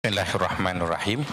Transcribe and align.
Bismillahirrahmanirrahim. 0.00 1.28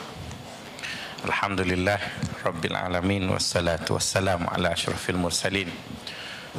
Alhamdulillah 1.24 2.04
rabbil 2.44 2.76
alamin 2.76 3.24
wassalatu 3.32 3.96
wassalamu 3.96 4.44
ala 4.52 4.76
asyrafil 4.76 5.16
mursalin 5.16 5.72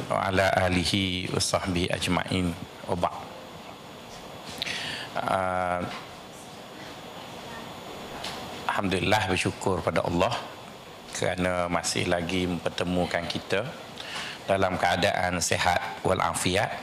wa 0.09 0.25
ala 0.25 0.49
alihi 0.57 1.29
wa 1.29 1.37
sahbihi 1.37 1.93
ajmain. 1.93 2.49
Wa 2.89 2.97
ba'. 2.97 3.13
Uh, 5.21 5.81
Alhamdulillah 8.73 9.29
bersyukur 9.29 9.85
pada 9.85 10.01
Allah 10.01 10.33
kerana 11.13 11.69
masih 11.69 12.09
lagi 12.09 12.49
mempertemukan 12.49 13.21
kita 13.29 13.69
dalam 14.49 14.81
keadaan 14.81 15.37
sehat 15.37 16.01
walafiat 16.01 16.73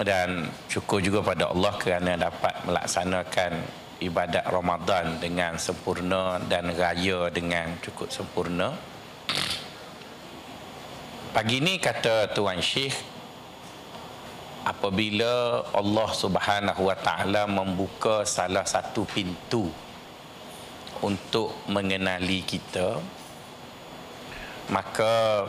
dan 0.00 0.48
syukur 0.72 1.04
juga 1.04 1.20
pada 1.20 1.52
Allah 1.52 1.76
kerana 1.76 2.16
dapat 2.16 2.64
melaksanakan 2.64 3.52
ibadat 4.00 4.48
Ramadan 4.48 5.20
dengan 5.20 5.60
sempurna 5.60 6.40
dan 6.48 6.72
raya 6.72 7.28
dengan 7.28 7.76
cukup 7.84 8.08
sempurna. 8.08 8.72
Pagi 11.32 11.60
ini 11.60 11.76
kata 11.76 12.32
Tuan 12.32 12.60
Syekh 12.60 12.96
apabila 14.64 15.64
Allah 15.76 16.08
Subhanahu 16.12 16.88
Wa 16.88 16.96
Taala 16.96 17.48
membuka 17.48 18.24
salah 18.24 18.64
satu 18.64 19.04
pintu 19.08 19.68
untuk 21.02 21.56
mengenali 21.66 22.46
kita 22.46 23.00
maka 24.70 25.44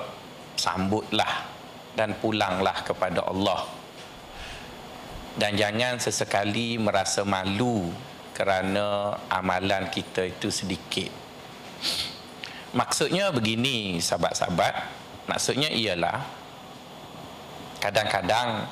sambutlah 0.58 1.46
dan 1.94 2.18
pulanglah 2.18 2.82
kepada 2.82 3.22
Allah 3.30 3.83
dan 5.34 5.58
jangan 5.58 5.98
sesekali 5.98 6.78
merasa 6.78 7.26
malu 7.26 7.90
kerana 8.38 9.18
amalan 9.30 9.90
kita 9.90 10.30
itu 10.30 10.50
sedikit. 10.54 11.10
Maksudnya 12.74 13.30
begini 13.30 14.02
sahabat-sahabat, 14.02 14.74
maksudnya 15.30 15.70
ialah 15.70 16.26
kadang-kadang 17.78 18.66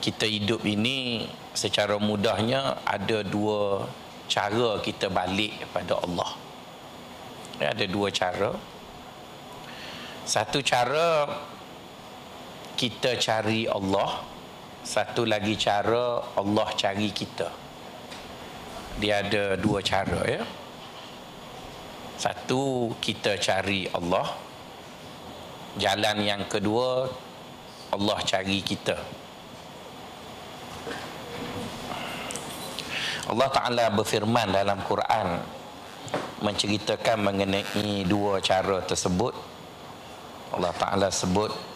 kita 0.00 0.24
hidup 0.24 0.64
ini 0.64 1.28
secara 1.52 2.00
mudahnya 2.00 2.80
ada 2.84 3.20
dua 3.20 3.84
cara 4.28 4.80
kita 4.80 5.12
balik 5.12 5.68
kepada 5.68 6.00
Allah. 6.00 6.30
Ada 7.60 7.84
dua 7.86 8.08
cara. 8.08 8.56
Satu 10.24 10.64
cara 10.64 11.28
kita 12.74 13.20
cari 13.20 13.68
Allah 13.68 14.31
satu 14.92 15.24
lagi 15.24 15.56
cara 15.56 16.20
Allah 16.36 16.68
cari 16.76 17.08
kita. 17.08 17.48
Dia 19.00 19.24
ada 19.24 19.56
dua 19.56 19.80
cara 19.80 20.20
ya. 20.28 20.44
Satu 22.20 22.92
kita 23.00 23.40
cari 23.40 23.88
Allah. 23.88 24.36
Jalan 25.80 26.20
yang 26.20 26.44
kedua 26.44 27.08
Allah 27.88 28.20
cari 28.20 28.60
kita. 28.60 29.00
Allah 33.32 33.48
Ta'ala 33.48 33.88
berfirman 33.96 34.52
dalam 34.52 34.84
Quran 34.84 35.40
menceritakan 36.44 37.32
mengenai 37.32 38.04
dua 38.04 38.44
cara 38.44 38.84
tersebut. 38.84 39.32
Allah 40.52 40.76
Ta'ala 40.76 41.08
sebut 41.08 41.71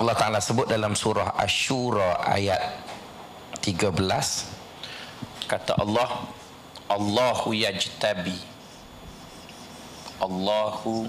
Allah 0.00 0.16
Ta'ala 0.16 0.40
sebut 0.40 0.64
dalam 0.64 0.96
surah 0.96 1.36
Ashura 1.36 2.24
ayat 2.24 2.56
13 3.60 4.00
kata 5.44 5.76
Allah 5.76 6.24
Allahu 6.88 7.52
yajtabi. 7.52 8.32
Allahu 10.24 11.04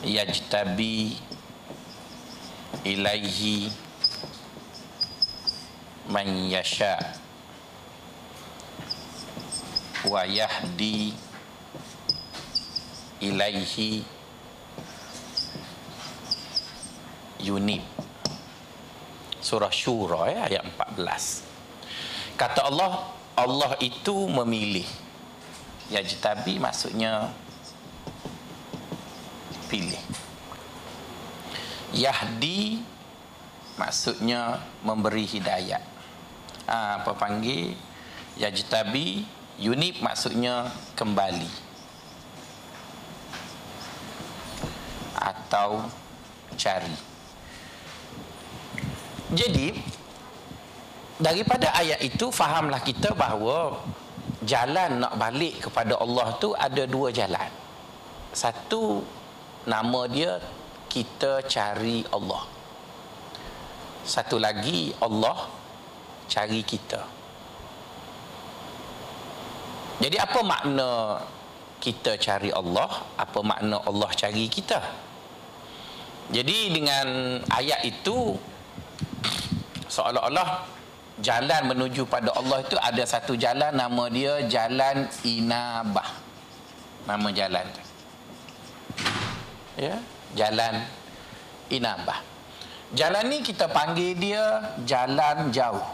yajtabi 0.00 1.20
ilaihi 2.80 3.68
man 6.08 6.48
yasha 6.48 6.96
wa 10.08 10.24
yahdi 10.24 11.12
ilaihi 13.20 14.19
Yunib 17.40 17.82
Surah 19.40 19.72
Shura 19.72 20.28
ya, 20.28 20.40
ayat 20.46 20.64
14 20.96 21.50
Kata 22.40 22.72
Allah 22.72 23.20
Allah 23.36 23.76
itu 23.84 24.28
memilih. 24.28 24.88
Yajtabi 25.92 26.56
maksudnya 26.56 27.28
Pilih. 29.68 30.00
Yahdi 31.92 32.80
Maksudnya 33.76 34.60
Memberi 34.80 35.28
hidayat. 35.28 35.84
Ha, 36.64 37.04
Apa 37.04 37.12
panggil? 37.16 37.76
Yajtabi 38.40 39.28
Yunib 39.60 40.00
maksudnya 40.00 40.72
Kembali. 40.96 41.48
Atau 45.20 45.84
Cari 46.56 47.09
jadi 49.30 49.78
daripada 51.22 51.70
ayat 51.76 52.02
itu 52.02 52.34
fahamlah 52.34 52.82
kita 52.82 53.14
bahawa 53.14 53.78
jalan 54.42 55.04
nak 55.04 55.14
balik 55.20 55.70
kepada 55.70 55.94
Allah 56.00 56.34
tu 56.42 56.50
ada 56.56 56.82
dua 56.88 57.14
jalan. 57.14 57.50
Satu 58.34 59.04
nama 59.70 60.06
dia 60.10 60.42
kita 60.90 61.46
cari 61.46 62.02
Allah. 62.10 62.42
Satu 64.02 64.42
lagi 64.42 64.90
Allah 64.98 65.46
cari 66.26 66.66
kita. 66.66 66.98
Jadi 70.00 70.16
apa 70.16 70.40
makna 70.40 71.20
kita 71.78 72.16
cari 72.16 72.48
Allah? 72.48 73.04
Apa 73.20 73.44
makna 73.44 73.78
Allah 73.84 74.10
cari 74.16 74.48
kita? 74.48 74.80
Jadi 76.32 76.72
dengan 76.72 77.38
ayat 77.52 77.84
itu 77.84 78.38
seolah-olah 79.90 80.62
jalan 81.18 81.62
menuju 81.74 82.06
pada 82.06 82.30
Allah 82.38 82.62
itu 82.62 82.78
ada 82.78 83.02
satu 83.02 83.34
jalan 83.34 83.74
nama 83.74 84.04
dia 84.06 84.46
jalan 84.46 85.10
inabah. 85.26 86.08
Nama 87.10 87.28
jalan 87.34 87.66
tu. 87.74 87.82
Ya 89.82 89.98
jalan 90.38 90.86
inabah. 91.68 92.22
Jalan 92.94 93.24
ni 93.30 93.38
kita 93.42 93.66
panggil 93.70 94.14
dia 94.14 94.74
jalan 94.86 95.50
jauh. 95.50 95.86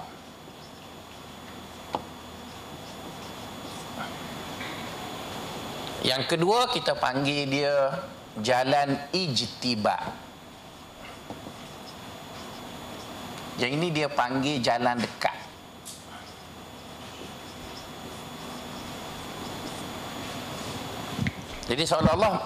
Yang 6.04 6.22
kedua 6.30 6.70
kita 6.70 6.94
panggil 6.94 7.50
dia 7.50 7.74
jalan 8.38 9.00
ijtibah 9.10 10.25
Yang 13.56 13.70
ini 13.80 13.88
dia 13.88 14.08
panggil 14.12 14.60
jalan 14.60 15.00
dekat. 15.00 15.36
Jadi 21.66 21.82
seolah-olah 21.82 22.36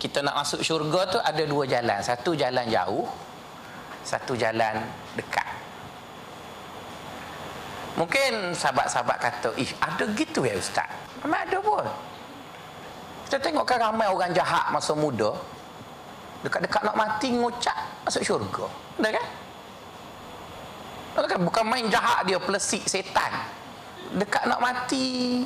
kita 0.00 0.24
nak 0.24 0.40
masuk 0.40 0.64
syurga 0.64 1.04
tu 1.10 1.18
ada 1.20 1.42
dua 1.44 1.68
jalan. 1.68 2.00
Satu 2.00 2.32
jalan 2.32 2.64
jauh, 2.70 3.04
satu 4.00 4.32
jalan 4.32 4.80
dekat. 5.18 5.44
Mungkin 8.00 8.56
sahabat-sahabat 8.56 9.18
kata, 9.20 9.50
"Ih, 9.60 9.68
ada 9.76 10.08
gitu 10.16 10.48
ya 10.48 10.56
ustaz?" 10.56 10.88
Memang 11.20 11.44
ada 11.44 11.58
pun. 11.60 11.84
Kita 13.28 13.36
tengok 13.36 13.68
kan 13.68 13.78
ramai 13.78 14.08
orang 14.08 14.32
jahat 14.32 14.72
masa 14.72 14.96
muda 14.96 15.36
dekat-dekat 16.40 16.80
nak 16.80 16.96
mati 16.96 17.28
ngucap 17.36 17.76
masuk 18.08 18.24
syurga. 18.24 18.64
Ada 18.96 19.20
kan? 19.20 19.26
Kan 21.14 21.40
bukan 21.42 21.64
main 21.66 21.86
jahat 21.90 22.26
dia 22.26 22.38
pelesik 22.38 22.86
setan 22.86 23.32
dekat 24.14 24.46
nak 24.46 24.58
mati 24.62 25.42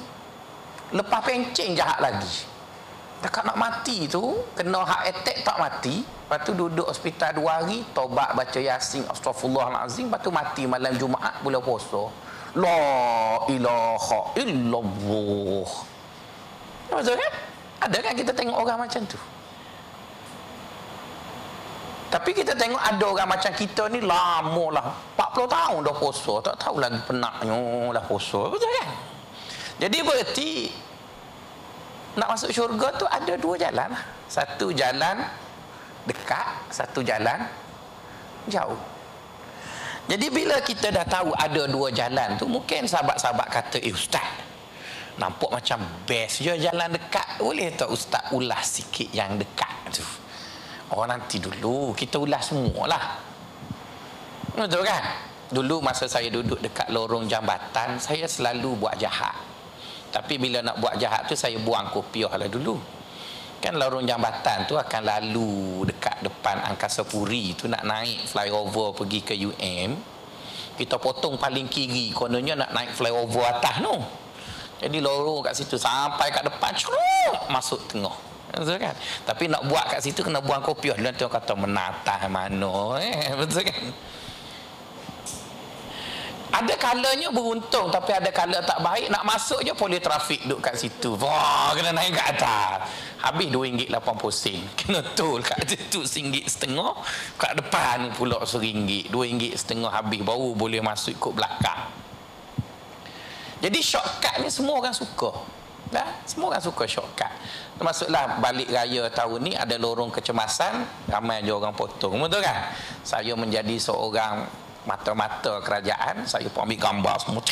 lepas 0.93 1.21
penceng 1.25 1.77
jahat 1.77 1.99
lagi 2.01 2.49
dekat 3.21 3.45
nak 3.45 3.57
mati 3.57 4.05
tu 4.09 4.45
kena 4.53 4.85
heart 4.85 5.13
attack 5.13 5.45
tak 5.45 5.57
mati 5.57 6.05
lepas 6.05 6.41
tu 6.45 6.53
duduk 6.53 6.89
hospital 6.89 7.33
dua 7.37 7.61
hari 7.61 7.85
tobat 7.97 8.33
baca 8.37 8.61
yasin 8.61 9.05
astagfirullahalazim 9.09 10.09
lepas 10.09 10.21
tu 10.21 10.31
mati 10.33 10.63
malam 10.69 10.93
jumaat 10.97 11.41
bulan 11.41 11.61
puasa 11.65 12.13
La 12.55 13.43
ilaha 13.51 14.31
illallah. 14.39 15.71
Kan? 16.95 17.33
Ada 17.83 17.99
kan 17.99 18.15
kita 18.15 18.31
tengok 18.31 18.55
orang 18.63 18.87
macam 18.87 19.03
tu? 19.11 19.19
Tapi 22.15 22.31
kita 22.31 22.55
tengok 22.55 22.79
ada 22.79 23.05
orang 23.11 23.27
macam 23.27 23.51
kita 23.51 23.91
ni 23.91 23.99
lama 23.99 24.65
lah. 24.71 24.87
40 25.19 25.51
tahun 25.51 25.79
dah 25.83 25.97
puasa. 25.99 26.35
Tak 26.47 26.57
tahu 26.63 26.79
lagi 26.79 27.03
penaknya 27.11 27.91
dah 27.91 28.05
puasa. 28.07 28.55
Betul 28.55 28.71
kan? 28.71 28.89
Jadi 29.83 29.99
berarti 29.99 30.51
nak 32.15 32.39
masuk 32.39 32.55
syurga 32.55 32.95
tu 32.95 33.07
ada 33.11 33.35
dua 33.35 33.59
jalan 33.59 33.91
lah. 33.91 34.05
Satu 34.31 34.71
jalan 34.71 35.27
dekat, 36.07 36.71
satu 36.71 37.03
jalan 37.03 37.51
jauh. 38.47 38.79
Jadi 40.07 40.31
bila 40.31 40.63
kita 40.63 40.95
dah 40.95 41.03
tahu 41.11 41.35
ada 41.35 41.67
dua 41.67 41.91
jalan 41.91 42.39
tu, 42.39 42.47
mungkin 42.47 42.87
sahabat-sahabat 42.87 43.49
kata, 43.51 43.83
eh 43.83 43.91
ustaz, 43.91 44.23
nampak 45.19 45.51
macam 45.51 45.83
best 46.07 46.47
je 46.47 46.55
jalan 46.63 46.95
dekat. 46.95 47.43
Boleh 47.43 47.75
tak 47.75 47.91
ustaz 47.91 48.31
ulas 48.31 48.63
sikit 48.63 49.11
yang 49.11 49.35
dekat 49.35 49.74
Oh 50.95 51.03
nanti 51.11 51.43
dulu 51.43 51.91
kita 51.91 52.23
ulas 52.23 52.55
semualah. 52.55 53.05
Betul 54.55 54.87
kan? 54.87 55.03
Dulu 55.51 55.83
masa 55.83 56.07
saya 56.07 56.31
duduk 56.31 56.63
dekat 56.63 56.87
lorong 56.95 57.27
jambatan, 57.27 57.99
saya 57.99 58.31
selalu 58.31 58.79
buat 58.79 58.95
jahat. 59.03 59.35
Tapi 60.15 60.39
bila 60.39 60.63
nak 60.63 60.79
buat 60.79 60.95
jahat 60.95 61.27
tu 61.27 61.35
saya 61.35 61.59
buang 61.59 61.91
kopiah 61.91 62.31
lah 62.39 62.47
dulu. 62.47 62.79
Kan 63.59 63.75
lorong 63.75 64.07
jambatan 64.07 64.71
tu 64.71 64.79
akan 64.79 65.03
lalu 65.03 65.83
dekat 65.91 66.23
depan 66.23 66.63
Angkasa 66.63 67.03
Puri 67.03 67.59
tu 67.59 67.67
nak 67.67 67.83
naik 67.83 68.31
flyover 68.31 68.95
pergi 68.95 69.21
ke 69.27 69.35
UM. 69.35 69.91
Kita 70.79 71.03
potong 71.03 71.35
paling 71.39 71.67
kiri, 71.67 72.15
kononnya 72.15 72.55
nak 72.55 72.71
naik 72.71 72.95
flyover 72.95 73.43
atas 73.43 73.83
tu. 73.83 73.97
Jadi 74.79 74.99
lorong 75.03 75.43
kat 75.43 75.55
situ 75.59 75.75
sampai 75.75 76.31
kat 76.31 76.47
depan, 76.47 76.71
curuk, 76.79 77.51
masuk 77.51 77.83
tengah. 77.91 78.34
Betul 78.61 78.79
kan? 78.79 78.95
Tapi 79.27 79.45
nak 79.51 79.63
buat 79.67 79.85
kat 79.91 80.01
situ 80.05 80.21
kena 80.23 80.39
buang 80.39 80.63
kopiah. 80.63 80.95
Nanti 81.01 81.27
orang 81.27 81.35
kata 81.41 81.55
menatah 81.59 82.21
mana. 82.31 82.99
Eh? 83.03 83.33
Betul 83.41 83.67
kan? 83.67 83.83
Ada 86.55 86.79
kalanya 86.79 87.35
beruntung 87.35 87.91
tapi 87.91 88.15
ada 88.15 88.31
kala 88.31 88.63
tak 88.63 88.79
baik 88.79 89.11
nak 89.11 89.27
masuk 89.27 89.59
je 89.67 89.75
polis 89.75 89.99
trafik 89.99 90.39
duduk 90.47 90.71
kat 90.71 90.79
situ. 90.79 91.19
Wah, 91.19 91.75
kena 91.75 91.91
naik 91.91 92.15
kat 92.15 92.39
atas. 92.39 92.87
Habis 93.27 93.51
RM2.80 93.51 94.31
sen. 94.31 94.61
Kena 94.79 95.03
tol 95.19 95.43
kat 95.43 95.67
situ 95.67 96.07
RM1.5 96.07 96.47
setengah. 96.47 96.95
Kat 97.35 97.59
depan 97.59 98.15
pula 98.15 98.39
RM1. 98.47 99.11
RM2.5 99.11 99.59
setengah 99.59 99.91
habis 99.91 100.23
baru 100.23 100.55
boleh 100.55 100.79
masuk 100.79 101.19
ikut 101.19 101.33
belakang. 101.35 101.91
Jadi 103.59 103.81
shortcut 103.83 104.39
ni 104.39 104.47
semua 104.53 104.79
orang 104.79 104.95
suka. 104.95 105.35
Dah, 105.95 106.27
semua 106.27 106.51
orang 106.51 106.59
suka 106.59 106.91
shortcut. 106.91 107.31
Termasuklah 107.79 108.43
balik 108.43 108.67
raya 108.67 109.07
tahun 109.15 109.39
ni 109.47 109.53
ada 109.55 109.79
lorong 109.79 110.11
kecemasan, 110.11 111.07
ramai 111.07 111.47
je 111.47 111.55
orang 111.55 111.71
potong. 111.71 112.19
Betul 112.19 112.43
kan? 112.43 112.75
Saya 113.07 113.39
menjadi 113.39 113.79
seorang 113.79 114.43
mata-mata 114.91 115.63
kerajaan, 115.63 116.27
saya 116.27 116.51
pun 116.51 116.67
ambil 116.67 116.79
gambar 116.83 117.15
semua 117.23 117.43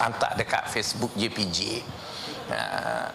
hantar 0.00 0.32
dekat 0.40 0.64
Facebook 0.72 1.12
JPJ. 1.12 1.84
Ha, 2.50 2.58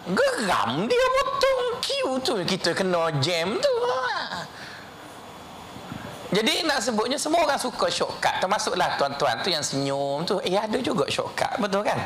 geram 0.06 0.86
dia 0.88 1.08
potong 1.18 1.62
queue 1.84 2.16
tu 2.22 2.34
kita 2.46 2.72
kena 2.78 3.10
jam 3.20 3.58
tu. 3.58 3.87
Jadi 6.38 6.62
nak 6.70 6.86
sebutnya 6.86 7.18
semua 7.18 7.42
orang 7.50 7.58
suka 7.58 7.90
shortcut. 7.90 8.38
Termasuklah 8.38 8.94
tuan-tuan 9.02 9.42
tu 9.42 9.50
yang 9.50 9.66
senyum 9.66 10.22
tu. 10.22 10.38
Eh 10.46 10.54
ada 10.54 10.78
juga 10.78 11.10
shortcut. 11.10 11.58
Betul 11.58 11.82
kan? 11.82 11.98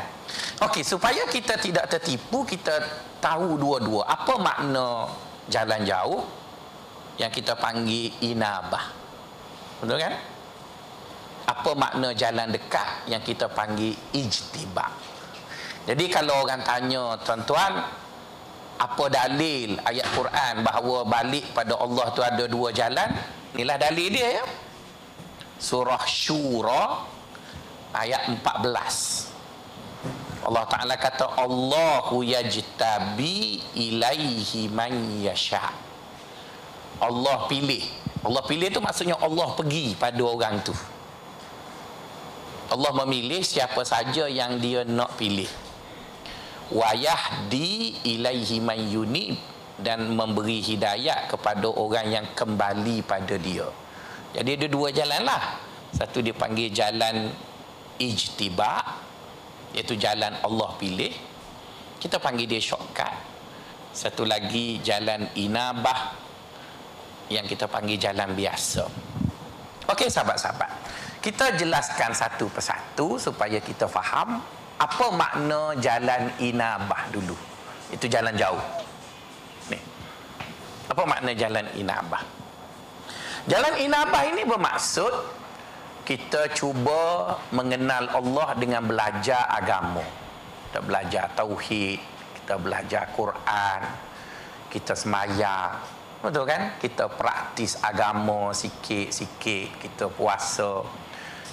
Okey 0.64 0.80
supaya 0.80 1.28
kita 1.28 1.60
tidak 1.60 1.92
tertipu 1.92 2.48
kita 2.48 2.80
tahu 3.20 3.60
dua-dua. 3.60 4.08
Apa 4.08 4.40
makna 4.40 5.12
jalan 5.52 5.84
jauh 5.84 6.24
yang 7.20 7.28
kita 7.28 7.52
panggil 7.60 8.08
inabah? 8.24 8.88
Betul 9.84 10.00
kan? 10.00 10.16
Apa 11.44 11.76
makna 11.76 12.16
jalan 12.16 12.48
dekat 12.48 13.04
yang 13.12 13.20
kita 13.20 13.52
panggil 13.52 13.92
ijtibak 14.16 15.12
jadi 15.82 16.04
kalau 16.06 16.46
orang 16.46 16.62
tanya 16.62 17.18
tuan-tuan 17.26 17.82
apa 18.78 19.04
dalil 19.10 19.78
ayat 19.82 20.06
Quran 20.14 20.54
bahawa 20.62 21.02
balik 21.06 21.50
pada 21.50 21.74
Allah 21.74 22.06
tu 22.14 22.22
ada 22.22 22.44
dua 22.46 22.70
jalan 22.70 23.10
inilah 23.56 23.76
dalil 23.80 24.08
dia 24.10 24.42
ya. 24.42 24.44
Surah 25.62 26.02
syura 26.08 27.06
ayat 27.94 28.26
14 28.34 29.32
Allah 30.42 30.66
Ta'ala 30.66 30.98
kata 30.98 31.38
Allahu 31.38 32.26
yajtabi 32.26 33.62
ilaihi 33.78 34.66
man 34.66 34.90
yasha. 35.22 35.70
Allah 36.98 37.46
pilih. 37.46 37.82
Allah 38.26 38.42
pilih 38.46 38.70
tu 38.70 38.82
maksudnya 38.82 39.14
Allah 39.22 39.54
pergi 39.54 39.94
pada 39.94 40.18
orang 40.22 40.58
tu. 40.66 40.74
Allah 42.74 42.90
memilih 43.04 43.46
siapa 43.46 43.86
saja 43.86 44.26
yang 44.26 44.58
dia 44.58 44.82
nak 44.82 45.14
pilih. 45.14 45.46
Wayahdi 46.74 48.02
ilaihi 48.02 48.58
man 48.58 48.80
yunib 48.80 49.51
dan 49.80 50.12
memberi 50.12 50.60
hidayat 50.60 51.32
kepada 51.32 51.64
orang 51.72 52.06
yang 52.12 52.26
kembali 52.36 53.00
pada 53.08 53.40
dia. 53.40 53.64
Jadi 54.36 54.50
ada 54.60 54.66
dua 54.68 54.88
jalan 54.92 55.22
lah. 55.24 55.42
Satu 55.92 56.24
dia 56.24 56.32
panggil 56.32 56.72
jalan 56.72 57.28
ijtibak 58.00 58.84
iaitu 59.76 59.96
jalan 59.96 60.36
Allah 60.40 60.70
pilih. 60.76 61.12
Kita 61.96 62.20
panggil 62.20 62.48
dia 62.48 62.60
shortcut. 62.60 63.12
Satu 63.92 64.24
lagi 64.24 64.80
jalan 64.80 65.28
inabah 65.36 66.16
yang 67.28 67.44
kita 67.44 67.68
panggil 67.68 68.00
jalan 68.00 68.32
biasa. 68.32 68.88
Okey 69.88 70.08
sahabat-sahabat. 70.08 70.70
Kita 71.20 71.54
jelaskan 71.54 72.16
satu 72.16 72.48
persatu 72.48 73.20
supaya 73.20 73.60
kita 73.60 73.84
faham 73.86 74.40
apa 74.80 75.06
makna 75.12 75.76
jalan 75.76 76.32
inabah 76.40 77.12
dulu. 77.12 77.36
Itu 77.92 78.08
jalan 78.08 78.32
jauh 78.32 78.81
apa 80.92 81.02
makna 81.08 81.32
jalan 81.32 81.64
inabah 81.72 82.20
jalan 83.48 83.74
inabah 83.80 84.22
ini 84.28 84.44
bermaksud 84.44 85.42
kita 86.02 86.50
cuba 86.50 87.38
mengenal 87.54 88.10
Allah 88.10 88.58
dengan 88.58 88.82
belajar 88.82 89.46
agama. 89.46 90.02
Kita 90.68 90.80
belajar 90.82 91.24
tauhid, 91.38 92.00
kita 92.42 92.54
belajar 92.58 93.06
Quran, 93.14 93.80
kita 94.66 94.98
semayang. 94.98 95.78
Betul 96.18 96.44
kan? 96.46 96.74
Kita 96.82 97.06
praktis 97.06 97.78
agama 97.78 98.50
sikit-sikit, 98.50 99.78
kita 99.78 100.10
puasa, 100.10 100.82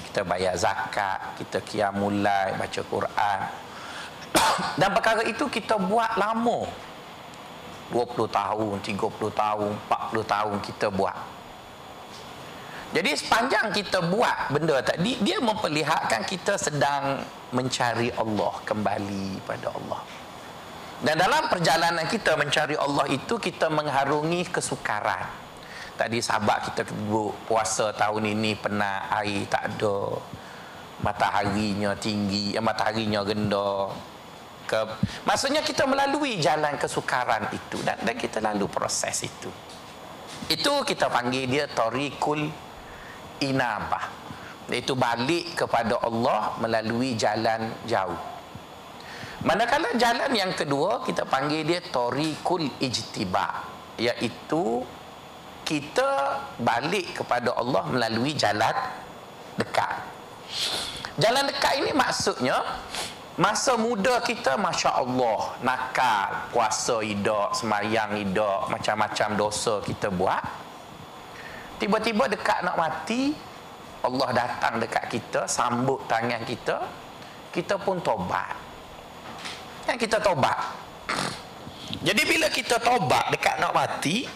kita 0.10 0.26
bayar 0.26 0.58
zakat, 0.58 1.38
kita 1.38 1.62
qiyamulai, 1.62 2.58
baca 2.58 2.82
Quran. 2.82 3.40
Dan 4.82 4.90
perkara 4.98 5.22
itu 5.30 5.46
kita 5.46 5.78
buat 5.78 6.18
lama. 6.18 6.89
20 7.92 8.30
tahun, 8.30 8.76
30 8.82 9.30
tahun, 9.34 9.72
40 9.90 10.24
tahun 10.24 10.56
kita 10.62 10.88
buat. 10.94 11.18
Jadi 12.90 13.12
sepanjang 13.14 13.70
kita 13.70 14.02
buat 14.10 14.50
benda 14.50 14.82
tadi 14.82 15.22
dia 15.22 15.38
memperlihatkan 15.38 16.26
kita 16.26 16.58
sedang 16.58 17.22
mencari 17.54 18.10
Allah 18.18 18.54
kembali 18.66 19.46
pada 19.46 19.70
Allah. 19.70 20.02
Dan 21.00 21.16
dalam 21.16 21.48
perjalanan 21.48 22.04
kita 22.10 22.36
mencari 22.36 22.76
Allah 22.76 23.06
itu 23.08 23.38
kita 23.38 23.70
mengharungi 23.70 24.50
kesukaran. 24.50 25.30
Tadi 25.96 26.18
sahabat 26.20 26.72
kita 26.72 26.82
duduk 26.92 27.36
puasa 27.46 27.96
tahun 27.96 28.36
ini 28.36 28.58
pernah 28.58 29.08
air 29.22 29.48
tak 29.48 29.70
ada. 29.76 30.20
Mataharinya 31.00 31.96
tinggi, 31.96 32.52
eh, 32.52 32.64
mataharinya 32.64 33.24
rendah. 33.24 33.96
Ke, 34.70 34.86
maksudnya 35.26 35.66
kita 35.66 35.90
melalui 35.90 36.38
jalan 36.38 36.78
kesukaran 36.78 37.50
itu 37.50 37.82
dan, 37.82 37.98
dan 38.06 38.14
kita 38.14 38.38
lalu 38.38 38.70
proses 38.70 39.26
itu. 39.26 39.50
Itu 40.46 40.86
kita 40.86 41.10
panggil 41.10 41.50
dia 41.50 41.66
Tariqul 41.66 42.70
inabah. 43.42 44.06
Iaitu 44.70 44.94
balik 44.94 45.66
kepada 45.66 45.98
Allah 46.06 46.54
melalui 46.62 47.18
jalan 47.18 47.74
jauh. 47.90 48.38
Manakala 49.40 49.96
jalan 49.96 50.30
yang 50.36 50.52
kedua 50.52 51.02
kita 51.02 51.24
panggil 51.24 51.64
dia 51.64 51.80
tariqul 51.80 52.70
ijtiba. 52.78 53.66
Iaitu 53.96 54.84
kita 55.64 56.38
balik 56.60 57.24
kepada 57.24 57.56
Allah 57.56 57.88
melalui 57.88 58.36
jalan 58.36 58.76
dekat. 59.56 60.06
Jalan 61.18 61.48
dekat 61.50 61.74
ini 61.82 61.92
maksudnya 61.96 62.62
masa 63.40 63.80
muda 63.80 64.20
kita 64.20 64.60
Masya 64.60 65.00
Allah 65.00 65.56
nakal 65.64 66.52
puasa 66.52 67.00
idak 67.00 67.56
semayang 67.56 68.20
idak 68.20 68.68
macam-macam 68.68 69.30
dosa 69.40 69.80
kita 69.80 70.12
buat. 70.12 70.44
Tiba-tiba 71.80 72.28
dekat 72.28 72.68
nak 72.68 72.76
mati 72.76 73.32
Allah 74.04 74.30
datang 74.36 74.84
dekat 74.84 75.08
kita 75.08 75.48
Sambut 75.48 76.04
tangan 76.12 76.44
kita 76.44 76.84
kita 77.56 77.80
pun 77.80 78.04
tobat. 78.04 78.54
Kan 79.88 79.96
kita 79.96 80.20
tobat. 80.20 80.60
Jadi 82.04 82.22
bila 82.28 82.52
kita 82.52 82.78
tobat 82.84 83.32
dekat 83.32 83.56
nak 83.64 83.72
mati 83.72 84.28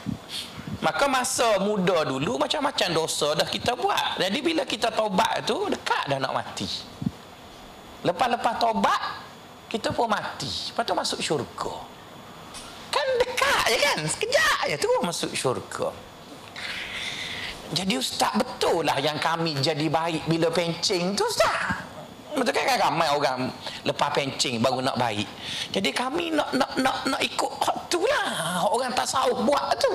maka 0.80 1.08
masa 1.08 1.60
muda 1.64 2.08
dulu 2.08 2.40
macam-macam 2.40 2.90
dosa 2.96 3.36
dah 3.36 3.48
kita 3.52 3.76
buat. 3.76 4.16
Jadi 4.24 4.40
bila 4.40 4.64
kita 4.64 4.96
tobat 4.96 5.44
tu 5.44 5.68
dekat 5.68 6.08
dah 6.08 6.20
nak 6.24 6.32
mati 6.32 6.93
lepas-lepas 8.04 8.54
tobat 8.60 9.02
kita 9.72 9.90
pun 9.90 10.06
mati. 10.06 10.70
Lepas 10.70 10.84
tu 10.86 10.94
masuk 10.94 11.20
syurga. 11.24 11.74
Kan 12.94 13.08
dekat 13.18 13.64
je 13.74 13.78
kan? 13.82 14.00
Sekejap 14.06 14.58
je 14.70 14.76
tu 14.78 14.88
masuk 15.02 15.32
syurga. 15.34 15.90
Jadi 17.74 17.98
ustaz 17.98 18.38
betul 18.38 18.86
lah 18.86 19.02
yang 19.02 19.18
kami 19.18 19.58
jadi 19.58 19.90
baik 19.90 20.30
bila 20.30 20.54
pencing 20.54 21.18
tu 21.18 21.26
ustaz. 21.26 21.82
Betul 22.38 22.54
kan, 22.54 22.66
kan 22.70 22.78
ramai 22.90 23.10
orang 23.10 23.50
lepas 23.82 24.14
pencing 24.14 24.62
baru 24.62 24.86
nak 24.86 24.94
baik. 24.94 25.26
Jadi 25.74 25.90
kami 25.90 26.30
nak 26.30 26.54
nak 26.54 26.72
nak 26.78 26.98
nak 27.10 27.22
ikut 27.26 27.50
hak 27.66 27.78
tu 27.90 28.06
lah. 28.06 28.62
Orang 28.70 28.94
tak 28.94 29.10
tasawuf 29.10 29.42
buat 29.42 29.74
tu. 29.82 29.94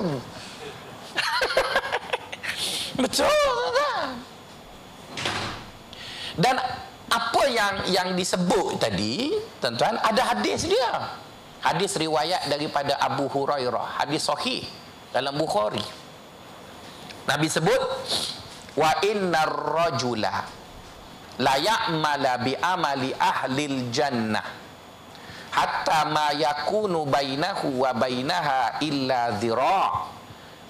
Betul 2.99 3.31
kan 3.79 4.11
dan 6.39 6.55
apa 7.09 7.43
yang 7.49 7.75
yang 7.89 8.09
disebut 8.13 8.77
tadi 8.77 9.33
tuan-tuan 9.57 9.97
ada 9.99 10.33
hadis 10.33 10.69
dia. 10.69 10.93
Hadis 11.59 11.99
riwayat 11.99 12.47
daripada 12.47 12.95
Abu 13.03 13.27
Hurairah. 13.27 13.99
Hadis 13.99 14.23
sahih 14.23 14.63
dalam 15.11 15.35
Bukhari. 15.35 15.83
Nabi 17.27 17.47
sebut 17.51 17.81
wa 18.79 18.91
innar 19.03 19.53
rajula 19.53 20.33
la 21.39 21.55
ya'mala 21.59 22.41
bi 22.41 22.55
amali 22.55 23.11
ahli 23.13 23.91
jannah 23.91 24.43
hatta 25.51 26.09
ma 26.09 26.33
yakunu 26.33 27.05
bainahu 27.05 27.85
wa 27.85 27.91
bainaha 27.93 28.79
illa 28.81 29.35
dhira' 29.37 30.09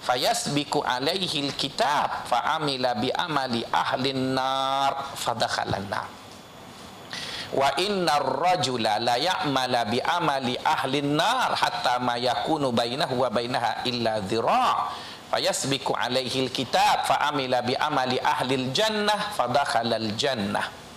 fayasbiku 0.03 0.83
alaihi 0.83 1.47
alkitab 1.47 2.27
fa 2.27 2.59
amila 2.59 2.95
bi 2.95 3.11
amali 3.11 3.63
ahli 3.67 4.15
nar 4.15 5.15
fadakhala 5.15 5.79
nar 5.85 6.18
wa 7.53 7.69
inna 7.81 8.19
rajula 8.19 9.01
la 9.01 9.15
ya'mala 9.17 9.85
bi 9.89 9.97
amali 10.01 10.55
ahli 10.59 11.01
nar 11.01 11.55
hatta 11.57 11.97
ma 11.97 12.17
yakunu 12.17 12.69
bainahu 12.69 13.25
wa 13.25 13.29
bainaha 13.29 13.83
illa 13.89 14.21
dhira. 14.21 14.91
Fayasbiku 15.29 15.93
alaihi 15.93 16.49
alkitab 16.49 17.05
fa 17.05 17.29
amila 17.29 17.61
bi 17.61 17.77
amali 17.77 18.17
ahli 18.17 18.73
jannah 18.73 19.37
fadakhala 19.37 20.01
jannah 20.17 20.89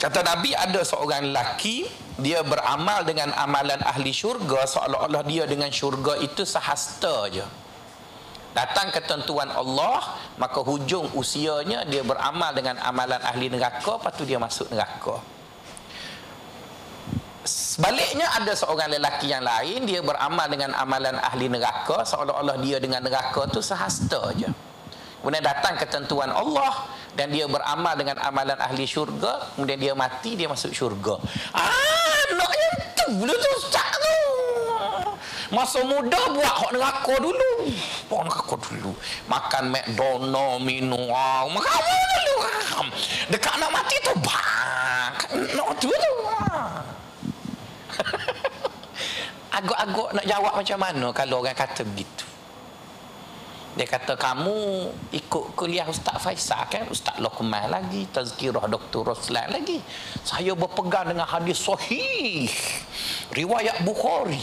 kata 0.00 0.24
nabi 0.24 0.56
ada 0.56 0.80
seorang 0.80 1.28
lelaki 1.28 1.84
dia 2.16 2.40
beramal 2.40 3.04
dengan 3.04 3.36
amalan 3.36 3.76
ahli 3.84 4.16
syurga 4.16 4.64
seolah-olah 4.64 5.20
dia 5.28 5.44
dengan 5.44 5.68
syurga 5.68 6.16
itu 6.24 6.48
sehasta 6.48 7.28
je 7.28 7.44
datang 8.50 8.90
ketentuan 8.90 9.50
Allah 9.50 10.18
maka 10.38 10.60
hujung 10.62 11.10
usianya 11.14 11.86
dia 11.86 12.02
beramal 12.02 12.50
dengan 12.50 12.78
amalan 12.82 13.22
ahli 13.22 13.46
neraka 13.46 13.98
lepas 13.98 14.12
tu 14.14 14.24
dia 14.26 14.38
masuk 14.40 14.66
neraka. 14.74 15.22
Sebaliknya 17.40 18.28
ada 18.36 18.52
seorang 18.52 18.92
lelaki 18.92 19.32
yang 19.32 19.40
lain 19.40 19.88
dia 19.88 20.04
beramal 20.04 20.44
dengan 20.50 20.76
amalan 20.76 21.16
ahli 21.16 21.48
neraka 21.48 22.04
seolah-olah 22.04 22.60
dia 22.60 22.76
dengan 22.76 23.00
neraka 23.00 23.48
tu 23.48 23.64
sehasta 23.64 24.34
je. 24.36 24.50
Kemudian 25.20 25.44
datang 25.44 25.76
ketentuan 25.76 26.32
Allah 26.32 26.88
dan 27.12 27.28
dia 27.28 27.44
beramal 27.44 27.92
dengan 27.92 28.16
amalan 28.24 28.56
ahli 28.56 28.88
syurga 28.88 29.52
kemudian 29.56 29.76
dia 29.76 29.92
mati 29.96 30.36
dia 30.36 30.48
masuk 30.48 30.72
syurga. 30.72 31.16
Ah 31.52 32.24
naknya 32.36 32.70
tu 32.96 33.24
tu 33.24 33.52
tak 33.72 33.88
tu 33.96 34.29
Masa 35.50 35.82
muda 35.82 36.20
buat 36.30 36.46
hak 36.46 36.70
neraka 36.78 37.14
dulu. 37.18 37.50
Buat 38.06 38.22
neraka 38.30 38.54
dulu. 38.70 38.94
Makan 39.26 39.64
McDonald, 39.74 40.62
minum. 40.62 41.10
Ah, 41.10 41.42
makan 41.50 41.82
dulu. 41.82 42.36
Dekat 43.34 43.54
nak 43.58 43.70
mati 43.74 43.96
tu. 43.98 44.14
Bang. 44.22 45.14
Nak 45.58 45.68
tu 45.82 45.90
tu. 45.90 46.14
Agak-agak 49.58 50.08
nak 50.14 50.26
jawab 50.30 50.54
macam 50.54 50.78
mana 50.78 51.06
kalau 51.10 51.42
orang 51.42 51.58
kata 51.58 51.82
begitu. 51.82 52.30
Dia 53.74 53.86
kata 53.86 54.18
kamu 54.18 54.90
ikut 55.14 55.54
kuliah 55.54 55.86
Ustaz 55.86 56.18
Faisal 56.18 56.66
kan 56.66 56.90
Ustaz 56.90 57.22
Luqman 57.22 57.70
lagi 57.70 58.02
Tazkirah 58.10 58.66
Dr. 58.66 59.06
Roslan 59.06 59.46
lagi 59.46 59.78
Saya 60.26 60.58
berpegang 60.58 61.14
dengan 61.14 61.22
hadis 61.22 61.62
sahih 61.62 62.50
Riwayat 63.30 63.86
Bukhari 63.86 64.42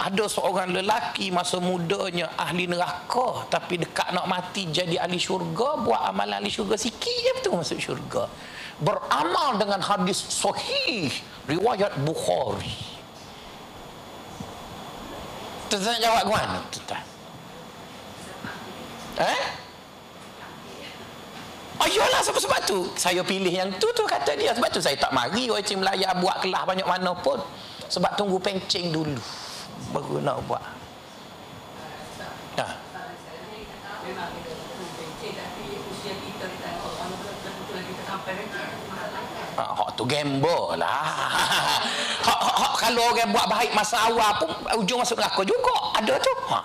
ada 0.00 0.24
seorang 0.24 0.72
lelaki 0.72 1.28
masa 1.28 1.60
mudanya 1.60 2.32
ahli 2.40 2.64
neraka 2.64 3.44
tapi 3.52 3.76
dekat 3.76 4.16
nak 4.16 4.24
mati 4.24 4.64
jadi 4.72 4.96
ahli 4.96 5.20
syurga 5.20 5.76
buat 5.84 6.00
amalan 6.08 6.40
ahli 6.40 6.48
syurga 6.48 6.80
sikit 6.80 7.16
je 7.20 7.30
betul 7.36 7.60
masuk 7.60 7.76
syurga. 7.76 8.24
Beramal 8.80 9.60
dengan 9.60 9.84
hadis 9.84 10.24
sahih 10.24 11.12
riwayat 11.44 12.00
Bukhari. 12.00 12.72
Tuan 15.68 16.00
jawab 16.00 16.22
ke 16.24 16.32
mana 16.32 16.58
tuan 16.72 17.04
eh? 19.20 19.42
Ayolah 21.80 22.20
sebab-sebab 22.24 22.60
tu. 22.64 22.88
Saya 22.96 23.20
pilih 23.20 23.52
yang 23.52 23.68
tu 23.76 23.88
tu 23.92 24.04
kata 24.08 24.32
dia. 24.36 24.56
Sebab 24.56 24.68
tu 24.72 24.80
saya 24.80 24.96
tak 24.96 25.12
mari 25.16 25.48
Wajib 25.48 25.80
Melaya 25.80 26.12
buat 26.16 26.40
kelas 26.44 26.64
banyak 26.64 26.88
mana 26.88 27.12
pun. 27.20 27.40
Sebab 27.88 28.16
tunggu 28.16 28.40
pencing 28.40 28.92
dulu 28.92 29.20
baru 29.90 30.22
nak 30.22 30.38
buat 30.46 30.62
ha. 32.58 32.66
Ha, 39.60 39.64
hak 39.76 39.88
tu 39.98 40.04
gamble 40.08 40.78
lah 40.78 41.04
hak, 42.26 42.40
hak, 42.40 42.56
hak, 42.56 42.72
kalau 42.80 43.02
orang 43.12 43.28
buat 43.34 43.46
baik 43.50 43.70
masa 43.76 44.08
awal 44.08 44.30
pun 44.40 44.48
ujung 44.80 45.02
masuk 45.02 45.18
neraka 45.18 45.42
juga 45.42 45.74
ada 45.98 46.14
tu 46.16 46.34
ha. 46.48 46.60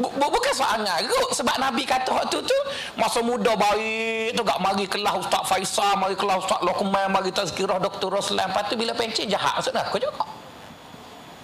bukan 0.00 0.41
soal 0.54 0.78
ngaruk 0.84 1.30
sebab 1.32 1.56
Nabi 1.58 1.82
kata 1.84 2.12
waktu 2.12 2.38
tu 2.44 2.58
masa 2.96 3.20
muda 3.24 3.56
baik 3.56 4.36
tu 4.36 4.42
gak 4.44 4.60
mari 4.60 4.84
kelas 4.86 5.14
Ustaz 5.24 5.42
Faisal 5.48 5.96
mari 5.96 6.14
kelas 6.14 6.44
Ustaz 6.44 6.60
Luqman 6.62 7.08
mari 7.10 7.32
tazkirah 7.32 7.80
Dr. 7.80 8.12
Roslan. 8.12 8.48
Lepas 8.48 8.68
tu 8.68 8.76
bila 8.76 8.92
pencet 8.92 9.26
jahat 9.26 9.58
maksud 9.58 9.74
aku 9.74 9.96
juga 9.98 10.24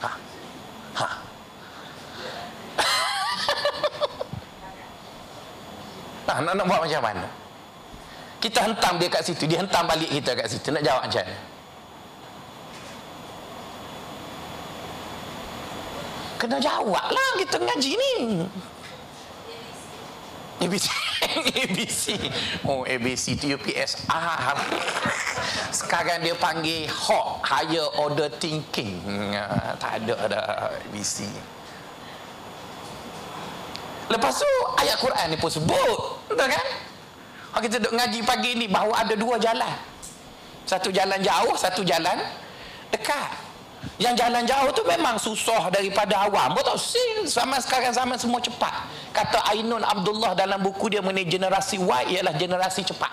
ha. 0.05 0.11
Ha. 1.01 1.07
Nah, 6.29 6.45
nak, 6.45 6.61
nak 6.61 6.69
buat 6.69 6.85
macam 6.85 7.01
mana? 7.01 7.25
Kita 8.37 8.61
hentam 8.69 9.01
dia 9.01 9.09
kat 9.09 9.25
situ. 9.25 9.49
Dia 9.49 9.65
hentam 9.65 9.89
balik 9.89 10.13
kita 10.13 10.37
kat 10.37 10.45
situ. 10.45 10.69
Nak 10.69 10.85
jawab 10.85 11.09
macam 11.09 11.25
mana? 11.25 11.37
Kena 16.39 16.57
jawab 16.63 17.07
lah 17.11 17.31
kita 17.35 17.59
ngaji 17.59 17.93
ni 17.99 18.15
ABC 20.59 20.87
ABC 21.39 22.05
oh 22.69 22.83
ABC 22.83 23.39
tu 23.39 23.47
UPS 23.55 24.11
ah 24.11 24.59
sekarang 25.71 26.25
dia 26.25 26.35
panggil 26.35 26.89
hot 26.91 27.45
higher 27.45 27.87
order 28.01 28.27
thinking. 28.43 28.99
Ah, 29.37 29.77
tak 29.79 30.03
ada 30.03 30.15
ada 30.27 30.39
ABC 30.89 31.29
lepas 34.09 34.33
tu 34.41 34.51
ayat 34.81 34.97
Quran 34.99 35.27
ni 35.31 35.37
pun 35.37 35.51
sebut 35.53 35.99
betul 36.33 36.49
kan? 36.49 36.67
Kita 37.59 37.83
duduk 37.83 37.95
ngaji 37.99 38.21
pagi 38.23 38.51
ni 38.55 38.67
bahawa 38.71 39.03
ada 39.03 39.15
dua 39.19 39.35
jalan. 39.41 39.75
Satu 40.63 40.95
jalan 40.95 41.19
jauh 41.19 41.55
satu 41.59 41.83
jalan 41.83 42.17
dekat 42.93 43.48
yang 43.99 44.15
jalan 44.15 44.47
jauh 44.47 44.71
tu 44.75 44.83
memang 44.87 45.19
susah 45.19 45.71
daripada 45.75 46.27
awam 46.27 46.55
betul 46.55 46.79
sih 46.79 47.27
sama 47.27 47.59
sekarang 47.59 47.91
sama 47.95 48.15
semua 48.15 48.39
cepat. 48.39 48.87
Kata 49.11 49.43
Ainun 49.55 49.83
Abdullah 49.83 50.39
dalam 50.39 50.63
buku 50.63 50.91
dia 50.91 51.03
mengenai 51.03 51.27
generasi 51.27 51.83
Y 51.83 52.19
ialah 52.19 52.35
generasi 52.35 52.87
cepat. 52.87 53.11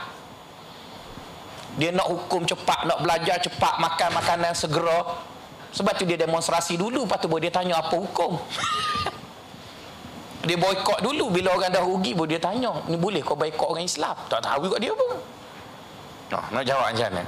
Dia 1.81 1.89
nak 1.89 2.07
hukum 2.07 2.45
cepat 2.45 2.85
nak 2.85 3.01
belajar 3.01 3.41
cepat 3.41 3.81
makan 3.81 4.09
makanan 4.13 4.53
segera. 4.53 5.17
Sebab 5.73 5.91
tu 5.97 6.07
dia 6.07 6.15
demonstrasi 6.15 6.79
dulu 6.79 7.03
lepas 7.03 7.19
tu 7.19 7.27
dia 7.35 7.51
tanya 7.51 7.81
apa 7.81 7.95
hukum. 7.97 8.39
Dia 10.45 10.61
boykot 10.61 11.01
dulu. 11.01 11.33
Bila 11.33 11.57
orang 11.57 11.73
dah 11.73 11.81
rugi 11.81 12.13
baru 12.13 12.29
dia 12.29 12.37
tanya 12.37 12.69
ni 12.85 12.93
boleh 13.01 13.17
kau 13.25 13.33
boykot 13.33 13.65
orang 13.65 13.81
Islam? 13.81 14.13
Tak 14.29 14.45
tahu 14.45 14.69
juga 14.69 14.77
dia 14.77 14.93
pun. 14.93 15.17
Nah, 16.29 16.45
nak 16.53 16.63
jawab 16.69 16.93
macam 16.93 17.09
mana 17.09 17.25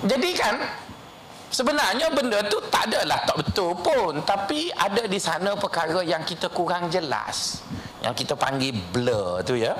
jadi 0.00 0.30
kan 0.32 0.56
sebenarnya 1.52 2.08
benda 2.08 2.40
tu 2.48 2.56
tak 2.72 2.88
adalah 2.88 3.20
tak 3.28 3.36
betul 3.44 3.76
pun. 3.76 4.24
Tapi 4.24 4.72
ada 4.72 5.04
di 5.04 5.20
sana 5.20 5.52
perkara 5.60 6.00
yang 6.00 6.24
kita 6.24 6.48
kurang 6.48 6.88
jelas. 6.88 7.60
Yang 8.00 8.24
kita 8.24 8.34
panggil 8.38 8.72
blur 8.72 9.44
tu 9.44 9.60
ya. 9.60 9.76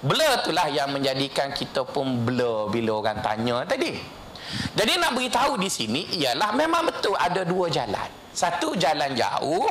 Blur 0.00 0.40
itulah 0.40 0.70
yang 0.72 0.94
menjadikan 0.94 1.52
kita 1.52 1.84
pun 1.84 2.24
blur 2.24 2.72
bila 2.72 3.02
orang 3.02 3.20
tanya 3.20 3.66
tadi. 3.68 3.92
Jadi 4.72 4.96
nak 4.96 5.12
beritahu 5.12 5.60
di 5.60 5.68
sini 5.68 6.08
ialah 6.16 6.56
memang 6.56 6.88
betul 6.88 7.12
ada 7.12 7.44
dua 7.44 7.68
jalan. 7.68 8.08
Satu 8.32 8.72
jalan 8.78 9.12
jauh 9.12 9.68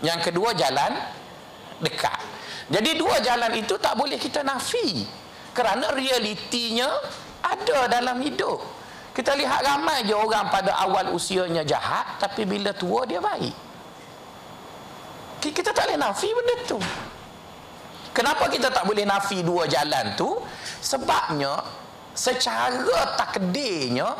yang 0.00 0.16
kedua 0.24 0.56
jalan 0.56 0.96
dekat. 1.84 2.16
Jadi 2.70 2.96
dua 2.96 3.20
jalan 3.20 3.52
itu 3.58 3.76
tak 3.76 3.98
boleh 3.98 4.16
kita 4.16 4.40
nafi. 4.40 5.04
Kerana 5.52 5.92
realitinya 5.92 6.88
ada 7.50 7.90
dalam 7.90 8.22
hidup. 8.22 8.60
Kita 9.10 9.34
lihat 9.34 9.66
ramai 9.66 10.06
je 10.06 10.14
orang 10.14 10.48
pada 10.48 10.70
awal 10.80 11.10
usianya 11.10 11.66
jahat 11.66 12.22
tapi 12.22 12.46
bila 12.46 12.70
tua 12.70 13.02
dia 13.04 13.18
baik. 13.18 13.56
Kita 15.40 15.72
tak 15.74 15.88
boleh 15.88 15.98
nafi 15.98 16.28
benda 16.30 16.56
tu. 16.68 16.78
Kenapa 18.14 18.46
kita 18.50 18.68
tak 18.70 18.84
boleh 18.86 19.02
nafi 19.08 19.42
dua 19.42 19.66
jalan 19.66 20.14
tu? 20.14 20.38
Sebabnya 20.82 21.58
secara 22.14 23.16
takdirnya 23.18 24.14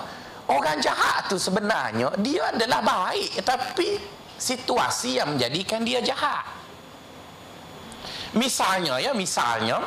orang 0.51 0.79
jahat 0.83 1.31
tu 1.31 1.39
sebenarnya 1.39 2.11
dia 2.19 2.51
adalah 2.51 2.81
baik 2.83 3.43
tapi 3.47 4.01
situasi 4.41 5.21
yang 5.21 5.37
menjadikan 5.37 5.85
dia 5.85 6.01
jahat. 6.03 6.47
Misalnya 8.35 8.97
ya 9.03 9.13
misalnya 9.13 9.83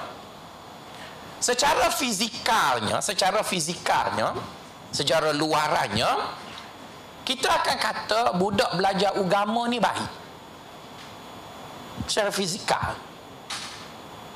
secara 1.44 1.92
fizikalnya 1.92 3.04
secara 3.04 3.44
fizikalnya 3.44 4.32
secara 4.96 5.36
luarannya 5.36 6.40
kita 7.28 7.48
akan 7.52 7.78
kata 7.80 8.22
budak 8.36 8.72
belajar 8.76 9.16
agama 9.16 9.64
ni 9.72 9.80
baik. 9.80 10.12
Secara 12.08 12.32
fizikal 12.36 12.96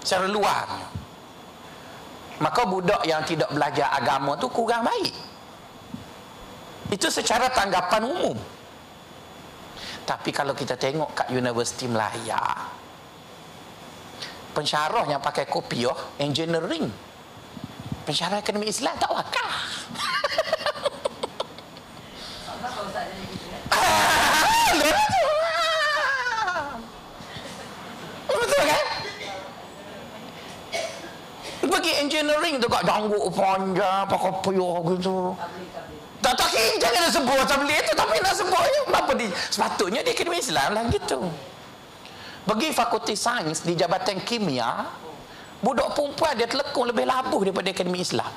secara 0.04 0.28
luar 0.28 0.68
maka 2.40 2.62
budak 2.64 3.04
yang 3.04 3.24
tidak 3.28 3.52
belajar 3.52 3.92
agama 3.92 4.40
tu 4.40 4.48
kurang 4.48 4.88
baik. 4.88 5.12
Itu 6.88 7.12
secara 7.12 7.52
tanggapan 7.52 8.08
umum. 8.08 8.38
Tapi 10.08 10.32
kalau 10.32 10.56
kita 10.56 10.80
tengok 10.80 11.12
kat 11.12 11.28
Universiti 11.36 11.84
Melaya 11.92 12.40
pensyarah 14.58 15.06
yang 15.06 15.22
pakai 15.22 15.46
kopiah 15.46 15.94
engineering. 16.18 16.90
Pensyarah 18.10 18.42
akademi 18.42 18.66
Islam 18.66 18.98
tak 18.98 19.14
wakah 19.14 19.52
pergi 31.68 31.94
engineering 32.02 32.58
tu 32.58 32.66
kat 32.72 32.82
janggut 32.88 33.28
panjang 33.38 34.02
pakai 34.10 34.34
puyuh 34.42 34.82
gitu. 34.98 35.36
Tak 36.24 36.34
tak 36.34 36.50
jangan 36.82 37.06
nak 37.06 37.12
sebut 37.14 37.38
tu 37.46 37.94
tapi 37.94 38.16
nak 38.24 38.34
sebut. 38.34 38.58
Ya 38.66 38.82
apa 38.98 39.12
di 39.14 39.28
sepatutnya 39.54 40.02
dia 40.02 40.18
kena 40.18 40.40
Islam 40.42 40.70
lah 40.74 40.84
gitu 40.90 41.30
pergi 42.48 42.72
fakulti 42.72 43.16
sains 43.20 43.60
di 43.68 43.76
jabatan 43.76 44.24
kimia 44.24 44.88
budak 45.60 45.92
perempuan 45.92 46.32
dia 46.40 46.48
telekung 46.48 46.88
lebih 46.88 47.04
labuh 47.04 47.44
daripada 47.44 47.68
akademi 47.68 48.00
Islam. 48.00 48.32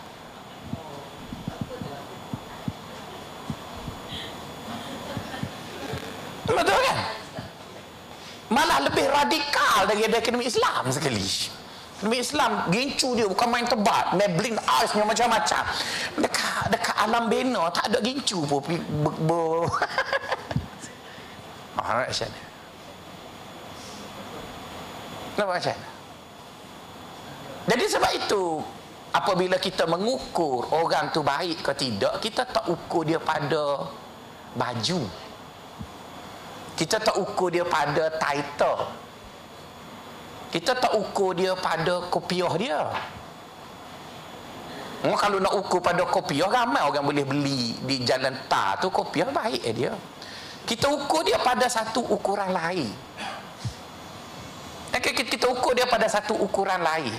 Betul 6.50 6.75
kan? 6.83 6.99
Malah 8.50 8.79
lebih 8.90 9.07
radikal 9.07 9.87
daripada 9.87 10.19
akademi 10.19 10.50
Islam 10.50 10.90
sekali. 10.90 11.23
Demi 12.00 12.17
Islam 12.19 12.73
gincu 12.73 13.13
dia 13.13 13.28
bukan 13.28 13.47
main 13.47 13.69
tebat. 13.69 14.17
Maybelline 14.17 14.58
Ice 14.82 14.97
macam-macam. 14.97 15.63
Dekat 16.19 16.73
dekat 16.73 16.97
alam 16.97 17.28
bena 17.28 17.69
tak 17.71 17.93
ada 17.93 18.00
gincu 18.00 18.41
pun 18.49 18.65
ber, 19.04 19.15
ber. 19.23 19.69
oh, 21.78 22.50
nak 25.41 25.49
macam 25.49 25.76
jadi 27.65 27.85
sebab 27.89 28.13
itu 28.13 28.45
apabila 29.17 29.57
kita 29.57 29.89
mengukur 29.89 30.69
orang 30.76 31.09
tu 31.09 31.25
baik 31.25 31.65
ke 31.65 31.73
tidak 31.73 32.21
kita 32.21 32.45
tak 32.45 32.69
ukur 32.69 33.09
dia 33.09 33.17
pada 33.17 33.89
baju. 34.55 35.00
Kita 36.75 36.97
tak 36.97 37.17
ukur 37.21 37.53
dia 37.53 37.63
pada 37.63 38.09
title. 38.17 38.89
Kita 40.50 40.73
tak 40.75 40.97
ukur 40.97 41.37
dia 41.37 41.53
pada 41.55 42.09
kopiah 42.11 42.50
dia. 42.57 42.81
Kalau 45.00 45.39
nak 45.41 45.55
ukur 45.57 45.81
pada 45.81 46.05
kopiah 46.09 46.49
ramai 46.49 46.81
orang 46.85 47.05
boleh 47.05 47.25
beli 47.25 47.76
di 47.85 48.05
jalan 48.05 48.37
tar 48.49 48.81
tu 48.81 48.89
kopiah 48.89 49.29
baik 49.29 49.63
eh 49.63 49.75
dia. 49.76 49.93
Kita 50.65 50.89
ukur 50.89 51.25
dia 51.25 51.37
pada 51.41 51.69
satu 51.69 52.05
ukuran 52.05 52.53
lain 52.53 52.89
okay, 55.00 55.25
kita 55.26 55.49
ukur 55.49 55.73
dia 55.73 55.89
pada 55.89 56.06
satu 56.06 56.36
ukuran 56.36 56.80
lain 56.84 57.13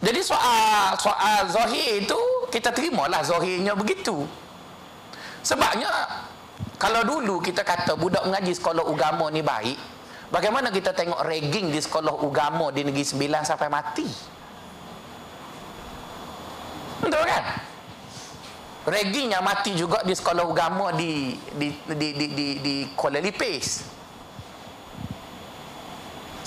jadi 0.00 0.20
soal 0.24 0.96
soal 0.96 1.48
zahir 1.48 2.04
itu 2.04 2.20
kita 2.52 2.72
terimalah 2.72 3.24
zahirnya 3.24 3.72
begitu 3.72 4.24
sebabnya 5.40 5.88
kalau 6.80 7.04
dulu 7.04 7.40
kita 7.44 7.64
kata 7.64 7.96
budak 7.96 8.24
mengaji 8.24 8.52
sekolah 8.56 8.84
agama 8.84 9.28
ni 9.28 9.44
baik 9.44 9.76
Bagaimana 10.30 10.70
kita 10.70 10.94
tengok 10.94 11.26
ragging 11.26 11.74
di 11.74 11.82
sekolah 11.82 12.14
agama 12.22 12.70
di 12.70 12.86
Negeri 12.86 13.02
Sembilan 13.02 13.42
sampai 13.42 13.66
mati? 13.66 14.06
Betul 17.02 17.22
kan? 17.26 17.44
Ragging 18.86 19.34
yang 19.34 19.42
mati 19.42 19.74
juga 19.74 20.06
di 20.06 20.14
sekolah 20.14 20.46
agama 20.46 20.94
di 20.94 21.34
di 21.58 21.74
di 21.82 22.08
di 22.14 22.26
di, 22.30 22.46
di 22.62 22.74
Kuala 22.94 23.18
Lipis. 23.18 23.98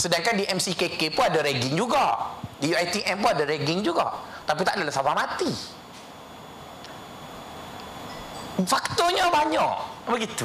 Sedangkan 0.04 0.36
di 0.36 0.44
MCKK 0.44 1.16
pun 1.16 1.32
ada 1.32 1.40
ragging 1.40 1.80
juga. 1.80 2.36
Di 2.60 2.76
UiTM 2.76 3.24
pun 3.24 3.32
ada 3.32 3.48
ragging 3.48 3.80
juga. 3.80 4.12
Tapi 4.44 4.60
tak 4.68 4.76
ada 4.76 4.92
sampai 4.92 5.16
mati. 5.16 5.48
Faktornya 8.68 9.32
banyak. 9.32 9.76
Begitu. 10.12 10.44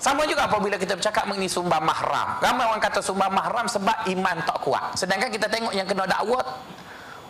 Sama 0.00 0.24
juga 0.24 0.48
apabila 0.48 0.80
kita 0.80 0.96
bercakap 0.96 1.28
mengenai 1.28 1.52
sumbang 1.52 1.84
mahram. 1.84 2.40
Ramai 2.40 2.64
orang 2.64 2.80
kata 2.80 3.04
sumbang 3.04 3.28
mahram 3.28 3.68
sebab 3.68 4.08
iman 4.08 4.36
tak 4.48 4.56
kuat. 4.64 4.96
Sedangkan 4.96 5.28
kita 5.28 5.52
tengok 5.52 5.76
yang 5.76 5.84
kena 5.84 6.08
dakwah 6.08 6.40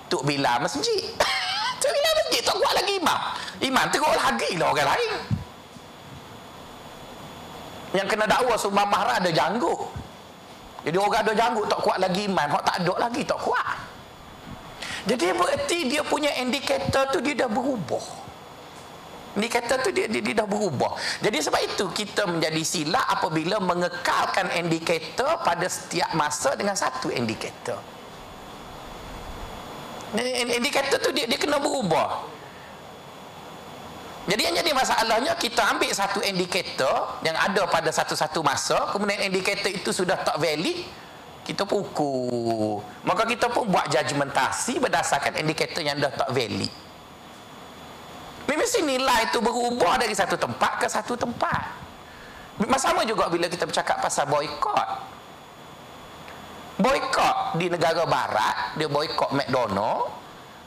Tok 0.06 0.22
Bila 0.22 0.62
masjid. 0.62 1.10
Tok 1.82 1.90
Bila 1.90 2.10
masjid 2.22 2.40
tak 2.46 2.54
kuat 2.54 2.72
lagi 2.78 2.92
imam. 3.02 3.20
Iman 3.66 3.86
teruk 3.90 4.14
lagi 4.14 4.50
lah 4.54 4.70
orang 4.70 4.88
lain. 4.94 5.12
Yang 7.98 8.06
kena 8.14 8.24
dakwah 8.30 8.54
sumbang 8.54 8.86
mahram 8.86 9.18
ada 9.18 9.30
janggut. 9.34 9.98
Jadi 10.88 10.96
orang 10.96 11.20
ada 11.20 11.32
janggut 11.36 11.68
tak 11.68 11.84
kuat 11.84 12.00
lagi 12.00 12.24
iman. 12.24 12.48
Orang 12.48 12.64
tak 12.64 12.76
ada 12.80 12.94
lagi 12.96 13.20
tak 13.28 13.36
kuat. 13.44 13.76
Jadi 15.04 15.36
berarti 15.36 15.78
dia 15.84 16.00
punya 16.00 16.32
indikator 16.40 17.12
tu 17.12 17.20
dia 17.20 17.44
dah 17.44 17.50
berubah. 17.52 18.00
Indikator 19.36 19.84
tu 19.84 19.92
dia, 19.92 20.08
dia, 20.08 20.24
dia 20.24 20.32
dah 20.40 20.48
berubah. 20.48 20.96
Jadi 21.20 21.44
sebab 21.44 21.60
itu 21.60 21.84
kita 21.92 22.24
menjadi 22.24 22.64
silap 22.64 23.04
apabila 23.04 23.60
mengekalkan 23.60 24.48
indikator 24.56 25.44
pada 25.44 25.68
setiap 25.68 26.08
masa 26.16 26.56
dengan 26.56 26.72
satu 26.72 27.12
indikator. 27.12 27.76
Indikator 30.56 31.04
tu 31.04 31.12
dia, 31.12 31.28
dia 31.28 31.36
kena 31.36 31.60
berubah. 31.60 32.37
Jadi 34.28 34.44
yang 34.44 34.56
jadi 34.60 34.76
masalahnya 34.76 35.32
kita 35.40 35.64
ambil 35.72 35.88
satu 35.88 36.20
indikator 36.20 37.16
yang 37.24 37.32
ada 37.32 37.64
pada 37.64 37.88
satu-satu 37.88 38.44
masa, 38.44 38.92
kemudian 38.92 39.24
indikator 39.24 39.72
itu 39.72 39.88
sudah 39.88 40.20
tak 40.20 40.36
valid, 40.36 40.84
kita 41.48 41.64
pukul. 41.64 42.84
Maka 43.08 43.24
kita 43.24 43.48
pun 43.48 43.72
buat 43.72 43.88
judgementasi 43.88 44.84
berdasarkan 44.84 45.40
indikator 45.40 45.80
yang 45.80 45.96
dah 45.96 46.12
tak 46.12 46.28
valid. 46.28 46.68
Mesti 48.44 48.84
nilai 48.84 49.32
itu 49.32 49.40
berubah 49.40 49.96
dari 49.96 50.12
satu 50.12 50.36
tempat 50.36 50.84
ke 50.84 50.86
satu 50.92 51.16
tempat. 51.16 51.64
Sama 52.76 53.08
juga 53.08 53.32
bila 53.32 53.48
kita 53.48 53.64
bercakap 53.64 53.96
pasal 54.04 54.28
boykot. 54.28 54.88
Boykot 56.76 57.56
di 57.56 57.72
negara 57.72 58.04
barat, 58.04 58.76
dia 58.76 58.92
boykot 58.92 59.32
McDonald 59.32 60.12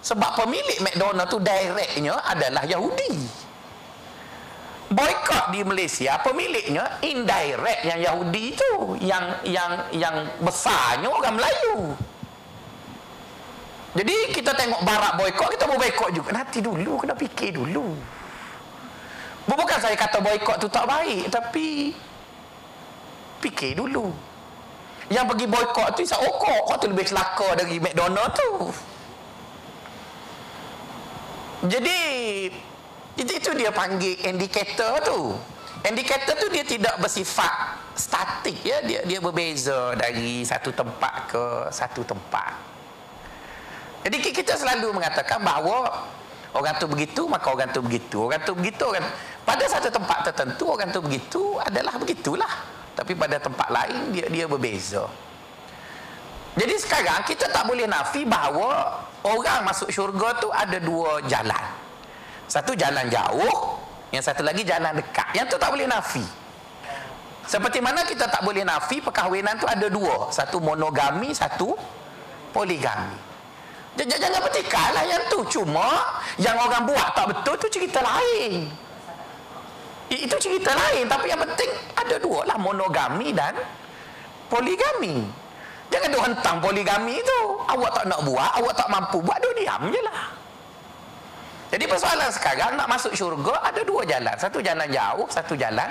sebab 0.02 0.34
pemilik 0.34 0.82
McDonald 0.82 1.30
tu 1.30 1.38
directnya 1.38 2.17
adalah 2.26 2.65
Yahudi. 2.65 3.40
Boykot 4.91 5.56
di 5.56 5.63
Malaysia, 5.63 6.19
pemiliknya 6.19 6.99
indirect 6.99 7.82
yang 7.88 7.99
Yahudi 8.04 8.45
tu, 8.60 8.99
yang 8.99 9.39
yang 9.47 9.88
yang 9.95 10.15
besarnya 10.43 11.08
orang 11.08 11.39
Melayu. 11.39 11.95
Jadi 13.95 14.36
kita 14.36 14.51
tengok 14.56 14.84
barat 14.84 15.15
boykot, 15.15 15.47
kita 15.56 15.63
mau 15.67 15.80
boykot 15.80 16.12
juga. 16.15 16.30
Nanti 16.36 16.60
dulu, 16.60 16.99
kena 16.99 17.15
fikir 17.15 17.56
dulu. 17.56 17.95
Bukan 19.47 19.80
saya 19.80 19.95
kata 19.95 20.19
boykot 20.19 20.60
tu 20.60 20.67
tak 20.67 20.88
baik, 20.88 21.32
tapi 21.32 21.95
fikir 23.39 23.80
dulu. 23.80 24.12
yang 25.12 25.27
pergi 25.27 25.45
boykot 25.45 25.88
tu 25.99 26.08
isap 26.08 26.23
okok 26.23 26.60
kau 26.71 26.75
tu 26.80 26.88
lebih 26.88 27.04
celaka 27.04 27.60
dari 27.60 27.75
McDonald 27.84 28.32
tu 28.32 28.51
jadi 31.67 31.99
itu, 33.19 33.32
itu 33.36 33.52
dia 33.58 33.71
panggil 33.74 34.15
indikator 34.24 35.04
tu. 35.04 35.36
Indikator 35.82 36.38
tu 36.38 36.47
dia 36.54 36.62
tidak 36.62 36.95
bersifat 37.02 37.52
statik 37.97 38.56
ya. 38.63 38.80
Dia 38.86 39.02
dia 39.04 39.19
berbeza 39.19 39.97
dari 39.97 40.45
satu 40.45 40.71
tempat 40.71 41.13
ke 41.28 41.43
satu 41.74 42.06
tempat. 42.06 42.54
Jadi 44.06 44.17
kita 44.21 44.58
selalu 44.58 44.97
mengatakan 44.97 45.41
bahawa 45.41 46.06
orang 46.54 46.74
tu 46.78 46.88
begitu 46.89 47.21
maka 47.28 47.52
orang 47.52 47.69
tu 47.74 47.82
begitu. 47.84 48.30
Orang 48.30 48.41
tu 48.45 48.54
begitu 48.56 48.84
orang 48.88 49.06
pada 49.41 49.65
satu 49.67 49.89
tempat 49.89 50.32
tertentu 50.32 50.65
orang 50.69 50.89
tu 50.93 51.02
begitu 51.02 51.41
adalah 51.60 51.97
begitulah. 51.97 52.54
Tapi 52.95 53.17
pada 53.17 53.41
tempat 53.41 53.67
lain 53.74 54.13
dia 54.13 54.26
dia 54.30 54.45
berbeza. 54.45 55.04
Jadi 56.52 56.76
sekarang 56.78 57.26
kita 57.26 57.50
tak 57.50 57.63
boleh 57.65 57.88
nafi 57.89 58.28
bahawa 58.28 59.02
orang 59.26 59.65
masuk 59.65 59.89
syurga 59.89 60.36
tu 60.38 60.52
ada 60.52 60.78
dua 60.78 61.24
jalan 61.26 61.80
satu 62.51 62.75
jalan 62.75 63.07
jauh 63.07 63.79
yang 64.11 64.19
satu 64.19 64.43
lagi 64.43 64.67
jalan 64.67 64.91
dekat. 64.99 65.23
Yang 65.31 65.55
tu 65.55 65.57
tak 65.57 65.71
boleh 65.71 65.87
nafi. 65.87 66.25
Seperti 67.47 67.79
mana 67.79 68.03
kita 68.03 68.27
tak 68.27 68.43
boleh 68.43 68.67
nafi 68.67 68.99
perkahwinan 68.99 69.55
tu 69.55 69.63
ada 69.71 69.87
dua. 69.87 70.27
Satu 70.35 70.59
monogami 70.59 71.31
satu 71.31 71.71
poligami. 72.51 73.15
Jangan 73.95 74.43
petikan 74.51 74.87
lah 74.91 75.03
yang 75.07 75.23
tu. 75.31 75.47
Cuma 75.47 76.19
Yang 76.35 76.59
orang 76.59 76.83
buat 76.91 77.07
tak 77.15 77.25
betul 77.31 77.55
tu 77.55 77.67
cerita 77.71 78.03
lain. 78.03 78.67
Itu 80.11 80.35
cerita 80.35 80.75
lain. 80.75 81.07
Tapi 81.07 81.31
yang 81.31 81.39
penting 81.39 81.71
Ada 81.95 82.19
dua 82.19 82.43
lah 82.43 82.59
Monogami 82.59 83.31
dan 83.31 83.55
Poligami. 84.51 85.23
Jangan 85.87 86.07
tu 86.11 86.19
hentang 86.19 86.57
poligami 86.59 87.15
tu. 87.23 87.39
Awak 87.67 87.91
tak 87.95 88.05
nak 88.11 88.19
buat 88.27 88.51
Awak 88.59 88.73
tak 88.75 88.87
mampu 88.91 89.23
buat 89.23 89.39
Dia 89.39 89.51
diam 89.55 89.87
je 89.87 90.03
lah 90.03 90.40
Jadi 91.71 91.88
persoalan 91.88 92.29
sekarang 92.29 92.75
Nak 92.75 92.88
masuk 92.91 93.15
syurga 93.15 93.63
Ada 93.63 93.81
dua 93.88 94.03
jalan 94.03 94.36
Satu 94.36 94.60
jalan 94.60 94.88
jauh 94.91 95.27
Satu 95.31 95.55
jalan 95.55 95.88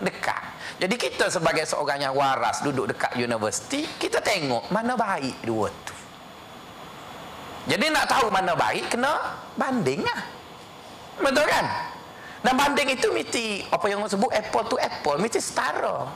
Dekat 0.00 0.40
Jadi 0.80 0.96
kita 0.96 1.28
sebagai 1.28 1.68
seorang 1.68 2.00
yang 2.00 2.16
waras 2.16 2.64
Duduk 2.64 2.88
dekat 2.90 3.12
universiti 3.20 3.84
Kita 3.84 4.24
tengok 4.24 4.72
Mana 4.72 4.96
baik 4.96 5.44
dua 5.44 5.68
tu 5.84 6.02
jadi 7.62 7.94
nak 7.94 8.10
tahu 8.10 8.26
mana 8.26 8.58
baik 8.58 8.90
kena 8.90 9.38
banding 9.54 10.02
lah. 10.02 10.20
Betul 11.22 11.46
kan? 11.46 11.66
Dan 12.42 12.58
banding 12.58 12.88
itu 12.90 13.06
mesti 13.14 13.62
apa 13.70 13.86
yang 13.86 14.02
sebut 14.10 14.30
apple 14.34 14.66
to 14.66 14.76
apple, 14.82 15.14
mesti 15.22 15.38
setara. 15.38 16.10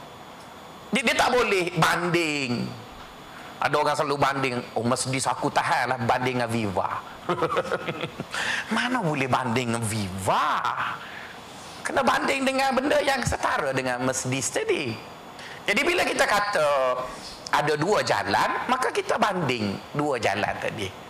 Dia, 0.90 1.06
dia 1.06 1.14
tak 1.14 1.30
boleh 1.30 1.70
banding. 1.78 2.66
Ada 3.56 3.74
orang 3.76 3.96
selalu 3.96 4.16
banding, 4.20 4.56
oh 4.76 4.84
mesti 4.84 5.18
aku 5.24 5.48
tahan 5.48 5.88
lah 5.88 5.98
banding 6.04 6.40
dengan 6.40 6.50
Viva. 6.52 7.00
Mana 8.76 9.00
boleh 9.00 9.26
banding 9.26 9.72
dengan 9.72 9.84
Viva? 9.84 10.46
Kena 11.80 12.02
banding 12.04 12.44
dengan 12.44 12.74
benda 12.76 12.98
yang 13.00 13.22
setara 13.24 13.72
dengan 13.72 14.04
Mercedes 14.04 14.52
tadi. 14.52 14.92
Jadi 15.66 15.80
bila 15.82 16.04
kita 16.04 16.28
kata 16.28 16.68
ada 17.56 17.74
dua 17.80 18.04
jalan, 18.04 18.68
maka 18.68 18.92
kita 18.92 19.16
banding 19.16 19.74
dua 19.96 20.20
jalan 20.20 20.54
tadi 20.60 21.06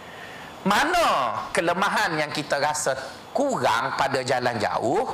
mana 0.66 1.06
kelemahan 1.54 2.18
yang 2.18 2.30
kita 2.34 2.58
rasa 2.58 2.98
kurang 3.30 3.94
pada 3.94 4.26
jalan 4.26 4.58
jauh 4.58 5.06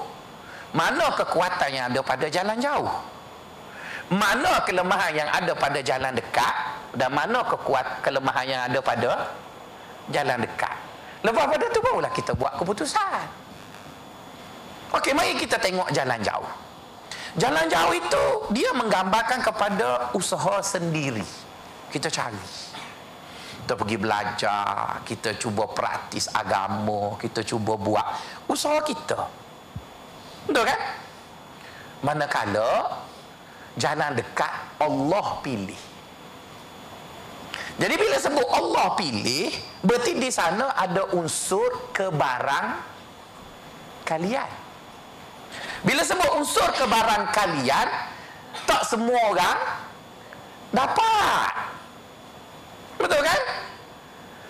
mana 0.73 1.13
kekuatan 1.13 1.69
yang 1.69 1.85
ada 1.93 2.01
pada 2.01 2.33
jalan 2.33 2.57
jauh 2.57 2.89
mana 4.11 4.63
kelemahan 4.67 5.13
yang 5.15 5.29
ada 5.31 5.53
pada 5.55 5.79
jalan 5.79 6.13
dekat 6.17 6.55
dan 6.97 7.11
mana 7.13 7.45
kekuat 7.47 8.03
kelemahan 8.03 8.47
yang 8.49 8.63
ada 8.67 8.79
pada 8.83 9.11
jalan 10.11 10.39
dekat. 10.43 10.75
Lepas 11.23 11.45
pada 11.47 11.65
tu 11.71 11.81
barulah 11.81 12.13
kita 12.13 12.33
buat 12.35 12.59
keputusan. 12.59 13.25
Okey, 14.93 15.15
mari 15.15 15.39
kita 15.39 15.57
tengok 15.57 15.89
jalan 15.95 16.19
jauh. 16.21 16.51
Jalan 17.41 17.65
jauh 17.71 17.95
itu 17.97 18.25
dia 18.53 18.77
menggambarkan 18.77 19.41
kepada 19.41 20.13
usaha 20.13 20.61
sendiri. 20.61 21.25
Kita 21.89 22.13
cari. 22.13 22.45
Kita 23.63 23.79
pergi 23.79 23.97
belajar 23.97 25.01
kita 25.07 25.39
cuba 25.39 25.71
praktis 25.71 26.27
agama 26.35 27.15
kita 27.17 27.47
cuba 27.47 27.79
buat 27.79 28.05
usaha 28.51 28.83
kita. 28.83 29.17
Betul 30.51 30.67
kan? 30.67 30.81
Manakala 32.03 32.99
jalan 33.79 34.17
dekat 34.17 34.53
Allah 34.81 35.41
pilih 35.41 35.81
jadi 37.81 37.95
bila 37.97 38.17
sebut 38.21 38.49
Allah 38.53 38.87
pilih 38.97 39.49
berarti 39.81 40.13
di 40.17 40.29
sana 40.29 40.77
ada 40.77 41.09
unsur 41.17 41.93
kebarang 41.93 42.79
kalian 44.05 44.51
bila 45.83 46.03
sebut 46.05 46.31
unsur 46.37 46.69
kebarang 46.77 47.33
kalian 47.33 47.89
tak 48.69 48.85
semua 48.87 49.19
orang 49.33 49.59
dapat 50.73 51.73
Betul 53.03 53.21
kan? 53.27 53.41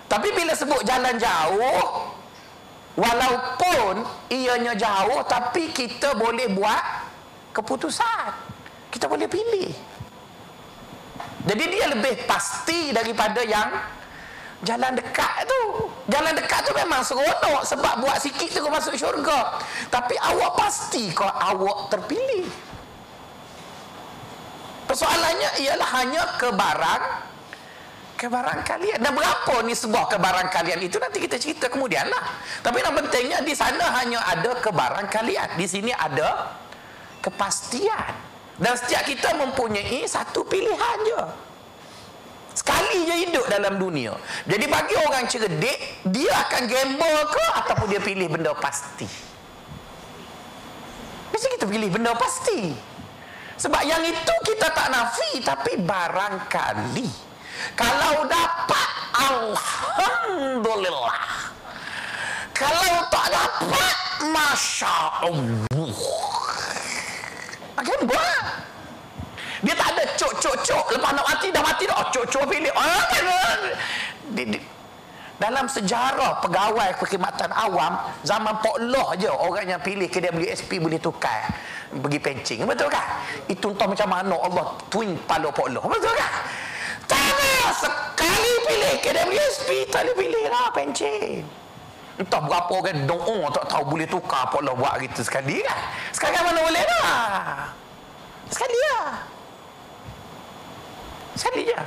Tapi 0.05 0.29
bila 0.37 0.53
sebut 0.53 0.81
jalan 0.85 1.17
jauh, 1.17 2.13
walaupun 2.93 4.05
ianya 4.29 4.77
jauh, 4.77 5.25
tapi 5.25 5.73
kita 5.73 6.13
boleh 6.13 6.53
buat 6.53 6.83
keputusan. 7.57 8.42
Kita 9.03 9.11
boleh 9.11 9.27
pilih. 9.27 9.67
Jadi 11.43 11.63
dia 11.75 11.91
lebih 11.91 12.23
pasti 12.23 12.95
daripada 12.95 13.43
yang 13.43 13.67
jalan 14.63 14.95
dekat 14.95 15.43
tu. 15.43 15.91
Jalan 16.07 16.31
dekat 16.31 16.63
tu 16.63 16.71
memang 16.71 17.03
seronok 17.03 17.67
sebab 17.67 17.99
buat 17.99 18.15
sikit 18.23 18.63
tu 18.63 18.63
masuk 18.63 18.95
syurga. 18.95 19.59
Tapi 19.91 20.15
awak 20.15 20.55
pasti 20.55 21.11
kau 21.11 21.27
awak 21.27 21.91
terpilih. 21.91 22.47
Persoalannya 24.87 25.51
ialah 25.59 25.89
hanya 25.99 26.23
kebarang 26.39 27.03
kebarangkalian 28.15 29.03
dan 29.03 29.11
berapa 29.11 29.67
ni 29.67 29.75
sebuah 29.75 30.15
kebarangkalian 30.15 30.79
itu 30.79 30.95
nanti 30.95 31.19
kita 31.19 31.35
cerita 31.35 31.67
kemudian 31.67 32.07
lah 32.07 32.23
tapi 32.63 32.79
yang 32.79 32.95
pentingnya 32.95 33.43
di 33.43 33.51
sana 33.51 33.99
hanya 33.99 34.23
ada 34.23 34.63
kebarangkalian 34.63 35.59
di 35.59 35.67
sini 35.67 35.91
ada 35.91 36.55
kepastian 37.19 38.31
dan 38.61 38.73
setiap 38.77 39.03
kita 39.07 39.33
mempunyai 39.33 40.05
satu 40.05 40.45
pilihan 40.45 40.97
je. 41.09 41.23
Sekali 42.53 43.09
je 43.09 43.15
hidup 43.27 43.45
dalam 43.49 43.81
dunia. 43.81 44.13
Jadi 44.45 44.65
bagi 44.69 44.93
orang 44.93 45.25
cerdik 45.25 46.05
dia 46.05 46.33
akan 46.45 46.69
gamble 46.69 47.21
ke 47.33 47.45
ataupun 47.65 47.87
dia 47.89 48.01
pilih 48.01 48.29
benda 48.29 48.53
pasti? 48.53 49.09
Mesti 51.33 51.47
kita 51.57 51.65
pilih 51.65 51.89
benda 51.89 52.13
pasti. 52.13 52.77
Sebab 53.57 53.81
yang 53.89 54.05
itu 54.05 54.33
kita 54.45 54.69
tak 54.69 54.87
nafi 54.93 55.41
tapi 55.41 55.81
barangkali 55.81 57.09
kalau 57.73 58.29
dapat 58.29 58.89
Alhamdulillah. 59.13 61.17
Kalau 62.53 62.93
tak 63.09 63.33
dapat 63.33 63.95
Masya 64.29 65.25
Akan 67.83 67.99
buat? 68.07 68.43
Dia 69.63 69.73
tak 69.79 69.89
ada 69.95 70.03
cok 70.19 70.33
cok 70.43 70.55
cok 70.63 70.85
Lepas 70.95 71.11
nak 71.15 71.25
mati 71.27 71.47
dah 71.51 71.63
mati 71.63 71.83
dah. 71.87 71.95
Oh, 71.99 72.07
Cok 72.11 72.25
cok 72.31 72.43
pilih. 72.51 72.71
Oh, 72.75 73.03
di, 74.35 74.43
di, 74.55 74.57
dalam 75.39 75.67
sejarah 75.67 76.39
pegawai 76.39 76.95
perkhidmatan 76.95 77.51
awam 77.51 77.99
zaman 78.23 78.55
Pok 78.63 78.79
Loh 78.87 79.11
je 79.19 79.27
orang 79.27 79.75
yang 79.75 79.81
pilih 79.83 80.07
KWSP 80.07 80.79
boleh 80.79 80.99
tukar. 81.03 81.51
Pergi 81.91 82.19
pencing 82.23 82.59
betul 82.63 82.87
kan? 82.87 83.19
Itu 83.51 83.75
entah 83.75 83.87
macam 83.91 84.07
mana 84.07 84.35
Allah 84.39 84.65
twin 84.87 85.19
pala 85.27 85.51
Pok 85.51 85.67
Loh 85.67 85.83
betul 85.91 86.15
kan? 86.15 86.31
Sekali 87.73 88.53
pilih 88.63 88.95
KWSP 89.03 89.91
tak 89.91 90.07
boleh 90.07 90.15
pilih 90.15 90.45
lah 90.47 90.71
pencen 90.71 91.43
entah 92.19 92.41
berapa 92.43 92.69
orang 92.69 93.09
doa 93.09 93.37
tak 93.49 93.65
tahu 93.71 93.83
boleh 93.97 94.07
tukar 94.09 94.49
apa 94.49 94.57
lah 94.61 94.73
buat 94.77 94.95
gitu. 95.01 95.21
Sekali 95.25 95.61
kan 95.65 95.77
sekarang 96.13 96.43
mana 96.45 96.59
boleh 96.61 96.83
lah. 96.83 97.11
Sekali 98.49 98.77
lah. 98.89 99.09
Sekali 101.33 101.61
je. 101.65 101.81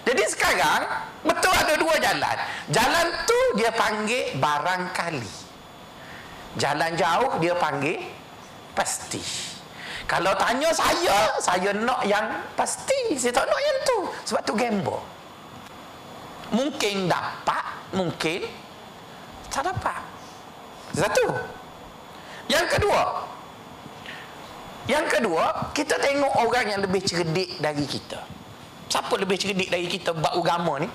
Jadi 0.00 0.22
sekarang 0.32 0.82
betul 1.22 1.54
ada 1.54 1.74
dua 1.78 1.94
jalan. 2.02 2.36
Jalan 2.72 3.06
tu 3.28 3.38
dia 3.54 3.70
panggil 3.70 4.34
barangkali 4.40 5.50
jalan 6.58 6.90
jauh 6.98 7.30
dia 7.38 7.54
panggil 7.54 8.02
pasti. 8.74 9.22
Kalau 10.08 10.34
tanya 10.34 10.74
saya, 10.74 11.38
saya 11.38 11.70
nak 11.70 12.02
yang 12.02 12.26
pasti. 12.58 13.14
Saya 13.14 13.30
tak 13.30 13.46
nak 13.46 13.60
yang 13.62 13.78
tu. 13.86 13.98
Sebab 14.26 14.42
tu 14.42 14.54
gamble. 14.58 14.98
Mungkin 16.50 17.06
dapat, 17.06 17.62
mungkin 17.94 18.42
tak 19.50 19.66
dapat. 19.66 20.00
Satu. 20.94 21.26
Yang 22.46 22.66
kedua. 22.78 23.02
Yang 24.90 25.06
kedua, 25.18 25.44
kita 25.70 25.98
tengok 26.02 26.34
orang 26.42 26.66
yang 26.66 26.80
lebih 26.82 27.02
cerdik 27.06 27.62
dari 27.62 27.86
kita. 27.86 28.18
Siapa 28.90 29.14
lebih 29.22 29.38
cerdik 29.38 29.70
dari 29.70 29.86
kita 29.86 30.10
bab 30.10 30.34
agama 30.34 30.82
ni? 30.82 30.90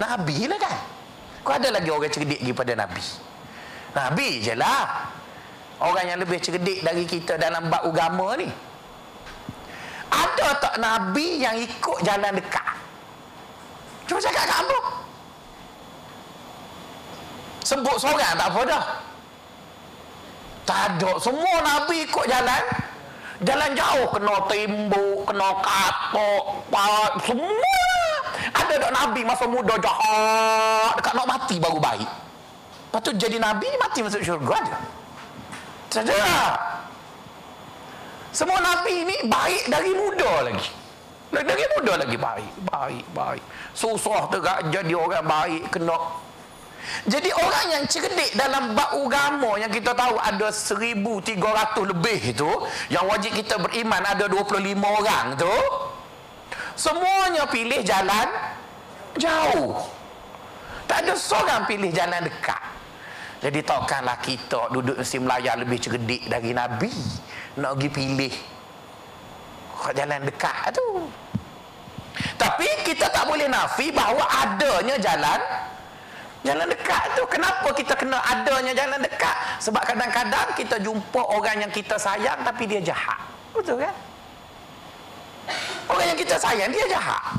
Nabi 0.00 0.48
lah 0.48 0.56
kan? 0.56 0.76
Kau 1.44 1.52
ada 1.52 1.68
lagi 1.68 1.92
orang 1.92 2.08
cerdik 2.08 2.40
daripada 2.40 2.72
Nabi? 2.72 3.04
Nabi 3.92 4.28
je 4.40 4.56
lah. 4.56 5.12
Orang 5.84 6.06
yang 6.08 6.22
lebih 6.22 6.40
cerdik 6.40 6.80
dari 6.80 7.04
kita 7.04 7.36
dalam 7.36 7.68
bab 7.68 7.84
agama 7.84 8.40
ni. 8.40 8.48
Ada 10.08 10.48
tak 10.60 10.74
Nabi 10.80 11.44
yang 11.44 11.60
ikut 11.60 11.98
jalan 12.08 12.40
dekat? 12.40 12.72
Cuba 14.08 14.20
cakap 14.20 14.44
kat 14.48 14.58
apa? 14.64 14.78
Sebut 17.62 17.96
seorang 17.98 18.34
tak 18.34 18.48
apa 18.50 18.60
dah. 18.66 18.84
Tak 20.62 20.80
ada. 20.94 21.10
Semua 21.18 21.56
Nabi 21.62 22.06
ikut 22.06 22.26
jalan 22.30 22.62
Jalan 23.42 23.74
jauh 23.74 24.06
kena 24.14 24.36
timbuk, 24.46 25.26
kena 25.26 25.50
katok, 25.58 26.44
pat, 26.70 27.12
semua. 27.26 27.82
Ada 28.54 28.74
tak 28.78 28.92
Nabi 28.94 29.20
masa 29.26 29.44
muda 29.50 29.74
jahat, 29.82 30.94
dekat 30.94 31.12
nak 31.18 31.26
mati 31.26 31.56
baru 31.58 31.78
baik. 31.82 32.06
Lepas 32.06 33.00
tu 33.02 33.10
jadi 33.18 33.42
Nabi, 33.42 33.66
mati 33.82 33.98
masuk 34.06 34.22
syurga 34.22 34.54
aja. 34.62 34.76
Tak 35.90 36.06
Semua 38.30 38.62
Nabi 38.62 39.10
ni 39.10 39.16
baik 39.26 39.62
dari 39.66 39.90
muda 39.90 40.46
lagi. 40.46 40.70
Dari 41.34 41.64
muda 41.74 41.92
lagi 41.98 42.16
baik, 42.16 42.52
baik, 42.70 43.04
baik. 43.10 43.42
Susah 43.74 44.30
tegak 44.30 44.70
jadi 44.70 44.94
orang 44.94 45.26
baik, 45.26 45.62
kena 45.74 45.98
jadi 47.06 47.30
orang 47.34 47.66
yang 47.78 47.84
cerdik 47.86 48.34
dalam 48.34 48.74
bab 48.74 48.94
agama 48.94 49.58
yang 49.58 49.70
kita 49.70 49.94
tahu 49.94 50.18
ada 50.18 50.50
1300 50.50 51.38
lebih 51.94 52.20
itu, 52.34 52.50
yang 52.90 53.06
wajib 53.06 53.34
kita 53.34 53.58
beriman 53.58 54.02
ada 54.02 54.26
25 54.26 54.78
orang 54.82 55.26
tu, 55.38 55.56
semuanya 56.74 57.46
pilih 57.46 57.80
jalan 57.86 58.26
jauh. 59.18 59.78
Tak 60.90 61.06
ada 61.06 61.14
seorang 61.16 61.64
pilih 61.64 61.88
jalan 61.94 62.22
dekat. 62.26 62.60
Jadi 63.42 63.58
takkanlah 63.66 64.18
kita 64.22 64.70
duduk 64.70 65.02
di 65.02 65.18
Melaya 65.18 65.58
lebih 65.58 65.78
cerdik 65.82 66.30
dari 66.30 66.54
Nabi 66.54 66.92
nak 67.58 67.74
pergi 67.74 67.90
pilih 67.90 68.34
jalan 69.90 70.20
dekat 70.22 70.78
tu. 70.78 71.10
Tapi 72.38 72.68
kita 72.86 73.10
tak 73.10 73.26
boleh 73.26 73.50
nafi 73.50 73.90
bahawa 73.90 74.22
adanya 74.46 74.94
jalan 75.00 75.40
Jalan 76.42 76.66
dekat 76.66 77.14
tu 77.14 77.22
kenapa 77.30 77.70
kita 77.70 77.94
kena 77.94 78.18
adanya 78.18 78.74
jalan 78.74 78.98
dekat? 78.98 79.36
Sebab 79.62 79.82
kadang-kadang 79.86 80.50
kita 80.58 80.76
jumpa 80.82 81.22
orang 81.22 81.62
yang 81.62 81.70
kita 81.70 81.94
sayang 81.94 82.42
tapi 82.42 82.66
dia 82.66 82.82
jahat. 82.82 83.22
Betul 83.54 83.78
kan? 83.78 83.94
Orang 85.86 86.06
yang 86.10 86.18
kita 86.18 86.34
sayang 86.34 86.74
dia 86.74 86.82
jahat. 86.90 87.38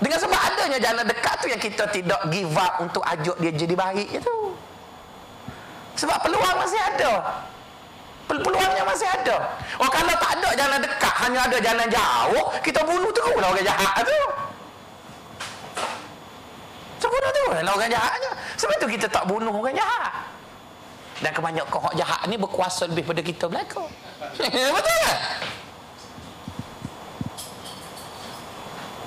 Dengan 0.00 0.18
sebab 0.20 0.40
adanya 0.40 0.78
jalan 0.80 1.04
dekat 1.04 1.34
tu 1.44 1.46
yang 1.52 1.60
kita 1.60 1.84
tidak 1.92 2.20
give 2.32 2.52
up 2.56 2.80
untuk 2.80 3.04
ajuk 3.12 3.36
dia 3.44 3.52
jadi 3.52 3.74
baik 3.76 4.08
itu. 4.20 4.36
Sebab 6.00 6.16
peluang 6.24 6.56
masih 6.64 6.80
ada. 6.80 7.12
Peluangnya 8.24 8.84
masih 8.88 9.04
ada. 9.04 9.36
Oh 9.76 9.88
kalau 9.92 10.16
tak 10.16 10.40
ada 10.40 10.48
jalan 10.56 10.80
dekat, 10.80 11.14
hanya 11.28 11.40
ada 11.44 11.58
jalan 11.60 11.86
jauh, 11.92 12.46
kita 12.64 12.80
bunuh 12.88 13.12
teruslah 13.12 13.52
orang 13.52 13.64
jahat 13.68 14.00
tu. 14.00 14.43
Sebunuh 17.04 17.30
tu 17.36 17.44
lah 17.52 17.72
orang 17.76 17.92
jahatnya. 17.92 18.30
Sebab 18.56 18.74
itu 18.80 18.86
kita 18.96 19.06
tak 19.12 19.28
bunuh 19.28 19.52
orang 19.52 19.76
jahat. 19.76 20.12
Dan 21.20 21.30
kebanyakan 21.36 21.78
orang 21.84 21.96
jahat 22.00 22.20
ni 22.32 22.36
berkuasa 22.40 22.88
lebih 22.88 23.04
pada 23.04 23.20
kita 23.20 23.44
belaka. 23.44 23.84
Betul 24.76 24.96
kan? 25.04 25.16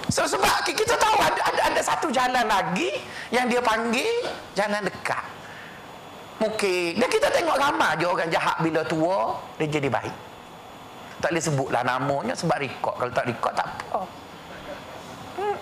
So, 0.07 0.23
sebab 0.23 0.65
kita 0.65 0.97
tahu 0.97 1.17
ada, 1.19 1.41
ada, 1.45 1.62
ada 1.73 1.81
satu 1.83 2.07
jalan 2.10 2.45
lagi 2.47 2.89
yang 3.29 3.45
dia 3.51 3.60
panggil 3.60 4.25
jalan 4.55 4.81
dekat. 4.88 5.25
Mungkin. 6.38 7.01
Dan 7.01 7.10
kita 7.12 7.27
tengok 7.33 7.57
ramai 7.60 7.97
je 7.97 8.05
orang 8.05 8.29
jahat 8.29 8.57
bila 8.62 8.81
tua, 8.86 9.36
dia 9.57 9.67
jadi 9.67 9.89
baik. 9.89 10.15
Tak 11.17 11.33
boleh 11.33 11.43
sebutlah 11.43 11.81
namanya 11.81 12.33
sebab 12.38 12.57
rekod. 12.62 12.93
Kalau 12.93 13.12
tak 13.13 13.25
rekod 13.25 13.53
tak 13.57 13.67
apa. 13.67 14.05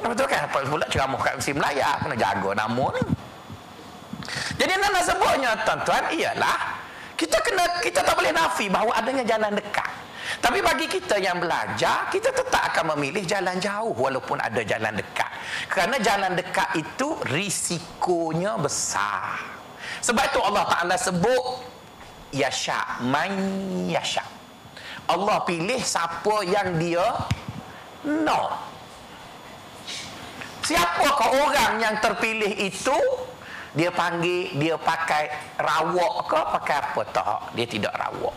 Betul 0.05 0.25
kan? 0.29 0.47
Apa 0.47 0.63
pula 0.63 0.85
ceramah 0.87 1.19
kat 1.19 1.33
Mesti 1.39 1.51
Melaya 1.51 1.99
kena 1.99 2.15
jaga 2.15 2.49
nama 2.55 2.85
ni. 2.95 3.03
Jadi 4.55 4.73
nak 4.79 5.03
sebutnya 5.03 5.51
tuan-tuan 5.67 6.03
ialah 6.15 6.57
kita 7.15 7.37
kena 7.43 7.63
kita 7.83 7.99
tak 8.03 8.15
boleh 8.15 8.31
nafi 8.31 8.67
bahawa 8.71 8.91
adanya 8.99 9.23
jalan 9.27 9.55
dekat. 9.55 9.91
Tapi 10.41 10.59
bagi 10.59 10.89
kita 10.89 11.21
yang 11.21 11.37
belajar, 11.37 12.09
kita 12.09 12.33
tetap 12.33 12.73
akan 12.73 12.97
memilih 12.97 13.23
jalan 13.23 13.55
jauh 13.61 13.93
walaupun 13.93 14.41
ada 14.41 14.61
jalan 14.65 14.97
dekat. 14.97 15.29
Kerana 15.69 15.95
jalan 16.01 16.33
dekat 16.33 16.69
itu 16.75 17.17
risikonya 17.29 18.57
besar. 18.57 19.37
Sebab 20.01 20.23
itu 20.25 20.39
Allah 20.41 20.65
Taala 20.69 20.95
sebut 20.97 21.65
yasha 22.33 22.99
man 23.05 23.31
yasha. 23.89 24.25
Allah 25.05 25.45
pilih 25.45 25.81
siapa 25.81 26.41
yang 26.45 26.81
dia 26.81 27.05
no. 28.05 28.74
Siapakah 30.65 31.29
orang 31.45 31.73
yang 31.77 31.95
terpilih 32.01 32.49
itu? 32.57 32.97
Dia 33.75 33.91
panggil, 33.91 34.55
dia 34.55 34.79
pakai 34.79 35.29
rawak 35.59 36.31
ke 36.31 36.39
pakai 36.57 36.75
apa 36.79 37.01
tak? 37.11 37.39
Dia 37.53 37.67
tidak 37.67 37.93
rawak. 37.93 38.33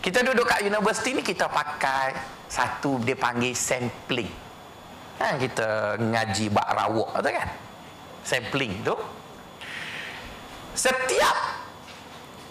Kita 0.00 0.22
duduk 0.22 0.46
kat 0.46 0.62
universiti 0.62 1.18
ni 1.18 1.20
kita 1.26 1.50
pakai 1.50 2.14
satu 2.46 3.02
dia 3.02 3.18
panggil 3.18 3.52
sampling. 3.52 4.30
Ha, 5.18 5.34
kita 5.36 5.98
ngaji 5.98 6.46
bak 6.54 6.68
rawak 6.70 7.10
tu 7.18 7.30
kan? 7.34 7.48
Sampling 8.22 8.72
tu. 8.86 8.94
Setiap 10.78 11.36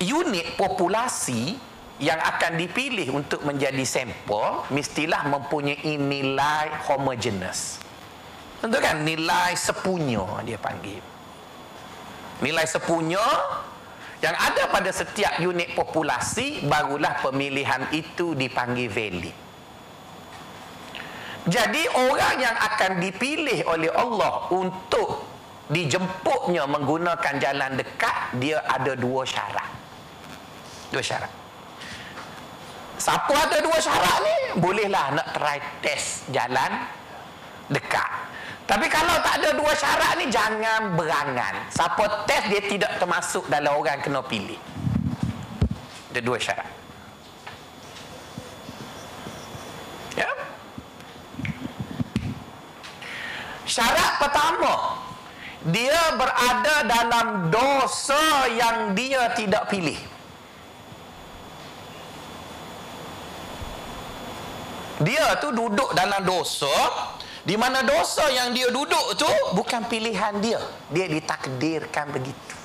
unit 0.04 0.60
populasi 0.60 1.56
yang 2.04 2.20
akan 2.20 2.60
dipilih 2.60 3.16
untuk 3.16 3.48
menjadi 3.48 3.88
sampel 3.88 4.68
mestilah 4.76 5.24
mempunyai 5.32 5.96
nilai 5.96 6.68
homogeneous. 6.84 7.85
Tentu 8.66 8.82
kan 8.82 9.06
nilai 9.06 9.54
sepunya 9.54 10.26
dia 10.42 10.58
panggil. 10.58 10.98
Nilai 12.42 12.66
sepunya 12.66 13.22
yang 14.26 14.34
ada 14.34 14.66
pada 14.74 14.90
setiap 14.90 15.38
unit 15.38 15.78
populasi 15.78 16.66
barulah 16.66 17.14
pemilihan 17.22 17.94
itu 17.94 18.34
dipanggil 18.34 18.90
valid. 18.90 19.38
Jadi 21.46 22.10
orang 22.10 22.36
yang 22.42 22.58
akan 22.58 23.06
dipilih 23.06 23.70
oleh 23.70 23.94
Allah 23.94 24.50
untuk 24.50 25.30
dijemputnya 25.70 26.66
menggunakan 26.66 27.38
jalan 27.38 27.78
dekat 27.78 28.18
dia 28.42 28.66
ada 28.66 28.98
dua 28.98 29.30
syarat. 29.30 29.70
Dua 30.90 31.06
syarat. 31.06 31.30
Siapa 32.98 33.30
ada 33.30 33.62
dua 33.62 33.78
syarat 33.78 34.26
ni? 34.26 34.38
Bolehlah 34.58 35.22
nak 35.22 35.38
try 35.38 35.62
test 35.86 36.26
jalan 36.34 36.82
dekat. 37.70 38.34
Tapi 38.66 38.90
kalau 38.90 39.22
tak 39.22 39.46
ada 39.46 39.50
dua 39.54 39.72
syarat 39.78 40.18
ni 40.18 40.26
jangan 40.34 40.98
berangan. 40.98 41.70
Siapa 41.70 42.26
test 42.26 42.50
dia 42.50 42.62
tidak 42.66 42.98
termasuk 42.98 43.46
dalam 43.46 43.78
orang 43.78 44.02
kena 44.02 44.26
pilih. 44.26 44.58
Ada 46.10 46.22
dua 46.26 46.38
syarat. 46.42 46.72
Ya. 50.18 50.30
Syarat 53.70 54.12
pertama 54.18 54.98
dia 55.70 56.14
berada 56.18 56.76
dalam 56.90 57.54
dosa 57.54 58.50
yang 58.50 58.98
dia 58.98 59.30
tidak 59.38 59.70
pilih. 59.70 59.98
Dia 65.06 65.38
tu 65.38 65.54
duduk 65.54 65.94
dalam 65.94 66.26
dosa 66.26 66.72
di 67.46 67.54
mana 67.54 67.86
dosa 67.86 68.26
yang 68.34 68.58
dia 68.58 68.74
duduk 68.74 69.14
tu 69.14 69.30
bukan 69.54 69.86
pilihan 69.86 70.34
dia. 70.42 70.58
Dia 70.90 71.06
ditakdirkan 71.06 72.10
begitu. 72.10 72.56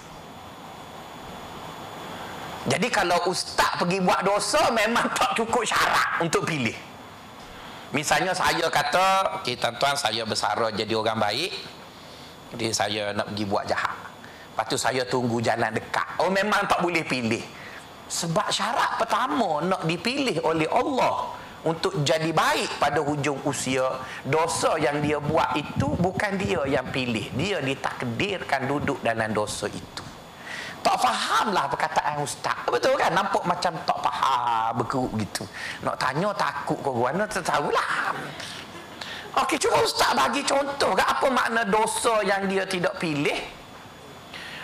Jadi 2.64 2.88
kalau 2.88 3.20
ustaz 3.28 3.76
pergi 3.76 4.00
buat 4.00 4.24
dosa 4.24 4.72
memang 4.72 5.04
tak 5.20 5.36
cukup 5.36 5.68
syarat 5.68 6.24
untuk 6.24 6.48
pilih. 6.48 6.76
Misalnya 7.92 8.32
saya 8.32 8.70
kata, 8.72 9.36
okay, 9.42 9.60
tuan-tuan 9.60 9.98
saya 10.00 10.24
bersara 10.24 10.72
jadi 10.72 10.96
orang 10.96 11.20
baik. 11.20 11.52
Jadi 12.56 12.66
saya 12.72 13.02
nak 13.12 13.36
pergi 13.36 13.44
buat 13.44 13.64
jahat. 13.68 13.96
Lepas 14.50 14.64
tu 14.64 14.76
saya 14.80 15.02
tunggu 15.04 15.44
jalan 15.44 15.76
dekat. 15.76 16.08
Oh 16.24 16.32
memang 16.32 16.64
tak 16.64 16.80
boleh 16.80 17.04
pilih. 17.04 17.42
Sebab 18.08 18.48
syarat 18.48 18.96
pertama 18.96 19.60
nak 19.60 19.84
dipilih 19.84 20.40
oleh 20.42 20.66
Allah 20.72 21.39
untuk 21.64 21.92
jadi 22.01 22.33
baik 22.33 22.81
pada 22.81 23.05
hujung 23.05 23.37
usia 23.44 23.85
dosa 24.25 24.81
yang 24.81 25.05
dia 25.05 25.20
buat 25.20 25.53
itu 25.57 25.92
bukan 26.01 26.40
dia 26.40 26.64
yang 26.64 26.88
pilih. 26.88 27.29
Dia 27.37 27.61
ditakdirkan 27.61 28.64
duduk 28.64 29.01
dalam 29.05 29.33
dosa 29.33 29.68
itu. 29.68 30.05
Tak 30.81 30.96
fahamlah 30.96 31.68
perkataan 31.68 32.25
ustaz. 32.25 32.57
Betul 32.64 32.96
kan? 32.96 33.12
Nampak 33.12 33.44
macam 33.44 33.77
tak 33.85 33.99
faham 34.01 34.73
berkerut 34.81 35.11
begitu 35.12 35.44
nak 35.83 35.96
tanya 35.99 36.31
takut 36.37 36.79
kau 36.81 36.94
gua 36.94 37.11
tak 37.27 37.42
tahulah. 37.44 38.14
Okey, 39.31 39.62
cuba 39.62 39.79
ustaz 39.87 40.11
bagi 40.18 40.42
contoh 40.42 40.90
kan 40.99 41.07
apa 41.07 41.27
makna 41.31 41.62
dosa 41.62 42.18
yang 42.27 42.51
dia 42.51 42.66
tidak 42.66 42.99
pilih? 42.99 43.38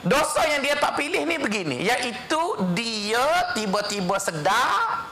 Dosa 0.03 0.43
yang 0.47 0.63
dia 0.63 0.75
tak 0.79 0.99
pilih 0.99 1.23
ni 1.23 1.39
begini. 1.39 1.87
Iaitu 1.87 2.43
dia 2.75 3.55
tiba-tiba 3.55 4.19
sedar 4.19 5.07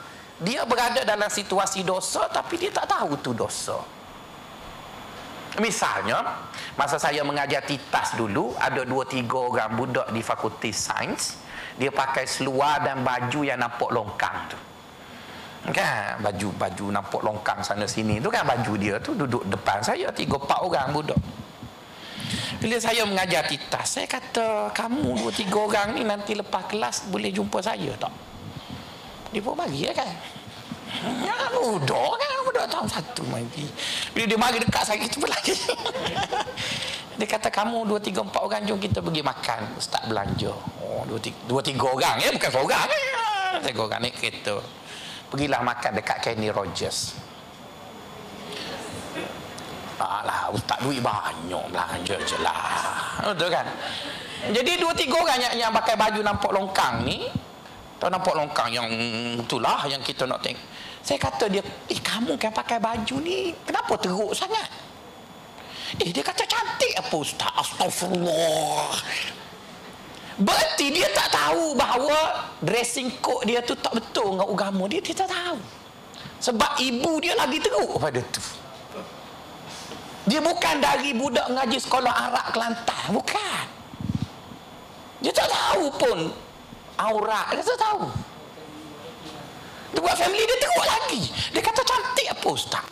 dia 0.45 0.69
berada 0.69 1.01
dalam 1.03 1.33
situasi 1.33 1.81
dosa 1.81 2.29
tapi 2.29 2.61
dia 2.61 2.69
tak 2.69 2.87
tahu 2.87 3.17
tu 3.25 3.33
dosa. 3.33 3.81
Misalnya 5.57 6.21
masa 6.77 7.01
saya 7.01 7.25
mengajar 7.25 7.65
titas 7.65 8.13
dulu 8.19 8.53
ada 8.61 8.85
dua 8.85 9.09
tiga 9.09 9.49
orang 9.49 9.73
budak 9.73 10.09
di 10.13 10.21
fakulti 10.21 10.75
sains 10.75 11.41
dia 11.81 11.91
pakai 11.91 12.29
seluar 12.29 12.83
dan 12.85 13.01
baju 13.01 13.41
yang 13.41 13.63
nampak 13.63 13.89
longkang 13.89 14.37
tu. 14.53 14.59
Kan? 15.73 16.21
Baju 16.21 16.49
baju 16.61 16.87
nampak 16.93 17.21
longkang 17.25 17.65
sana 17.65 17.89
sini 17.89 18.21
tu 18.21 18.29
kan 18.29 18.45
baju 18.45 18.73
dia 18.77 19.01
tu 19.01 19.17
duduk 19.17 19.49
depan 19.49 19.81
saya 19.81 20.13
tiga 20.13 20.37
empat 20.37 20.61
orang 20.61 20.93
budak. 20.93 21.21
Bila 22.59 22.77
saya 22.83 23.07
mengajar 23.07 23.47
titas 23.47 23.97
saya 23.97 24.11
kata 24.11 24.75
kamu 24.75 25.23
dua 25.23 25.31
tiga 25.31 25.57
orang 25.63 25.89
ni 25.97 26.03
nanti 26.03 26.35
lepas 26.35 26.67
kelas 26.67 27.09
boleh 27.09 27.31
jumpa 27.31 27.63
saya 27.63 27.95
tak 27.95 28.34
dia 29.35 29.43
pun 29.43 29.59
bagi 29.59 29.91
ya 29.91 29.93
kan. 29.93 30.07
Kan 31.03 31.51
budak 31.59 32.13
kan 32.23 32.29
budak 32.47 32.67
tahun 32.71 32.87
satu 32.87 33.23
main 33.27 33.45
bila 34.15 34.25
dia 34.31 34.39
mari 34.39 34.63
dekat 34.63 34.87
saya 34.87 35.03
itu 35.03 35.19
lagi 35.27 35.59
dia 37.19 37.27
kata 37.27 37.51
kamu 37.51 37.83
dua 37.83 37.99
tiga 37.99 38.23
empat 38.23 38.39
orang 38.39 38.63
jom 38.63 38.79
kita 38.79 39.03
pergi 39.03 39.23
makan. 39.27 39.61
Start 39.83 40.07
belanja. 40.07 40.55
Oh 40.79 41.03
dua 41.11 41.19
tiga, 41.19 41.39
dua 41.51 41.61
tiga 41.63 41.87
orang. 41.91 42.15
Ya 42.23 42.31
bukan 42.31 42.51
seorang 42.55 42.87
tiga 43.67 43.81
orang 43.83 44.01
naik 44.07 44.15
kereta. 44.23 44.57
Pergilah 45.35 45.61
makan 45.67 45.91
dekat 45.99 46.19
Kenny 46.23 46.49
Rogers. 46.55 47.19
Alah, 49.99 50.53
ustaz 50.53 50.79
duit 50.85 51.01
banyak 51.01 51.65
belanja 51.71 52.17
je 52.29 52.37
lah. 52.43 53.17
Betul 53.25 53.49
kan? 53.49 53.67
Jadi 54.53 54.77
dua 54.77 54.93
tiga 54.93 55.17
orang 55.17 55.39
yang, 55.41 55.55
yang 55.67 55.71
pakai 55.73 55.97
baju 55.97 56.21
nampak 56.21 56.51
longkang 56.53 57.09
ni, 57.09 57.25
tahu 58.05 58.13
nampak 58.13 58.37
longkang 58.37 58.69
yang 58.69 58.89
itulah 59.41 59.81
yang 59.89 60.05
kita 60.05 60.29
nak 60.29 60.45
tengok. 60.45 60.61
Saya 61.01 61.17
kata 61.17 61.49
dia, 61.49 61.65
eh 61.89 62.01
kamu 62.05 62.37
kan 62.37 62.53
pakai 62.53 62.77
baju 62.77 63.17
ni, 63.25 63.57
kenapa 63.65 63.97
teruk 63.97 64.37
sangat? 64.37 64.69
Eh 66.05 66.13
dia 66.13 66.21
kata 66.21 66.45
cantik 66.45 66.93
apa 67.01 67.17
ustaz? 67.17 67.49
Astagfirullah. 67.57 68.93
Berarti 70.37 70.87
dia 70.93 71.09
tak 71.17 71.33
tahu 71.33 71.79
bahawa 71.79 72.45
dressing 72.61 73.09
code 73.25 73.49
dia 73.49 73.65
tu 73.65 73.73
tak 73.79 73.97
betul 73.97 74.37
dengan 74.37 74.53
agama 74.53 74.85
dia. 74.91 75.01
Dia 75.01 75.15
tak 75.25 75.31
tahu. 75.33 75.57
Sebab 76.45 76.71
ibu 76.85 77.13
dia 77.25 77.33
lagi 77.39 77.57
teruk 77.57 77.97
pada 77.97 78.21
tu. 78.29 78.45
Dia 80.29 80.41
bukan 80.45 80.77
dari 80.81 81.15
budak 81.17 81.47
ngaji 81.53 81.79
sekolah 81.81 82.13
Arab 82.13 82.47
Kelantan. 82.53 83.05
Bukan. 83.15 83.65
Dia 85.25 85.33
tak 85.33 85.49
tahu 85.49 85.85
pun 85.95 86.19
aurat. 86.99 87.55
Dia 87.55 87.65
tak 87.65 87.79
tahu. 87.81 88.07
Dia 89.95 90.01
buat 90.03 90.17
family 90.19 90.43
dia 90.43 90.57
teruk 90.59 90.87
lagi. 90.87 91.21
Dia 91.55 91.61
kata 91.63 91.83
cantik 91.87 92.27
apa 92.35 92.49
ustaz? 92.51 92.87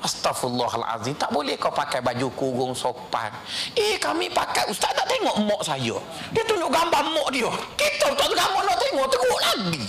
Astaghfirullahalazim. 0.00 1.14
Tak 1.18 1.30
boleh 1.34 1.56
kau 1.60 1.72
pakai 1.72 2.00
baju 2.00 2.26
kurung 2.32 2.72
sopan. 2.72 3.28
Eh 3.76 4.00
kami 4.00 4.32
pakai 4.32 4.68
ustaz 4.72 4.92
nak 4.96 5.04
tengok 5.08 5.36
mak 5.44 5.62
saya. 5.66 5.96
Dia 6.32 6.42
tunjuk 6.48 6.70
gambar 6.72 7.02
mak 7.12 7.28
dia. 7.34 7.50
Kita 7.76 8.14
tak 8.16 8.28
gambar 8.32 8.62
nak 8.64 8.78
tengok 8.80 9.06
teruk 9.12 9.40
lagi. 9.52 9.84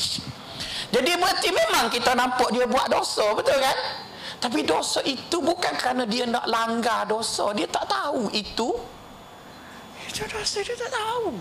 Jadi 0.88 1.12
berarti 1.19 1.49
memang 1.51 1.86
kita 1.91 2.15
nampak 2.15 2.47
dia 2.56 2.63
buat 2.63 2.88
dosa, 2.88 3.36
betul 3.36 3.60
kan? 3.60 3.77
Tapi 4.38 4.63
dosa 4.63 5.03
itu 5.03 5.43
bukan 5.43 5.73
kerana 5.75 6.08
dia 6.08 6.23
nak 6.23 6.47
langgar 6.47 7.03
dosa. 7.10 7.51
Dia 7.51 7.67
tak 7.67 7.89
tahu 7.89 8.32
itu. 8.32 8.69
Itu 10.08 10.23
dosa 10.32 10.58
dia 10.63 10.75
tak 10.77 10.91
tahu. 10.93 11.36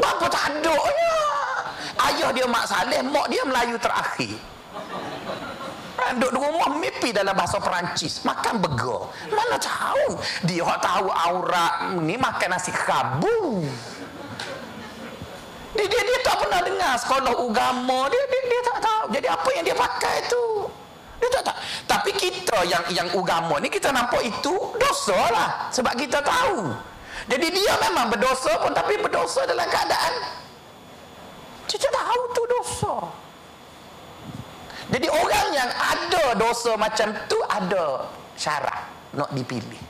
Bapa 0.00 0.26
tak 0.32 0.56
ada 0.56 0.74
Ayah 2.02 2.30
dia 2.32 2.46
mak 2.48 2.64
saleh, 2.66 3.00
mak 3.04 3.28
dia 3.28 3.42
Melayu 3.44 3.76
terakhir. 3.76 4.34
Duduk 6.18 6.30
di 6.34 6.38
rumah 6.40 6.70
mimpi 6.76 7.08
dalam 7.14 7.32
bahasa 7.32 7.62
Perancis. 7.62 8.26
Makan 8.26 8.58
burger. 8.58 9.06
Mana 9.30 9.56
tahu. 9.56 10.18
Dia 10.44 10.66
tahu 10.82 11.06
aurat 11.08 11.94
ni 12.02 12.18
makan 12.18 12.48
nasi 12.52 12.74
kabu. 12.74 13.64
Dia, 15.72 15.86
dia, 15.88 16.02
dia 16.04 16.18
tak 16.20 16.36
pernah 16.42 16.60
dengar 16.60 16.92
sekolah 17.00 17.32
agama. 17.32 17.98
Dia, 18.12 18.22
dia, 18.28 18.42
dia 18.44 18.60
tak 18.66 18.78
tahu. 18.84 19.04
Jadi 19.14 19.26
apa 19.30 19.48
yang 19.56 19.64
dia 19.64 19.76
pakai 19.76 20.16
tu? 20.28 20.44
Dia 21.22 21.28
tak 21.38 21.42
tahu. 21.48 21.58
Tapi 21.86 22.10
kita 22.12 22.56
yang 22.66 22.84
yang 22.92 23.08
agama 23.08 23.56
ni 23.62 23.68
kita 23.72 23.88
nampak 23.88 24.20
itu 24.26 24.54
dosa 24.76 25.20
lah. 25.32 25.48
Sebab 25.72 25.96
kita 25.96 26.20
tahu. 26.20 26.91
Jadi 27.30 27.46
dia 27.54 27.74
memang 27.90 28.10
berdosa 28.10 28.58
pun 28.62 28.74
tapi 28.74 28.98
berdosa 28.98 29.46
dalam 29.46 29.66
keadaan 29.70 30.42
tak 31.92 32.04
tahu 32.08 32.22
tu 32.32 32.42
dosa. 32.48 32.94
Jadi 34.92 35.08
orang 35.08 35.46
yang 35.56 35.70
ada 35.70 36.24
dosa 36.36 36.76
macam 36.76 37.12
tu 37.28 37.38
ada 37.48 38.08
syarat 38.36 38.88
nak 39.16 39.30
dipilih. 39.32 39.80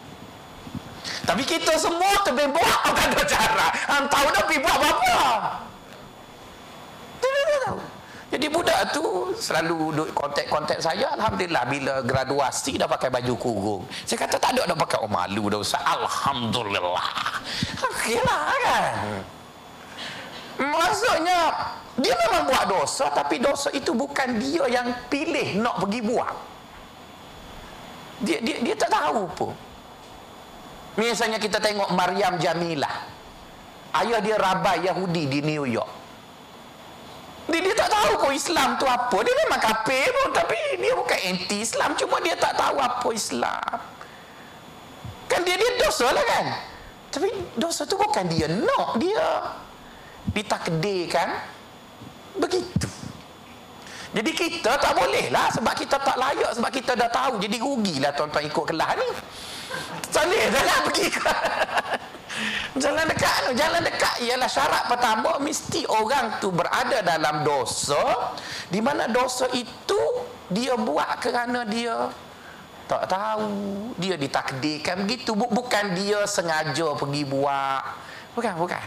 Tapi 1.22 1.42
kita 1.42 1.74
semua 1.78 2.22
terbebak 2.22 2.78
tak 2.86 3.06
ada 3.10 3.22
cara. 3.26 3.66
Hang 3.90 4.06
tahu 4.06 4.26
dah 4.30 4.42
pergi 4.46 4.62
buat 4.62 4.78
apa? 4.78 5.18
Jadi 8.32 8.48
budak 8.48 8.96
tu 8.96 9.36
selalu 9.36 9.92
duduk 9.92 10.08
kontak-kontak 10.16 10.80
saya. 10.80 11.12
Alhamdulillah 11.20 11.68
bila 11.68 11.94
graduasi 12.00 12.80
dah 12.80 12.88
pakai 12.88 13.12
baju 13.12 13.34
kurung. 13.36 13.82
Saya 14.08 14.24
kata 14.24 14.40
tak 14.40 14.56
ada 14.56 14.72
dah 14.72 14.76
pakai 14.80 15.04
oh 15.04 15.10
malu 15.12 15.52
dah 15.52 15.60
usah. 15.60 15.84
Alhamdulillah. 15.84 17.04
Okeylah 17.92 18.44
kan. 18.64 18.92
Maksudnya 20.64 21.40
dia 22.00 22.14
memang 22.24 22.48
buat 22.48 22.64
dosa 22.72 23.12
tapi 23.12 23.36
dosa 23.36 23.68
itu 23.68 23.92
bukan 23.92 24.40
dia 24.40 24.64
yang 24.64 24.88
pilih 25.12 25.60
nak 25.60 25.84
pergi 25.84 26.00
buat. 26.00 26.32
Dia 28.24 28.40
dia 28.40 28.56
dia 28.64 28.74
tak 28.80 28.96
tahu 28.96 29.28
pun. 29.36 29.52
Misalnya 30.96 31.36
kita 31.36 31.60
tengok 31.60 31.92
Maryam 31.92 32.40
Jamilah. 32.40 33.12
Ayah 33.92 34.24
dia 34.24 34.40
rabai 34.40 34.88
Yahudi 34.88 35.28
di 35.28 35.44
New 35.44 35.68
York. 35.68 36.01
Dia, 37.50 37.58
dia 37.58 37.74
tak 37.74 37.90
tahu 37.90 38.12
pun 38.22 38.32
Islam 38.34 38.78
tu 38.78 38.86
apa. 38.86 39.16
Dia 39.22 39.34
memang 39.46 39.60
kafir 39.60 40.06
pun 40.14 40.28
tapi 40.30 40.58
dia 40.78 40.92
bukan 40.94 41.18
anti 41.18 41.56
Islam 41.62 41.94
cuma 41.98 42.22
dia 42.22 42.38
tak 42.38 42.54
tahu 42.54 42.76
apa 42.78 43.08
Islam. 43.10 43.70
Kan 45.26 45.40
dia 45.42 45.56
dia 45.58 45.70
dosa 45.80 46.06
lah 46.12 46.24
kan. 46.24 46.46
Tapi 47.12 47.28
dosa 47.58 47.82
tu 47.84 48.00
bukan 48.00 48.24
dia 48.30 48.46
nak 48.48 48.96
dia 48.96 49.20
ditakdirkan 50.30 51.28
begitu 52.38 52.88
jadi 54.12 54.30
kita 54.32 54.76
tak 54.76 54.92
boleh 54.92 55.32
lah 55.32 55.48
sebab 55.50 55.72
kita 55.74 55.96
tak 56.00 56.16
layak 56.20 56.52
sebab 56.56 56.70
kita 56.70 56.92
dah 56.94 57.10
tahu 57.10 57.40
jadi 57.40 57.56
rugilah 57.58 58.12
tuan-tuan 58.14 58.44
ikut 58.46 58.64
kelas 58.70 58.92
ni 59.00 59.08
salih 60.12 60.42
dah 60.52 60.62
lah 60.64 60.78
pergi 60.86 61.06
jalan 62.80 63.04
dekat 63.08 63.32
jalan 63.54 63.82
dekat. 63.84 64.14
Ialah 64.24 64.48
syarat 64.48 64.84
pertama 64.88 65.36
mesti 65.38 65.84
orang 65.88 66.40
tu 66.40 66.50
berada 66.52 67.04
dalam 67.04 67.44
dosa. 67.44 68.32
Di 68.72 68.80
mana 68.80 69.08
dosa 69.08 69.48
itu 69.52 70.00
dia 70.48 70.76
buat 70.76 71.20
kerana 71.20 71.64
dia 71.68 72.08
tak 72.88 73.08
tahu. 73.08 73.92
Dia 74.00 74.16
ditakdirkan 74.16 75.04
begitu. 75.04 75.36
Bukan 75.36 75.84
dia 75.96 76.24
sengaja 76.24 76.96
pergi 76.96 77.22
buat. 77.28 77.82
Bukan 78.32 78.54
bukan. 78.56 78.84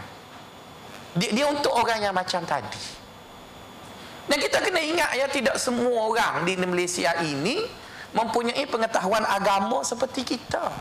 Dia, 1.16 1.30
dia 1.32 1.46
untuk 1.48 1.72
orang 1.72 2.02
yang 2.02 2.14
macam 2.14 2.44
tadi. 2.44 2.82
Dan 4.26 4.42
kita 4.42 4.58
kena 4.58 4.82
ingat 4.82 5.10
ya 5.14 5.26
tidak 5.30 5.56
semua 5.56 6.10
orang 6.10 6.42
di 6.42 6.58
Malaysia 6.58 7.14
ini 7.22 7.62
mempunyai 8.16 8.64
pengetahuan 8.64 9.22
agama 9.28 9.84
seperti 9.84 10.24
kita. 10.24 10.72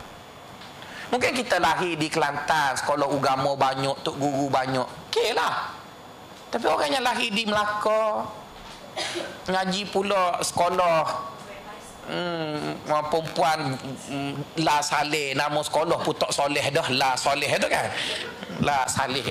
Mungkin 1.12 1.36
kita 1.36 1.60
lahir 1.60 2.00
di 2.00 2.08
Kelantan, 2.08 2.74
sekolah 2.80 3.06
agama 3.12 3.54
banyak, 3.54 3.94
tok 4.02 4.16
guru 4.18 4.48
banyak. 4.50 4.88
Okeylah. 5.12 5.70
Tapi 6.50 6.66
orang 6.66 6.90
yang 6.90 7.04
lahir 7.04 7.30
di 7.30 7.44
Melaka, 7.44 8.26
ngaji 9.52 9.82
pula 9.92 10.40
sekolah 10.40 11.04
hmm, 12.08 12.88
perempuan 13.12 13.76
hmm, 14.08 14.64
La 14.64 14.80
Saleh 14.80 15.36
nama 15.36 15.60
sekolah 15.60 16.00
pun 16.02 16.16
tak 16.16 16.32
soleh 16.32 16.64
dah. 16.72 16.88
La 16.96 17.14
Soleh 17.20 17.52
tu 17.60 17.68
kan? 17.68 17.86
La 18.64 18.88
Saleh 18.88 19.26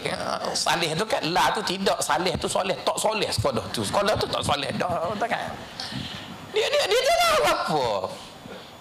Saleh 0.53 0.93
tu 0.95 1.05
kan? 1.09 1.23
La 1.33 1.49
tu 1.57 1.65
tidak 1.65 1.99
Saleh 2.05 2.37
tu 2.37 2.47
soleh 2.47 2.77
tak 2.85 2.97
soleh 3.01 3.31
sekolah 3.33 3.65
tu. 3.73 3.83
Sekolah 3.83 4.15
tu 4.21 4.29
tak 4.29 4.43
soleh 4.45 4.71
dah 4.77 5.11
tak 5.17 5.29
kan 5.33 5.45
dia 6.55 6.67
dia 6.71 6.83
dia 6.87 7.01
tak 7.03 7.19
tahu 7.19 7.43
apa? 7.45 7.87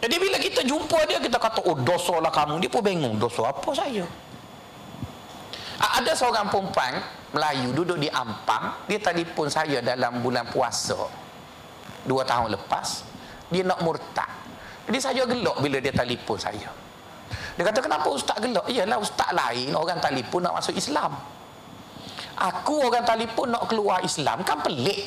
Jadi 0.04 0.16
bila 0.20 0.38
kita 0.38 0.62
jumpa 0.68 1.00
dia 1.10 1.18
kita 1.18 1.38
kata 1.40 1.60
oh 1.66 1.76
dosa 1.82 2.16
lah 2.22 2.30
kamu. 2.30 2.62
Dia 2.62 2.70
pun 2.70 2.84
bingung 2.86 3.16
dosa 3.18 3.50
apa 3.50 3.70
saya? 3.74 4.06
Ada 5.84 6.16
seorang 6.16 6.48
perempuan 6.48 7.02
Melayu 7.34 7.74
duduk 7.74 7.98
di 7.98 8.08
Ampang. 8.14 8.86
Dia 8.86 9.02
telefon 9.02 9.50
saya 9.50 9.82
dalam 9.82 10.22
bulan 10.22 10.48
puasa 10.48 10.96
dua 12.04 12.28
tahun 12.28 12.52
lepas 12.52 13.08
dia 13.48 13.64
nak 13.64 13.80
murtad. 13.86 14.28
Jadi 14.90 15.00
saya 15.00 15.24
gelak 15.24 15.58
bila 15.62 15.78
dia 15.80 15.94
telefon 15.94 16.36
saya. 16.36 16.70
Dia 17.54 17.64
kata 17.64 17.80
kenapa 17.86 18.10
ustaz 18.10 18.38
gelak 18.42 18.66
iyalah 18.68 18.98
ustaz 19.00 19.30
lain. 19.32 19.72
Orang 19.78 20.02
telefon 20.02 20.42
nak 20.44 20.60
masuk 20.60 20.76
Islam. 20.76 21.14
Aku 22.34 22.90
orang 22.90 23.06
telefon 23.06 23.54
nak 23.54 23.70
keluar 23.70 24.02
Islam 24.02 24.42
kan 24.42 24.60
pelik 24.60 25.06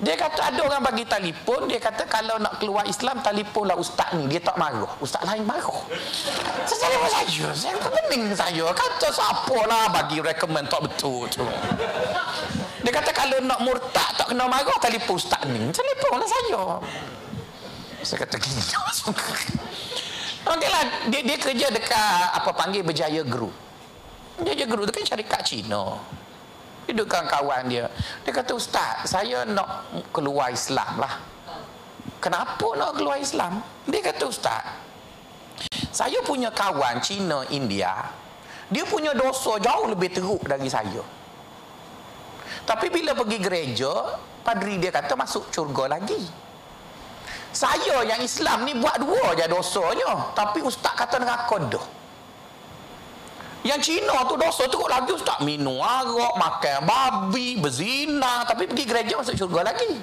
dia 0.00 0.16
kata 0.16 0.40
ada 0.40 0.60
orang 0.64 0.80
bagi 0.80 1.04
telefon, 1.04 1.68
dia 1.68 1.76
kata 1.76 2.08
kalau 2.08 2.40
nak 2.40 2.56
keluar 2.56 2.88
Islam 2.88 3.20
telefonlah 3.20 3.76
ustaz 3.76 4.08
ni, 4.16 4.24
dia 4.24 4.40
tak 4.40 4.56
marah. 4.56 4.88
Ustaz 5.04 5.20
lain 5.28 5.44
marah. 5.44 5.84
Saya 6.64 6.88
telefon 6.88 7.10
saja, 7.12 7.46
saya 7.52 7.76
pening 7.76 8.32
saya. 8.32 8.72
Kata 8.72 9.12
siapa 9.12 9.58
lah 9.68 9.92
bagi 9.92 10.24
recommend 10.24 10.72
tak 10.72 10.80
betul 10.88 11.28
tu. 11.28 11.44
Dia 12.82 12.92
kata 12.92 13.12
kalau 13.12 13.36
nak 13.44 13.60
murtad 13.60 14.08
tak 14.16 14.32
kena 14.32 14.48
marah 14.48 14.78
telefon 14.80 15.20
ustaz 15.20 15.44
ni. 15.44 15.60
Telefonlah 15.68 16.28
saya. 16.28 16.62
Saya 18.00 18.18
kata 18.24 18.40
gini. 18.40 18.62
Okeylah, 20.42 20.82
dia 21.06 21.20
dia 21.22 21.36
kerja 21.38 21.66
dekat 21.70 22.24
apa 22.34 22.50
panggil 22.50 22.82
Berjaya 22.82 23.22
Group. 23.22 23.54
Berjaya 24.40 24.66
Group 24.66 24.90
tu 24.90 24.92
kan 24.96 25.04
syarikat 25.06 25.40
Cina. 25.46 26.00
Dia 26.86 26.92
duduk 26.98 27.08
kawan 27.08 27.70
dia. 27.70 27.86
Dia 28.26 28.32
kata, 28.34 28.58
Ustaz, 28.58 29.06
saya 29.06 29.46
nak 29.46 29.86
keluar 30.10 30.50
Islam 30.50 30.98
lah. 30.98 31.18
Kenapa 32.18 32.66
nak 32.78 32.98
keluar 32.98 33.18
Islam? 33.18 33.62
Dia 33.86 34.02
kata, 34.02 34.26
Ustaz, 34.26 34.62
saya 35.92 36.18
punya 36.24 36.50
kawan 36.50 36.98
Cina, 37.04 37.44
India, 37.52 38.10
dia 38.72 38.84
punya 38.88 39.12
dosa 39.12 39.60
jauh 39.60 39.86
lebih 39.92 40.08
teruk 40.10 40.42
dari 40.48 40.66
saya. 40.66 41.04
Tapi 42.64 42.88
bila 42.88 43.12
pergi 43.12 43.38
gereja, 43.42 44.16
padri 44.40 44.78
dia 44.78 44.88
kata 44.88 45.12
masuk 45.18 45.50
syurga 45.52 45.98
lagi. 45.98 46.18
Saya 47.52 48.00
yang 48.08 48.24
Islam 48.24 48.64
ni 48.64 48.72
buat 48.80 48.96
dua 48.96 49.36
je 49.36 49.44
dosanya. 49.44 50.32
Tapi 50.32 50.64
ustaz 50.64 50.96
kata 50.96 51.20
neraka 51.20 51.60
dah. 51.68 51.84
Yang 53.62 53.80
Cina 53.86 54.26
tu 54.26 54.34
dosa 54.34 54.66
teruk 54.66 54.90
lagi 54.90 55.14
ustaz 55.14 55.38
minum 55.46 55.78
arak, 55.78 56.34
makan 56.34 56.78
babi, 56.82 57.54
berzina 57.62 58.42
tapi 58.42 58.66
pergi 58.66 58.84
gereja 58.86 59.14
masuk 59.22 59.38
syurga 59.38 59.70
lagi. 59.70 60.02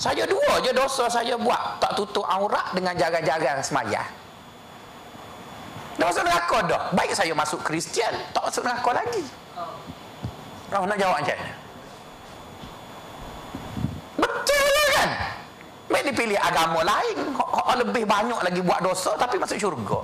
Saya 0.00 0.24
dua 0.24 0.62
je 0.64 0.72
dosa 0.72 1.10
saya 1.12 1.36
buat, 1.36 1.76
tak 1.82 1.92
tutup 1.98 2.24
aurat 2.24 2.72
dengan 2.72 2.96
jarang-jarang 2.96 3.60
semaya. 3.60 4.00
Dosa 5.98 6.22
neraka 6.22 6.58
dah. 6.64 6.82
Baik 6.94 7.12
saya 7.12 7.34
masuk 7.34 7.60
Kristian, 7.66 8.14
tak 8.30 8.46
masuk 8.46 8.62
neraka 8.62 8.90
lagi. 8.94 9.22
Oh, 10.72 10.86
nak 10.86 10.96
jawab 10.96 11.18
macam 11.18 11.34
mana? 11.34 11.52
Betul 14.22 14.86
kan? 14.94 15.10
Baik 15.90 16.04
dipilih 16.14 16.38
agama 16.38 16.80
lain. 16.86 17.18
Lebih 17.78 18.04
banyak 18.06 18.40
lagi 18.40 18.60
buat 18.62 18.80
dosa 18.80 19.18
tapi 19.18 19.36
masuk 19.36 19.58
syurga. 19.58 20.00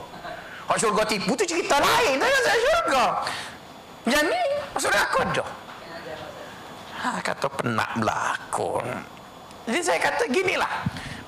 Hak 0.64 0.76
syurga 0.80 1.02
tipu 1.04 1.36
tu 1.36 1.44
cerita 1.44 1.76
lain. 1.76 2.16
Tak 2.16 2.42
saya 2.44 2.58
syurga. 2.58 3.04
Yang 4.04 4.24
ni 4.32 4.42
masuk 4.72 4.92
aku 4.92 5.20
dah. 5.32 5.50
Ha, 7.04 7.08
kata 7.20 7.46
penat 7.52 7.90
berlakon. 8.00 8.86
Jadi 9.68 9.80
saya 9.84 10.00
kata 10.00 10.24
ginilah. 10.32 10.72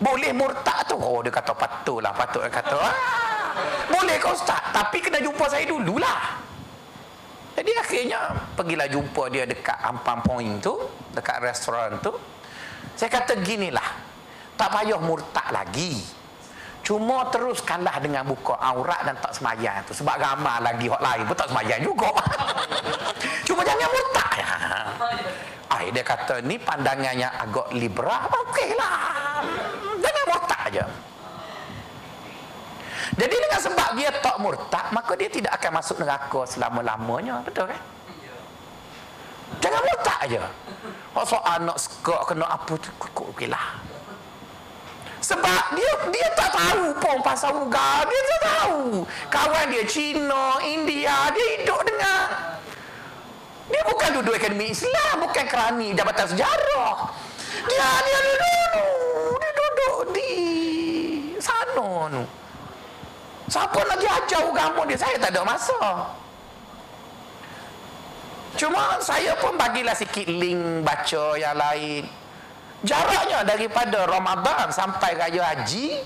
Boleh 0.01 0.33
murtad 0.33 0.89
tu. 0.89 0.97
Oh 0.97 1.21
dia 1.21 1.33
kata 1.33 1.53
patutlah. 1.53 2.13
Patut 2.17 2.45
dia 2.45 2.53
kata. 2.53 2.77
Ah, 2.81 3.53
boleh 3.93 4.17
kau 4.17 4.33
ustaz. 4.33 4.61
Tapi 4.73 5.05
kena 5.05 5.21
jumpa 5.21 5.45
saya 5.49 5.65
dululah. 5.69 6.41
Jadi 7.57 7.73
akhirnya 7.73 8.21
pergilah 8.53 8.89
jumpa 8.89 9.23
dia 9.33 9.45
dekat 9.49 9.77
Ampang 9.85 10.21
Point 10.25 10.61
tu. 10.65 10.81
Dekat 11.13 11.45
restoran 11.45 11.97
tu. 12.01 12.13
Saya 12.97 13.13
kata 13.13 13.37
ginilah. 13.41 13.89
Tak 14.57 14.73
payah 14.73 15.01
murtad 15.01 15.49
lagi. 15.53 16.01
Cuma 16.87 17.27
terus 17.35 17.59
kalah 17.67 17.99
dengan 17.99 18.23
buka 18.23 18.55
aurat 18.63 19.03
dan 19.03 19.19
tak 19.19 19.35
semayang 19.35 19.83
tu. 19.91 19.91
Sebab 19.91 20.23
ramai 20.23 20.63
lagi 20.63 20.87
orang 20.87 21.03
lain 21.03 21.23
pun 21.27 21.35
tak 21.35 21.51
semayang 21.51 21.83
juga. 21.83 22.15
Cuma 23.51 23.67
jangan 23.67 23.91
murtad. 23.91 24.33
Ya. 24.39 24.51
Ay, 25.67 25.91
dia 25.91 26.07
kata 26.07 26.39
ni 26.47 26.55
pandangan 26.63 27.11
yang 27.19 27.35
agak 27.43 27.75
liberal. 27.75 28.31
Okeylah. 28.31 29.43
Jangan 29.99 30.25
murtad 30.31 30.61
aja. 30.71 30.85
Jadi 33.19 33.35
dengan 33.35 33.61
sebab 33.67 33.91
dia 33.99 34.11
tak 34.23 34.37
murtad, 34.39 34.87
maka 34.95 35.13
dia 35.19 35.27
tidak 35.27 35.59
akan 35.59 35.83
masuk 35.83 35.99
neraka 35.99 36.41
selama-lamanya. 36.47 37.43
Betul 37.43 37.67
kan? 37.67 37.83
Jangan 39.59 39.83
murtad 39.83 40.19
aja. 40.23 40.43
Maksud 41.19 41.43
anak 41.43 41.77
sekak 41.83 42.23
kena 42.31 42.47
apa 42.47 42.79
tu, 42.79 42.95
okeylah. 43.35 43.86
Sebab 45.27 45.75
dia 45.75 45.91
dia 46.15 46.29
tak 46.39 46.55
tahu 46.55 46.95
pun 47.03 47.19
pasal 47.19 47.51
uga. 47.59 48.07
Dia 48.07 48.21
tak 48.31 48.41
tahu. 48.47 49.03
Kawan 49.27 49.67
dia 49.75 49.83
Cina, 49.83 50.63
India, 50.63 51.35
dia 51.35 51.47
hidup 51.59 51.83
dengan 51.83 52.55
dia 53.67 53.83
bukan 53.83 54.23
duduk 54.23 54.39
akademi 54.39 54.71
Islam, 54.71 55.27
bukan 55.27 55.45
kerani 55.51 55.91
jabatan 55.99 56.31
sejarah. 56.31 57.11
Dia 57.67 57.89
dia 58.07 58.19
duduk 58.23 59.35
dia 59.43 59.51
duduk 59.51 59.99
di 60.15 60.33
sana 61.43 62.07
tu. 62.07 62.23
Siapa 63.51 63.79
nak 63.83 63.99
diajar 63.99 64.43
agama 64.47 64.83
dia? 64.87 64.99
Saya 64.99 65.17
tak 65.19 65.35
ada 65.35 65.43
masa. 65.43 65.81
Cuma 68.55 69.03
saya 69.03 69.35
pun 69.43 69.59
bagilah 69.59 69.99
sikit 69.99 70.31
link 70.31 70.87
baca 70.87 71.35
yang 71.35 71.59
lain. 71.59 72.07
Jaraknya 72.85 73.41
daripada 73.47 74.05
Ramadan 74.05 74.69
sampai 74.69 75.17
Raya 75.17 75.55
Haji, 75.55 76.05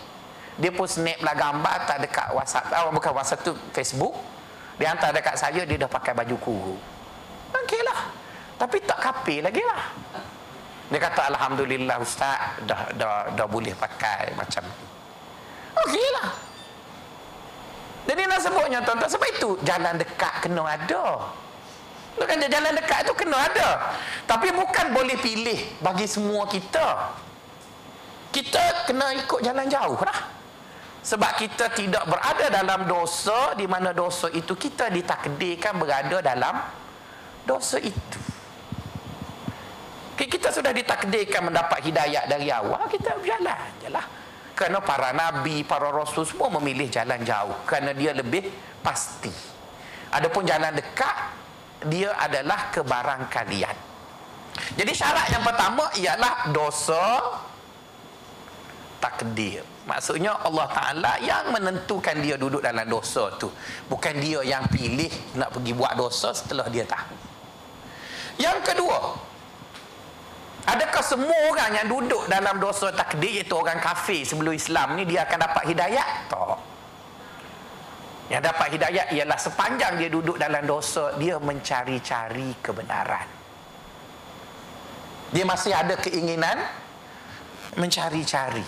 dia 0.60 0.70
pun 0.70 0.86
snap 0.86 1.18
lah 1.24 1.34
gambar 1.34 1.76
tak 1.88 1.98
dekat 2.04 2.28
WhatsApp. 2.30 2.70
Oh, 2.84 2.94
bukan 2.94 3.10
WhatsApp 3.16 3.42
tu 3.42 3.52
Facebook. 3.74 4.14
Dia 4.78 4.94
hantar 4.94 5.10
dekat 5.12 5.36
saya, 5.36 5.66
dia 5.66 5.76
dah 5.76 5.90
pakai 5.90 6.14
baju 6.14 6.36
kuru. 6.40 6.76
Okey 7.52 7.80
lah. 7.84 8.08
Tapi 8.56 8.76
tak 8.84 8.98
kapi 9.00 9.44
lagi 9.44 9.60
lah. 9.64 9.82
Dia 10.90 10.98
kata, 11.00 11.30
Alhamdulillah 11.32 11.96
Ustaz, 12.02 12.60
dah, 12.66 12.90
dah, 12.96 13.30
dah 13.34 13.46
boleh 13.46 13.72
pakai 13.78 14.34
macam 14.34 14.66
Okey 15.86 16.06
lah. 16.18 16.28
Jadi 18.10 18.22
nak 18.26 18.40
sebutnya 18.42 18.78
tuan-tuan, 18.82 19.10
sebab 19.10 19.28
itu 19.30 19.50
jalan 19.62 19.94
dekat 19.94 20.34
kena 20.42 20.66
ada. 20.66 21.30
Bukan 22.20 22.36
jalan 22.36 22.76
dekat 22.76 23.08
tu 23.08 23.16
kena 23.16 23.48
ada. 23.48 23.96
Tapi 24.28 24.52
bukan 24.52 24.92
boleh 24.92 25.16
pilih 25.16 25.80
bagi 25.80 26.04
semua 26.04 26.44
kita. 26.44 27.16
Kita 28.28 28.84
kena 28.84 29.16
ikut 29.16 29.40
jalan 29.40 29.64
jauh 29.72 29.96
lah. 30.04 30.28
Sebab 31.00 31.32
kita 31.40 31.72
tidak 31.72 32.04
berada 32.04 32.52
dalam 32.52 32.84
dosa 32.84 33.56
di 33.56 33.64
mana 33.64 33.96
dosa 33.96 34.28
itu 34.28 34.52
kita 34.52 34.92
ditakdirkan 34.92 35.80
berada 35.80 36.20
dalam 36.20 36.60
dosa 37.48 37.80
itu. 37.80 38.20
Kita 40.20 40.52
sudah 40.52 40.76
ditakdirkan 40.76 41.48
mendapat 41.48 41.80
hidayat 41.80 42.28
dari 42.28 42.52
awal, 42.52 42.84
kita 42.92 43.16
berjalan 43.16 43.56
je 43.80 43.88
lah. 43.88 44.04
Kerana 44.52 44.84
para 44.84 45.16
nabi, 45.16 45.64
para 45.64 45.88
rasul 45.88 46.28
semua 46.28 46.52
memilih 46.60 46.92
jalan 46.92 47.24
jauh. 47.24 47.56
Kerana 47.64 47.96
dia 47.96 48.12
lebih 48.12 48.44
pasti. 48.84 49.32
Adapun 50.12 50.44
jalan 50.44 50.76
dekat, 50.76 51.39
dia 51.88 52.12
adalah 52.18 52.68
kebarangkalian. 52.74 53.76
Jadi 54.76 54.92
syarat 54.92 55.26
yang 55.32 55.44
pertama 55.46 55.88
ialah 55.96 56.52
dosa 56.52 57.04
takdir. 59.00 59.64
Maksudnya 59.88 60.36
Allah 60.44 60.68
Ta'ala 60.70 61.12
yang 61.24 61.50
menentukan 61.50 62.20
dia 62.20 62.36
duduk 62.36 62.60
dalam 62.60 62.84
dosa 62.86 63.32
tu. 63.40 63.48
Bukan 63.88 64.20
dia 64.20 64.44
yang 64.44 64.68
pilih 64.68 65.10
nak 65.34 65.56
pergi 65.56 65.72
buat 65.72 65.96
dosa 65.96 66.36
setelah 66.36 66.68
dia 66.68 66.84
tahu. 66.84 67.16
Yang 68.38 68.58
kedua, 68.72 68.98
adakah 70.68 71.02
semua 71.02 71.38
orang 71.50 71.70
yang 71.82 71.88
duduk 71.88 72.28
dalam 72.28 72.60
dosa 72.60 72.92
takdir 72.92 73.40
iaitu 73.40 73.56
orang 73.56 73.80
kafir 73.80 74.22
sebelum 74.22 74.54
Islam 74.54 75.00
ni 75.00 75.08
dia 75.08 75.24
akan 75.26 75.38
dapat 75.48 75.64
hidayat? 75.72 76.08
Tak. 76.28 76.69
Yang 78.30 78.42
dapat 78.46 78.68
hidayat 78.78 79.06
ialah 79.10 79.38
sepanjang 79.42 79.98
dia 79.98 80.06
duduk 80.06 80.38
dalam 80.38 80.62
dosa, 80.62 81.18
dia 81.18 81.34
mencari-cari 81.42 82.54
kebenaran. 82.62 83.26
Dia 85.34 85.42
masih 85.42 85.74
ada 85.74 85.98
keinginan 85.98 86.62
mencari-cari. 87.74 88.62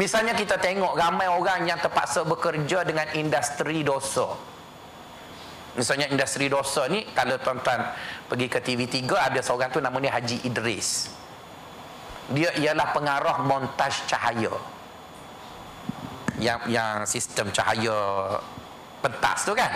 Misalnya 0.00 0.32
kita 0.32 0.56
tengok 0.56 0.96
ramai 0.96 1.28
orang 1.28 1.68
yang 1.68 1.76
terpaksa 1.76 2.24
bekerja 2.24 2.80
dengan 2.80 3.04
industri 3.12 3.84
dosa. 3.84 4.40
Misalnya 5.76 6.08
industri 6.08 6.48
dosa 6.48 6.88
ni 6.88 7.12
kalau 7.12 7.36
tuan-tuan 7.44 7.92
pergi 8.24 8.48
ke 8.48 8.58
TV3 8.64 9.04
ada 9.04 9.40
seorang 9.44 9.68
tu 9.68 9.84
namanya 9.84 10.16
Haji 10.16 10.48
Idris. 10.48 11.12
Dia 12.32 12.56
ialah 12.56 12.88
pengarah 12.96 13.44
montaj 13.44 14.08
cahaya 14.08 14.79
yang 16.40 16.60
yang 16.66 17.04
sistem 17.04 17.52
cahaya 17.52 17.96
pentas 19.04 19.44
tu 19.44 19.52
kan 19.52 19.70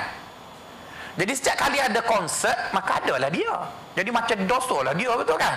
Jadi 1.15 1.31
setiap 1.31 1.55
kali 1.63 1.79
ada 1.79 2.03
konsert, 2.03 2.75
maka 2.75 2.99
adalah 2.99 3.31
dia. 3.31 3.55
Jadi 3.95 4.11
macam 4.11 4.35
dosa 4.51 4.83
lah 4.83 4.95
dia, 4.99 5.15
betul 5.15 5.39
kan? 5.39 5.55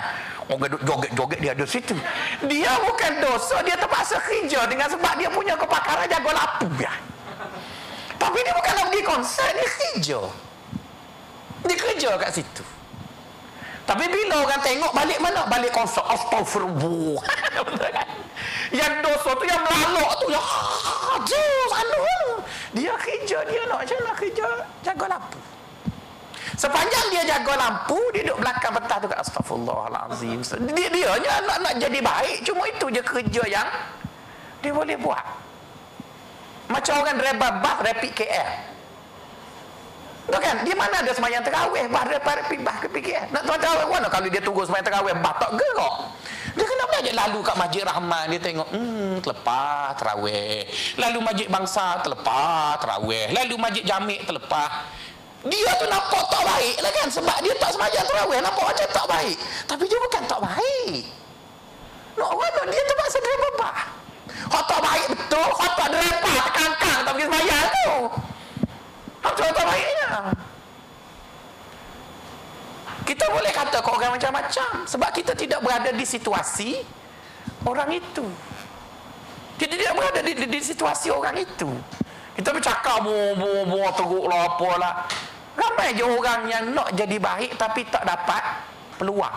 Joget-joget 0.86 1.38
dia 1.42 1.50
ada 1.50 1.66
situ. 1.66 1.98
Dia 2.46 2.78
bukan 2.78 3.12
dosa, 3.18 3.58
dia 3.66 3.74
terpaksa 3.74 4.22
kerja 4.22 4.70
dengan 4.70 4.86
sebab 4.86 5.18
dia 5.18 5.26
punya 5.26 5.58
kepakaran 5.58 6.06
jaga 6.06 6.30
lapu 6.30 6.70
ya. 6.78 6.94
Tapi 8.22 8.38
dia 8.38 8.54
bukan 8.54 8.72
nak 8.78 8.86
pergi 8.86 9.02
konsert, 9.02 9.52
dia 9.58 9.66
kerja. 9.66 10.20
Dia 11.66 11.74
kerja 11.74 12.10
kat 12.22 12.30
situ. 12.38 12.62
Tapi 13.88 14.04
bila 14.04 14.44
orang 14.44 14.60
tengok 14.60 14.92
balik 14.92 15.18
mana? 15.24 15.48
Balik 15.48 15.72
konsert. 15.72 16.04
Astaghfirullah. 16.04 17.24
betul 17.66 17.88
kan? 17.88 18.08
Yang 18.68 18.92
dosa 19.00 19.30
tu 19.32 19.44
yang 19.48 19.62
melalok 19.64 20.10
tu. 20.20 20.26
Ya, 20.28 20.42
jauh 21.24 21.66
sana. 21.72 21.98
Dia 22.76 22.92
kerja, 23.00 23.38
dia 23.48 23.64
nak 23.64 23.80
macam 23.80 23.98
nak 24.04 24.16
kerja 24.20 24.46
jaga 24.84 25.06
lampu. 25.08 25.40
Sepanjang 26.58 27.06
dia 27.14 27.22
jaga 27.24 27.54
lampu, 27.56 27.96
dia 28.12 28.28
duduk 28.28 28.44
belakang 28.44 28.72
petah 28.76 28.98
tu 29.00 29.08
astagfirullahalazim. 29.08 30.42
Dia 30.74 30.88
dia 30.92 31.08
hanya 31.16 31.32
nak 31.48 31.58
nak 31.64 31.74
jadi 31.80 31.98
baik, 32.02 32.44
cuma 32.44 32.68
itu 32.68 32.86
je 32.92 33.00
kerja 33.00 33.42
yang 33.48 33.68
dia 34.60 34.74
boleh 34.74 34.98
buat. 35.00 35.24
Macam 36.68 37.00
orang 37.00 37.16
driver 37.16 37.50
bus 37.64 37.78
rapid 37.88 38.12
KL. 38.12 38.50
Tahu 40.28 40.40
kan? 40.44 40.56
Dia 40.60 40.74
mana 40.76 41.00
ada 41.00 41.12
semayang 41.16 41.40
terawih 41.40 41.88
bah 41.88 42.04
rapid 42.04 42.60
bah 42.60 42.76
ke 42.84 42.88
KL. 43.00 43.32
Nak 43.32 43.42
tahu 43.48 43.56
tahu 43.56 43.88
mana 43.88 44.08
kalau 44.12 44.28
dia 44.28 44.44
tunggu 44.44 44.62
semayang 44.68 44.86
terawih 44.86 45.14
bah 45.24 45.32
tak 45.40 45.56
gerak. 45.56 45.96
Dia 46.52 46.64
kena 46.66 46.84
belajar 46.90 47.14
lalu 47.24 47.38
kat 47.40 47.56
Masjid 47.56 47.82
Rahman 47.86 48.24
dia 48.34 48.40
tengok 48.42 48.68
hmm 48.68 49.12
terlepas 49.24 49.96
terawih. 49.96 50.68
Lalu 51.00 51.18
Masjid 51.24 51.46
Bangsa 51.48 51.86
terlepas 52.04 52.76
terawih. 52.84 53.24
Lalu 53.32 53.54
Masjid 53.56 53.84
Jamik 53.88 54.20
terlepas 54.28 54.70
dia 55.46 55.70
tu 55.78 55.86
nampak 55.86 56.22
tak 56.34 56.42
baik 56.42 56.76
lah 56.82 56.92
kan 56.98 57.06
sebab 57.14 57.36
dia 57.46 57.54
tak 57.62 57.70
semayang 57.70 58.06
terawih 58.10 58.38
nampak 58.42 58.64
macam 58.74 58.88
tak 58.90 59.06
baik 59.06 59.36
tapi 59.70 59.84
dia 59.86 59.98
bukan 60.02 60.22
tak 60.26 60.40
baik 60.42 61.02
nak 62.18 62.32
mana 62.34 62.60
dia 62.66 62.82
terpaksa 62.82 63.18
dia 63.22 63.36
bebah 63.38 63.76
kau 64.50 64.62
tak 64.66 64.80
baik 64.82 65.06
betul 65.14 65.48
kau 65.54 65.70
tak 65.78 65.88
derepah 65.94 66.46
kangkang 66.50 67.00
tak 67.06 67.12
pergi 67.14 67.26
semayang 67.30 67.66
tu 67.70 67.90
tak 69.36 69.66
baiknya. 69.66 70.10
Kita 73.08 73.24
boleh 73.32 73.52
kata 73.56 73.80
kau 73.80 73.96
orang 73.96 74.20
macam-macam. 74.20 74.84
Sebab 74.84 75.10
kita 75.16 75.32
tidak 75.32 75.64
berada 75.64 75.88
di 75.92 76.04
situasi 76.04 76.84
orang 77.64 77.96
itu. 77.96 78.24
Kita 79.58 79.74
tidak 79.74 79.92
berada 79.96 80.20
di, 80.20 80.32
di, 80.36 80.46
di 80.46 80.60
situasi 80.60 81.08
orang 81.08 81.40
itu. 81.40 81.72
Kita 82.38 82.54
bercakap 82.54 83.02
buah-buah 83.02 83.92
teruk 83.98 84.24
lah 84.30 84.40
apalah 84.46 84.94
ramai 85.58 85.90
je 85.90 86.06
orang 86.06 86.46
yang 86.46 86.64
nak 86.70 86.94
jadi 86.94 87.18
baik 87.18 87.58
tapi 87.58 87.82
tak 87.90 88.06
dapat 88.06 88.42
peluang. 88.94 89.34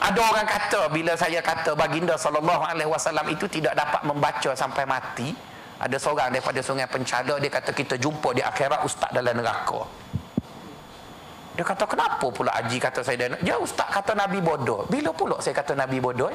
Ada 0.00 0.20
orang 0.22 0.46
kata 0.46 0.80
bila 0.88 1.12
saya 1.18 1.42
kata 1.42 1.74
baginda 1.74 2.14
sallallahu 2.14 2.62
alaihi 2.62 2.88
wasallam 2.88 3.26
itu 3.28 3.50
tidak 3.50 3.74
dapat 3.76 4.00
membaca 4.06 4.50
sampai 4.54 4.86
mati 4.86 5.34
ada 5.80 5.96
seorang 5.96 6.28
daripada 6.28 6.60
sungai 6.60 6.84
pencala 6.84 7.40
dia 7.40 7.48
kata 7.48 7.72
kita 7.72 7.96
jumpa 7.96 8.36
di 8.36 8.44
akhirat 8.44 8.84
ustaz 8.84 9.08
dalam 9.16 9.32
neraka. 9.32 9.88
Dia 11.56 11.64
kata 11.64 11.88
kenapa 11.88 12.28
pula 12.28 12.52
Haji 12.52 12.76
kata 12.76 13.00
saya 13.00 13.16
dia, 13.16 13.32
ya 13.40 13.56
ustaz 13.56 13.88
kata 13.88 14.12
Nabi 14.12 14.44
bodoh. 14.44 14.84
Bila 14.92 15.08
pula 15.16 15.40
saya 15.40 15.56
kata 15.56 15.72
Nabi 15.72 15.96
bodoh 15.96 16.28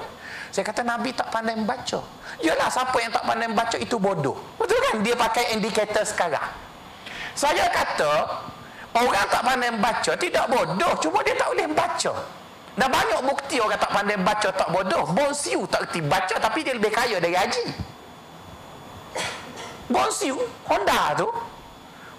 saya 0.50 0.66
kata 0.66 0.82
Nabi 0.82 1.14
tak 1.14 1.30
pandai 1.30 1.54
membaca. 1.54 2.02
Yalah 2.42 2.74
siapa 2.74 2.98
yang 2.98 3.14
tak 3.14 3.22
pandai 3.22 3.46
membaca 3.46 3.78
itu 3.78 4.02
bodoh. 4.02 4.34
Betul 4.58 4.82
kan? 4.82 5.06
Dia 5.06 5.14
pakai 5.14 5.54
indikator 5.54 6.02
sekarang. 6.02 6.50
Saya 7.38 7.70
kata 7.70 8.42
orang 8.98 9.30
tak 9.30 9.46
pandai 9.46 9.70
membaca 9.70 10.12
tidak 10.18 10.46
bodoh 10.50 10.94
cuma 11.06 11.22
dia 11.22 11.38
tak 11.38 11.54
boleh 11.54 11.70
membaca. 11.70 12.14
Dan 12.76 12.88
banyak 12.92 13.22
bukti 13.30 13.62
orang 13.62 13.78
tak 13.78 13.94
pandai 13.94 14.18
membaca 14.18 14.50
tak 14.50 14.70
bodoh. 14.74 15.06
Bonsiu 15.14 15.70
tak 15.70 15.86
kerti 15.86 16.02
baca 16.02 16.36
tapi 16.42 16.66
dia 16.66 16.74
lebih 16.74 16.90
kaya 16.90 17.22
dari 17.22 17.38
Haji 17.38 17.95
Bonsiu 19.86 20.42
Honda 20.66 21.14
tu 21.14 21.30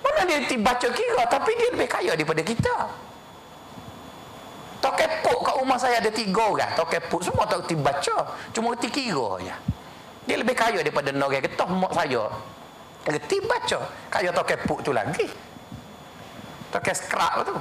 mana 0.07 0.23
dia 0.23 0.57
baca 0.63 0.89
kira 0.95 1.23
tapi 1.27 1.51
dia 1.59 1.69
lebih 1.75 1.89
kaya 1.91 2.15
daripada 2.15 2.43
kita. 2.47 2.77
Tokepuk 4.79 5.39
kat 5.43 5.55
rumah 5.59 5.79
saya 5.81 5.99
ada 5.99 6.11
tiga 6.15 6.47
orang. 6.47 6.71
Tokepuk 6.79 7.21
semua 7.27 7.43
tak 7.43 7.67
kerti 7.67 7.75
baca. 7.75 8.17
Cuma 8.55 8.79
kerti 8.79 8.89
kira 9.03 9.43
je. 9.43 9.55
Dia 10.31 10.37
lebih 10.39 10.55
kaya 10.55 10.79
daripada 10.79 11.11
orang 11.11 11.43
ketah 11.43 11.71
mak 11.71 11.91
saya. 11.91 12.31
Kerti 13.03 13.37
baca. 13.43 13.79
Kaya 14.11 14.31
tokepuk 14.31 14.79
tu 14.87 14.95
lagi. 14.95 15.27
Tokep 16.71 16.95
skrak 16.95 17.35
tu. 17.51 17.57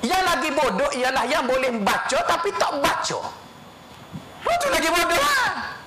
Yang 0.00 0.24
lagi 0.24 0.48
bodoh 0.56 0.90
ialah 0.96 1.24
yang 1.28 1.44
boleh 1.44 1.68
baca 1.84 2.18
tapi 2.24 2.48
tak 2.56 2.72
baca. 2.80 3.18
Itu 4.40 4.66
lagi 4.72 4.88
bodoh 4.88 5.20
lah. 5.20 5.79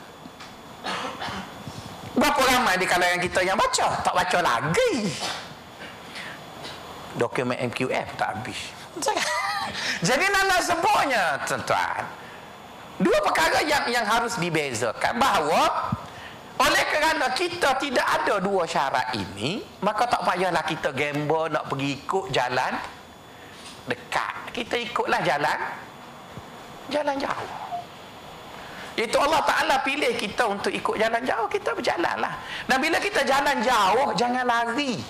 Berapa 2.23 2.39
ramai 2.39 2.79
di 2.79 2.87
kalangan 2.87 3.19
kita 3.19 3.43
yang 3.43 3.59
baca? 3.59 3.99
Tak 3.99 4.15
baca 4.15 4.39
lagi. 4.39 5.11
Dokumen 7.19 7.59
MQF 7.67 8.07
tak 8.15 8.39
habis. 8.39 8.71
Jadi 10.07 10.31
nana 10.31 10.63
sebutnya, 10.63 11.43
tuan-tuan. 11.43 11.99
Dua 13.03 13.19
perkara 13.27 13.59
yang 13.67 13.91
yang 13.91 14.07
harus 14.07 14.39
dibezakan 14.39 15.19
bahawa 15.19 15.91
oleh 16.63 16.85
kerana 16.95 17.27
kita 17.35 17.75
tidak 17.75 18.07
ada 18.07 18.39
dua 18.39 18.63
syarat 18.63 19.11
ini, 19.19 19.59
maka 19.83 20.07
tak 20.07 20.23
payahlah 20.23 20.63
kita 20.63 20.95
gamble 20.95 21.51
nak 21.51 21.67
pergi 21.67 22.07
ikut 22.07 22.31
jalan 22.31 22.71
dekat. 23.83 24.33
Kita 24.55 24.79
ikutlah 24.79 25.19
jalan 25.27 25.59
jalan 26.87 27.15
jauh. 27.19 27.62
Itu 28.93 29.17
Allah 29.17 29.41
Ta'ala 29.41 29.75
pilih 29.81 30.13
kita 30.13 30.45
untuk 30.45 30.69
ikut 30.69 30.95
jalan 31.01 31.21
jauh 31.25 31.49
Kita 31.49 31.73
berjalan 31.73 32.15
lah. 32.21 32.33
Dan 32.69 32.77
bila 32.77 33.01
kita 33.01 33.25
jalan 33.25 33.57
jauh 33.65 34.13
Jangan 34.13 34.45
lari. 34.45 35.01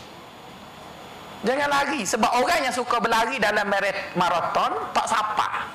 Jangan 1.44 1.68
lari. 1.68 2.02
Sebab 2.08 2.32
orang 2.40 2.60
yang 2.64 2.76
suka 2.76 3.04
berlari 3.04 3.36
dalam 3.44 3.68
maraton 4.16 4.72
Tak 4.96 5.06
sapa. 5.12 5.68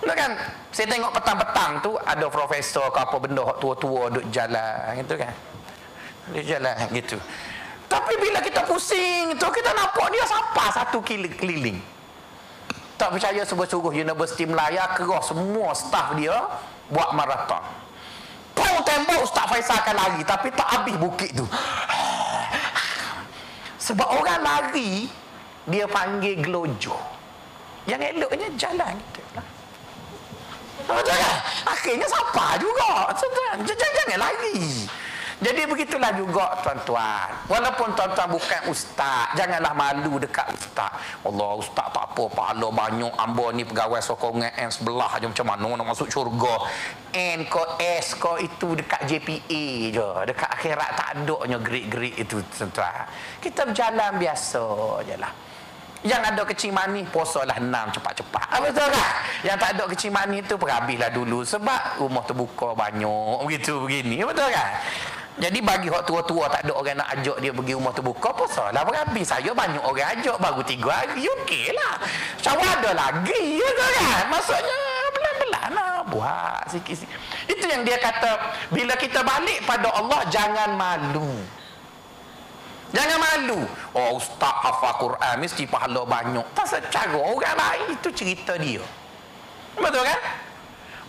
Betul 0.00 0.16
kan? 0.16 0.32
Saya 0.72 0.86
tengok 0.88 1.12
petang-petang 1.12 1.72
tu 1.84 1.92
Ada 2.00 2.26
profesor 2.32 2.88
ke 2.88 2.98
apa 3.04 3.16
benda 3.20 3.44
Tua-tua 3.60 4.08
duduk 4.08 4.24
jalan 4.32 5.04
Gitu 5.04 5.14
kan? 5.20 5.32
Dia 6.32 6.56
jalan 6.56 6.76
gitu. 6.96 7.20
Tapi 7.92 8.12
bila 8.16 8.40
kita 8.40 8.64
pusing 8.64 9.36
tu 9.36 9.48
Kita 9.52 9.70
nampak 9.76 10.08
dia 10.08 10.24
sapa 10.24 10.64
satu 10.72 11.04
keliling 11.04 11.93
tak 12.94 13.10
percaya 13.10 13.42
suruh-suruh 13.42 13.90
Universiti 13.90 14.46
Melaya 14.46 14.94
kerah 14.94 15.22
semua 15.22 15.74
staf 15.74 16.14
dia 16.14 16.34
buat 16.90 17.10
maraton. 17.14 17.62
Pau 18.54 18.78
tembok 18.86 19.26
Ustaz 19.26 19.50
Faisal 19.50 19.82
akan 19.82 19.96
lari 19.98 20.22
tapi 20.22 20.48
tak 20.54 20.68
habis 20.70 20.94
bukit 20.94 21.34
tu. 21.34 21.46
Sebab 23.82 24.08
orang 24.22 24.40
lari 24.40 25.10
dia 25.66 25.84
panggil 25.90 26.38
gelojo. 26.38 26.94
Yang 27.84 28.16
eloknya 28.16 28.48
jalan 28.56 28.94
kita 29.12 29.42
lah. 29.42 29.46
Akhirnya 31.68 32.06
siapa 32.08 32.56
juga. 32.62 33.12
Jangan, 33.12 33.56
jangan 33.66 34.18
lari. 34.20 34.88
Jadi 35.42 35.66
begitulah 35.66 36.14
juga 36.14 36.54
tuan-tuan. 36.62 37.26
Walaupun 37.50 37.90
tuan-tuan 37.98 38.30
bukan 38.30 38.60
ustaz, 38.70 39.34
janganlah 39.34 39.74
malu 39.74 40.22
dekat 40.22 40.46
ustaz. 40.54 40.94
Allah 41.26 41.50
ustaz 41.58 41.90
tak 41.90 42.06
apa, 42.14 42.24
pahala 42.30 42.70
banyak. 42.70 43.10
Amba 43.18 43.50
ni 43.50 43.66
pegawai 43.66 43.98
sokongan 43.98 44.54
N 44.54 44.70
sebelah 44.70 45.18
je 45.18 45.26
macam 45.26 45.46
mana 45.50 45.68
nak 45.74 45.86
masuk 45.90 46.06
syurga. 46.06 46.70
N 47.14 47.50
ko 47.50 47.62
S 47.82 48.14
ko 48.14 48.38
itu 48.38 48.78
dekat 48.78 49.10
JPA 49.10 49.64
je. 49.90 50.08
Dekat 50.30 50.50
akhirat 50.54 50.90
tak 50.94 51.08
ada 51.18 51.36
nya 51.50 51.58
gerik-gerik 51.58 52.14
itu 52.14 52.38
tuan-tuan. 52.54 53.10
Kita 53.42 53.66
berjalan 53.66 54.12
biasa 54.22 54.64
je 55.02 55.16
lah. 55.18 55.32
Yang 56.04 56.22
ada 56.36 56.42
kecil 56.44 56.70
manis 56.76 57.08
Puasalah 57.08 57.56
enam 57.56 57.88
cepat-cepat 57.88 58.44
Apa 58.52 58.68
betul 58.68 58.92
kan 58.92 59.12
Yang 59.40 59.56
tak 59.56 59.70
ada 59.72 59.84
kecil 59.88 60.10
manis 60.12 60.44
tu 60.44 60.60
Perhabislah 60.60 61.08
dulu 61.08 61.40
Sebab 61.48 61.96
rumah 61.96 62.20
terbuka 62.28 62.76
banyak 62.76 63.40
Begitu 63.48 63.80
begini 63.80 64.20
Betul 64.20 64.52
kan 64.52 64.84
jadi 65.34 65.58
bagi 65.58 65.90
orang 65.90 66.06
tua-tua 66.06 66.46
tak 66.46 66.62
ada 66.62 66.72
orang 66.78 66.94
nak 67.02 67.10
ajak 67.18 67.42
dia 67.42 67.50
pergi 67.50 67.74
rumah 67.74 67.90
terbuka 67.90 68.30
apa 68.30 68.46
salah 68.46 68.86
berhabis 68.86 69.26
saya 69.26 69.50
banyak 69.50 69.82
orang 69.82 70.06
ajak 70.14 70.36
baru 70.38 70.62
tiga 70.62 70.90
hari 70.94 71.26
okey 71.26 71.74
lah. 71.74 71.98
Cawa 72.38 72.62
ada 72.62 72.90
lagi 72.94 73.58
ya 73.58 73.70
kan? 73.74 74.30
Maksudnya 74.30 74.78
pelan-pelan 75.10 75.70
lah 75.74 75.94
buat 76.06 76.62
sikit-sikit. 76.70 77.18
Itu 77.50 77.66
yang 77.66 77.82
dia 77.82 77.98
kata 77.98 78.54
bila 78.70 78.94
kita 78.94 79.26
balik 79.26 79.58
pada 79.66 79.90
Allah 79.90 80.22
jangan 80.30 80.70
malu. 80.78 81.34
Jangan 82.94 83.18
malu. 83.18 83.60
Oh 83.90 84.22
ustaz 84.22 84.54
hafal 84.62 84.94
Quran 85.02 85.34
mesti 85.42 85.66
pahala 85.66 86.06
banyak. 86.06 86.46
Tak 86.54 86.78
secara 86.78 87.18
orang 87.18 87.58
lain 87.58 87.98
itu 87.98 88.08
cerita 88.14 88.54
dia. 88.54 88.86
Betul 89.74 90.06
kan? 90.06 90.20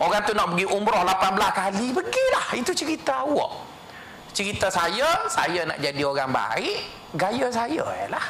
Orang 0.02 0.18
tu 0.26 0.34
nak 0.34 0.50
pergi 0.50 0.66
umrah 0.66 1.06
18 1.14 1.30
kali 1.62 1.86
pergilah. 1.94 2.46
Itu 2.58 2.74
cerita 2.74 3.22
awak 3.22 3.75
cerita 4.36 4.68
saya 4.68 5.24
saya 5.32 5.64
nak 5.64 5.80
jadi 5.80 6.04
orang 6.04 6.28
baik 6.28 6.84
gaya 7.16 7.48
saya 7.48 7.88
lah 8.12 8.26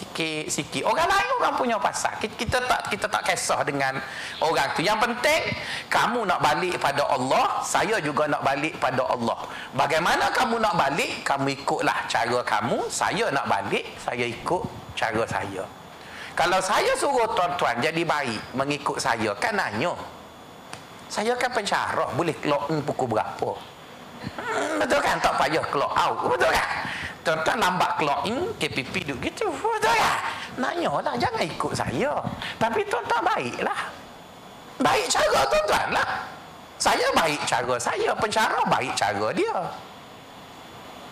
sikit-sikit 0.00 0.88
orang 0.88 1.04
lain 1.04 1.28
orang 1.36 1.54
punya 1.60 1.76
pasal. 1.76 2.16
Kita, 2.16 2.32
kita 2.40 2.58
tak 2.64 2.80
kita 2.88 3.04
tak 3.04 3.22
kisah 3.28 3.60
dengan 3.68 4.00
orang 4.40 4.72
tu. 4.72 4.80
Yang 4.80 5.04
penting 5.04 5.42
kamu 5.92 6.24
nak 6.24 6.40
balik 6.40 6.80
pada 6.80 7.04
Allah 7.04 7.60
saya 7.60 8.00
juga 8.00 8.24
nak 8.24 8.40
balik 8.40 8.80
pada 8.80 9.04
Allah. 9.04 9.36
Bagaimana 9.76 10.32
kamu 10.32 10.56
nak 10.56 10.74
balik 10.80 11.20
kamu 11.20 11.52
ikutlah 11.60 12.08
cara 12.08 12.40
kamu. 12.40 12.88
Saya 12.88 13.28
nak 13.28 13.44
balik 13.44 13.84
saya 14.00 14.24
ikut 14.24 14.62
cara 14.96 15.22
saya. 15.28 15.68
Kalau 16.32 16.60
saya 16.64 16.96
suruh 16.96 17.28
tuan-tuan 17.36 17.76
jadi 17.84 18.00
baik 18.00 18.56
mengikut 18.56 18.96
saya 18.96 19.36
kan 19.36 19.52
nanya. 19.52 19.92
Saya 21.12 21.36
kan 21.36 21.52
pencara 21.52 22.08
boleh 22.16 22.32
keluar 22.40 22.64
pukul 22.86 23.18
berapa 23.18 23.52
hmm, 24.38 24.80
betul 24.82 25.00
kan 25.00 25.16
tak 25.20 25.34
payah 25.40 25.64
keluar 25.68 25.92
out 25.96 26.18
betul 26.28 26.50
kan 26.52 26.70
Tuan-tuan 27.20 27.60
lambat 27.60 28.00
clock 28.00 28.24
in, 28.24 28.48
KPP 28.56 29.04
duduk 29.04 29.28
gitu. 29.28 29.52
Betul 29.52 29.92
ya? 29.92 30.12
Nanya 30.56 30.88
lah, 31.04 31.14
jangan 31.20 31.44
ikut 31.44 31.72
saya. 31.76 32.16
Tapi 32.56 32.80
tuan-tuan 32.88 33.20
baiklah. 33.20 33.80
Baik 34.80 35.06
cara 35.12 35.40
tuan-tuan 35.44 35.86
lah. 35.92 36.08
Saya 36.80 37.06
baik 37.12 37.40
cara 37.44 37.76
saya, 37.76 38.10
pencara 38.16 38.60
baik 38.72 38.92
cara 38.96 39.28
dia. 39.36 39.56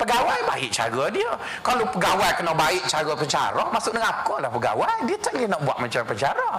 Pegawai 0.01 0.41
baik 0.49 0.71
cara 0.73 1.05
dia. 1.13 1.31
Kalau 1.61 1.85
pegawai 1.93 2.31
kena 2.41 2.57
baik 2.57 2.89
cara 2.89 3.13
pencara, 3.13 3.63
masuk 3.69 3.93
neraka 3.93 4.35
lah 4.41 4.49
pegawai. 4.49 5.05
Dia 5.05 5.17
tak 5.21 5.37
boleh 5.37 5.49
nak 5.53 5.61
buat 5.61 5.77
macam 5.77 6.03
pencara. 6.09 6.51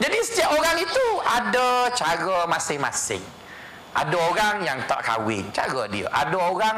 Jadi 0.00 0.18
setiap 0.24 0.50
orang 0.56 0.80
itu 0.80 1.06
ada 1.28 1.92
cara 1.92 2.48
masing-masing. 2.48 3.43
Ada 3.94 4.16
orang 4.18 4.56
yang 4.66 4.78
tak 4.90 5.06
kahwin, 5.06 5.46
cara 5.54 5.86
dia. 5.86 6.10
Ada 6.10 6.34
orang 6.34 6.76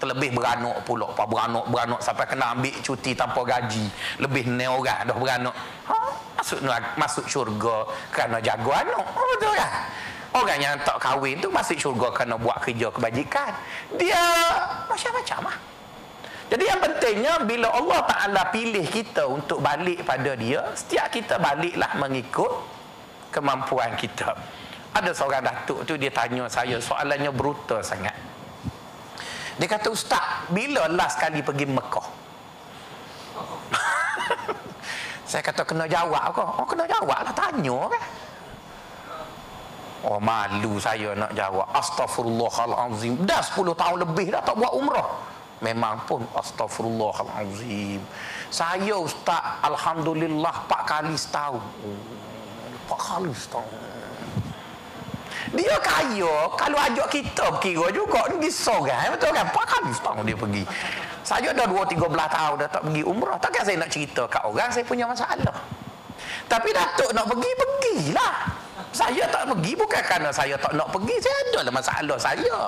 terlebih 0.00 0.32
beranak 0.32 0.76
pula. 0.88 1.12
Apa 1.12 1.24
beranak 1.28 1.64
beranak 1.68 2.00
sampai 2.00 2.24
kena 2.28 2.56
ambil 2.56 2.74
cuti 2.80 3.12
tanpa 3.12 3.40
gaji. 3.44 3.86
Lebih 4.20 4.44
ni 4.52 4.64
orang 4.64 5.04
dah 5.04 5.16
beranak. 5.16 5.56
Ha? 5.88 5.96
masuk 6.36 6.60
masuk 7.00 7.26
syurga 7.26 7.88
kerana 8.12 8.38
jaga 8.38 8.86
anak. 8.86 9.02
Oh, 9.02 9.26
betul 9.34 9.52
kan 9.56 9.72
orang 10.36 10.60
yang 10.60 10.76
tak 10.84 11.00
kahwin 11.00 11.40
tu 11.40 11.48
masuk 11.48 11.80
syurga 11.80 12.12
kerana 12.12 12.36
buat 12.36 12.60
kerja 12.60 12.92
kebajikan. 12.92 13.50
Dia 13.96 14.22
macam-macam 14.84 15.48
lah. 15.48 15.56
Jadi 16.46 16.62
yang 16.62 16.78
pentingnya 16.78 17.34
bila 17.42 17.74
Allah 17.74 18.00
Ta'ala 18.06 18.42
pilih 18.54 18.86
kita 18.86 19.26
untuk 19.26 19.58
balik 19.58 20.06
pada 20.06 20.38
dia 20.38 20.62
setiap 20.78 21.10
kita 21.10 21.42
baliklah 21.42 21.90
mengikut 21.98 22.52
kemampuan 23.34 23.98
kita 23.98 24.30
ada 24.96 25.10
seorang 25.12 25.44
datuk 25.44 25.84
tu 25.84 25.94
dia 26.00 26.08
tanya 26.08 26.48
saya 26.48 26.80
soalannya 26.80 27.28
brutal 27.28 27.84
sangat 27.84 28.16
dia 29.56 29.68
kata 29.72 29.88
ustaz, 29.88 30.44
bila 30.52 30.84
last 30.92 31.16
kali 31.16 31.40
pergi 31.40 31.64
Mekah? 31.64 32.06
Saya 35.30 35.40
kata 35.40 35.64
kena 35.64 35.88
jawab 35.88 36.28
kau. 36.36 36.44
Oh 36.60 36.66
kena 36.68 36.84
jawab 36.84 37.24
lah 37.24 37.32
tanya 37.32 37.88
kan. 37.88 38.04
Oh 40.06 40.20
malu 40.20 40.76
saya 40.76 41.16
nak 41.16 41.32
jawab. 41.32 41.66
Astaghfirullahalazim. 41.72 43.16
Dah 43.24 43.40
10 43.42 43.74
tahun 43.74 43.96
lebih 44.06 44.28
dah 44.30 44.44
tak 44.44 44.54
buat 44.60 44.76
umrah. 44.76 45.08
Memang 45.64 46.04
pun 46.04 46.20
astaghfirullahalazim. 46.36 48.04
Saya 48.52 48.92
ustaz 49.00 49.64
alhamdulillah 49.64 50.68
4 50.68 50.84
kali 50.84 51.16
setahun. 51.16 51.64
Oh, 51.80 52.92
4 52.92 53.08
kali 53.08 53.32
setahun. 53.32 53.85
Dia 55.56 55.76
kaya 55.80 56.34
kalau 56.54 56.78
ajak 56.78 57.08
kita 57.08 57.46
kira 57.64 57.88
juga 57.90 58.28
ni 58.30 58.44
disorang 58.44 59.08
betul 59.16 59.32
kan? 59.32 59.48
Pak 59.48 59.64
kali 59.64 59.90
setahun 59.96 60.22
dia 60.28 60.36
pergi. 60.36 60.64
Saya 61.26 61.50
dah 61.50 61.66
2 61.66 61.96
3 61.96 62.12
belah 62.12 62.28
tahun 62.30 62.54
dah 62.62 62.68
tak 62.70 62.82
pergi 62.86 63.02
umrah. 63.02 63.40
Takkan 63.40 63.62
saya 63.66 63.76
nak 63.80 63.90
cerita 63.90 64.22
kat 64.28 64.42
orang 64.44 64.70
saya 64.70 64.84
punya 64.84 65.08
masalah. 65.08 65.56
Tapi 66.46 66.70
Datuk 66.70 67.10
nak 67.10 67.26
pergi, 67.26 67.50
pergilah. 67.58 68.34
Saya 68.94 69.24
tak 69.28 69.50
pergi 69.50 69.72
bukan 69.74 70.02
kerana 70.06 70.30
saya 70.30 70.54
tak 70.56 70.72
nak 70.78 70.88
pergi. 70.94 71.16
Saya 71.18 71.34
ada 71.34 71.58
lah 71.66 71.72
masalah 71.74 72.18
saya. 72.20 72.58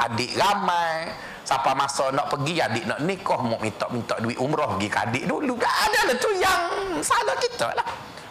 Adik 0.00 0.32
ramai. 0.36 1.08
Siapa 1.40 1.72
masa 1.74 2.12
nak 2.12 2.28
pergi, 2.28 2.60
adik 2.60 2.84
nak 2.84 3.00
nikah. 3.02 3.40
Mau 3.40 3.58
minta-minta 3.58 4.14
duit 4.20 4.36
umrah 4.36 4.68
pergi 4.76 4.88
ke 4.92 4.98
adik 5.00 5.24
dulu. 5.24 5.56
Ada 5.56 6.00
lah 6.12 6.16
tu 6.20 6.30
yang 6.36 6.62
salah 7.00 7.36
kita 7.40 7.68
lah. 7.72 7.86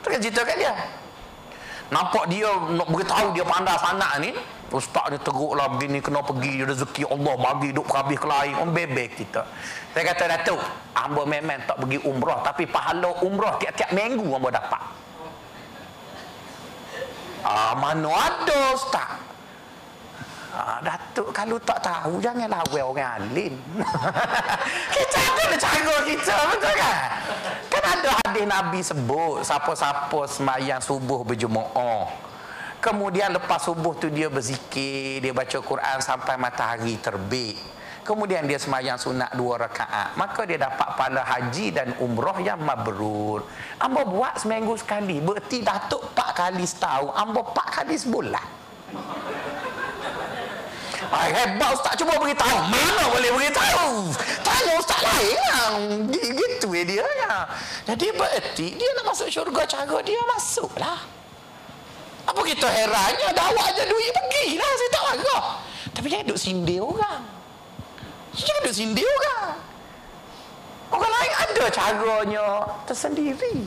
Kan 0.06 0.22
cerita 0.22 0.42
kat 0.46 0.58
dia. 0.62 0.74
Nampak 1.90 2.30
dia 2.30 2.50
nak 2.78 2.88
beritahu 2.94 3.34
dia 3.34 3.46
pandai 3.46 3.78
sangat 3.82 4.14
ni. 4.22 4.32
Ustaz 4.70 5.10
ni 5.10 5.18
teruk 5.26 5.58
lah 5.58 5.66
begini 5.74 5.98
kena 5.98 6.22
pergi 6.22 6.62
rezeki 6.62 7.10
Allah 7.10 7.34
bagi 7.42 7.74
duk 7.74 7.90
habis 7.90 8.22
ke 8.22 8.28
lain. 8.30 8.54
Om 8.62 8.70
bebek 8.70 9.18
kita. 9.18 9.42
Saya 9.98 10.14
kata 10.14 10.24
Datuk, 10.30 10.62
hamba 10.94 11.26
memang 11.26 11.66
tak 11.66 11.82
pergi 11.82 11.98
umrah 12.06 12.46
tapi 12.46 12.70
pahala 12.70 13.10
umrah 13.26 13.58
tiap-tiap 13.58 13.90
minggu 13.98 14.30
hamba 14.30 14.50
dapat. 14.54 14.84
Ah, 17.42 17.74
mana 17.74 18.14
ada 18.14 18.60
Ustaz? 18.78 19.29
Ah, 20.50 20.82
Datuk 20.82 21.30
kalau 21.30 21.62
tak 21.62 21.78
tahu 21.86 22.18
jangan 22.18 22.50
lawan 22.50 22.82
orang 22.82 23.22
alim. 23.22 23.54
kita 24.98 25.20
ada 25.22 25.56
cara 25.62 25.98
kita 26.10 26.36
betul 26.50 26.74
kan? 26.74 27.10
Kan 27.70 27.84
ada 27.86 28.10
hadis 28.26 28.46
Nabi 28.50 28.80
sebut 28.82 29.46
siapa-siapa 29.46 30.20
semayang 30.26 30.82
subuh 30.82 31.22
berjemaah. 31.22 32.10
Kemudian 32.82 33.36
lepas 33.36 33.62
subuh 33.62 33.94
tu 33.94 34.10
dia 34.10 34.32
berzikir, 34.32 35.22
dia 35.22 35.36
baca 35.36 35.58
Quran 35.62 35.98
sampai 36.02 36.40
matahari 36.40 36.98
terbit. 36.98 37.60
Kemudian 38.02 38.50
dia 38.50 38.58
semayang 38.58 38.98
sunat 38.98 39.38
dua 39.38 39.70
rakaat. 39.70 40.18
Maka 40.18 40.50
dia 40.50 40.58
dapat 40.58 40.98
pahala 40.98 41.22
haji 41.22 41.70
dan 41.70 41.94
umrah 42.02 42.42
yang 42.42 42.58
mabrur. 42.58 43.46
Amba 43.78 44.02
buat 44.02 44.34
seminggu 44.42 44.74
sekali. 44.82 45.22
Berarti 45.22 45.62
Datuk 45.62 46.10
empat 46.10 46.30
kali 46.34 46.66
setahun. 46.66 47.14
Amba 47.14 47.46
empat 47.46 47.68
kali 47.70 47.94
sebulan. 47.94 48.48
Ay, 51.10 51.34
hebat 51.34 51.74
ustaz 51.74 51.98
cuba 51.98 52.14
beritahu. 52.22 52.58
Mana 52.70 53.04
boleh 53.10 53.32
beritahu? 53.34 54.14
Tanya 54.46 54.74
ustaz 54.78 55.02
lain 55.02 56.06
gitu 56.14 56.70
ya 56.70 56.84
dia 56.86 57.06
ya. 57.26 57.36
Jadi 57.90 58.14
berarti 58.14 58.68
dia 58.78 58.90
nak 58.94 59.06
masuk 59.14 59.28
syurga 59.34 59.66
cara 59.66 59.98
dia 60.06 60.22
masuklah. 60.30 61.02
Apa 62.30 62.42
kita 62.46 62.70
herannya 62.70 63.34
dakwah 63.34 63.66
aja 63.74 63.84
duit 63.90 64.14
pergilah 64.14 64.72
saya 64.78 64.90
tak 64.94 65.04
marah. 65.10 65.46
Tapi 65.98 66.06
jangan 66.14 66.26
duduk 66.30 66.42
sindir 66.42 66.82
orang. 66.86 67.22
Jangan 68.38 68.62
duduk 68.62 68.76
sindir 68.78 69.10
orang. 69.10 69.58
Orang 70.94 71.10
lain 71.10 71.34
ada 71.42 71.64
caranya 71.74 72.46
tersendiri. 72.86 73.58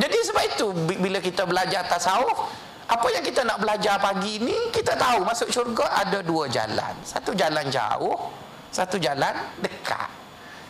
Jadi 0.00 0.16
sebab 0.28 0.44
itu 0.44 0.66
bila 1.00 1.18
kita 1.20 1.48
belajar 1.48 1.84
tasawuf 1.88 2.48
apa 2.90 3.06
yang 3.14 3.22
kita 3.22 3.46
nak 3.46 3.62
belajar 3.62 4.02
pagi 4.02 4.42
ni 4.42 4.74
kita 4.74 4.98
tahu 4.98 5.22
masuk 5.22 5.46
syurga 5.54 5.86
ada 5.94 6.18
dua 6.26 6.50
jalan. 6.50 6.94
Satu 7.06 7.30
jalan 7.38 7.70
jauh 7.70 8.18
satu 8.70 9.02
jalan 9.02 9.34
dekat. 9.58 10.08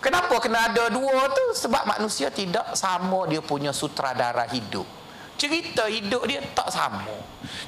Kenapa? 0.01 0.33
Kena 0.41 0.73
ada 0.73 0.89
dua 0.89 1.29
tu? 1.29 1.45
Sebab 1.53 1.85
manusia 1.85 2.33
tidak 2.33 2.73
sama 2.73 3.29
dia 3.29 3.45
punya 3.45 3.68
sutradara 3.77 4.49
hidup. 4.49 4.89
Cerita 5.37 5.85
hidup 5.89 6.25
dia 6.25 6.41
tak 6.57 6.73
sama. 6.73 7.12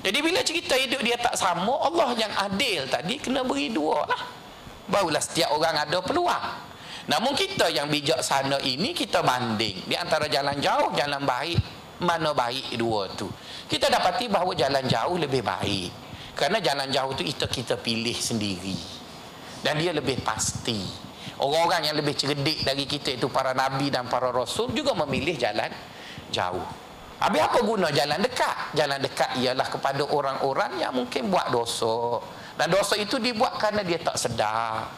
Jadi 0.00 0.18
bila 0.24 0.40
cerita 0.40 0.76
hidup 0.76 1.00
dia 1.04 1.20
tak 1.20 1.36
sama 1.36 1.76
Allah 1.84 2.16
yang 2.16 2.32
adil 2.40 2.88
tadi 2.88 3.20
kena 3.20 3.44
beri 3.44 3.68
dua 3.68 4.08
lah. 4.08 4.22
Barulah 4.88 5.20
setiap 5.20 5.52
orang 5.52 5.76
ada 5.84 6.00
peluang. 6.00 6.72
Namun 7.08 7.36
kita 7.36 7.68
yang 7.68 7.92
bijaksana 7.92 8.60
ini 8.64 8.96
kita 8.96 9.20
banding. 9.20 9.84
Di 9.84 9.96
antara 9.96 10.28
jalan 10.28 10.56
jauh 10.60 10.92
jalan 10.96 11.24
baik 11.24 11.81
mana 12.02 12.34
baik 12.34 12.74
dua 12.76 13.08
tu. 13.14 13.30
Kita 13.66 13.88
dapati 13.88 14.28
bahawa 14.28 14.52
jalan 14.52 14.84
jauh 14.84 15.16
lebih 15.16 15.40
baik. 15.40 15.90
Kerana 16.36 16.58
jalan 16.60 16.88
jauh 16.90 17.12
tu 17.16 17.22
kita 17.24 17.46
kita 17.48 17.74
pilih 17.78 18.16
sendiri. 18.16 18.76
Dan 19.62 19.78
dia 19.78 19.94
lebih 19.94 20.20
pasti. 20.20 20.82
Orang-orang 21.42 21.90
yang 21.90 21.96
lebih 21.98 22.14
cerdik 22.14 22.62
dari 22.66 22.84
kita 22.84 23.14
itu 23.16 23.26
para 23.30 23.54
nabi 23.54 23.90
dan 23.90 24.06
para 24.06 24.30
rasul 24.30 24.70
juga 24.74 24.94
memilih 25.06 25.34
jalan 25.38 25.70
jauh. 26.30 26.66
Habis 27.22 27.40
apa 27.42 27.58
guna 27.62 27.88
jalan 27.94 28.18
dekat? 28.18 28.74
Jalan 28.74 28.98
dekat 28.98 29.30
ialah 29.38 29.66
kepada 29.70 30.02
orang-orang 30.02 30.82
yang 30.82 30.90
mungkin 30.90 31.30
buat 31.30 31.54
dosa. 31.54 32.18
Dan 32.58 32.74
dosa 32.74 32.98
itu 32.98 33.22
dibuat 33.22 33.62
kerana 33.62 33.86
dia 33.86 34.02
tak 34.02 34.18
sedar. 34.18 34.90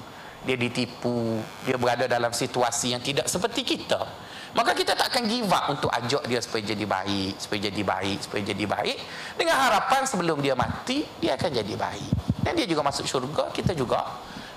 Dia 0.44 0.56
ditipu. 0.56 1.40
Dia 1.68 1.76
berada 1.76 2.08
dalam 2.08 2.32
situasi 2.32 2.96
yang 2.96 3.04
tidak 3.04 3.28
seperti 3.28 3.60
kita 3.64 4.00
maka 4.54 4.70
kita 4.70 4.94
tak 4.94 5.10
akan 5.10 5.26
give 5.26 5.50
up 5.50 5.66
untuk 5.66 5.90
ajak 5.90 6.30
dia 6.30 6.38
supaya 6.38 6.62
jadi 6.62 6.86
baik 6.86 7.34
supaya 7.42 7.60
jadi 7.66 7.82
baik 7.82 8.18
supaya 8.22 8.42
jadi 8.46 8.64
baik. 8.64 8.98
Dengan 9.34 9.56
harapan 9.58 10.06
sebelum 10.06 10.38
dia 10.38 10.54
mati 10.54 11.02
dia 11.18 11.34
akan 11.34 11.50
jadi 11.50 11.74
baik. 11.74 12.12
Dan 12.46 12.54
dia 12.54 12.66
juga 12.70 12.86
masuk 12.86 13.02
syurga 13.02 13.50
kita 13.50 13.74
juga 13.74 14.06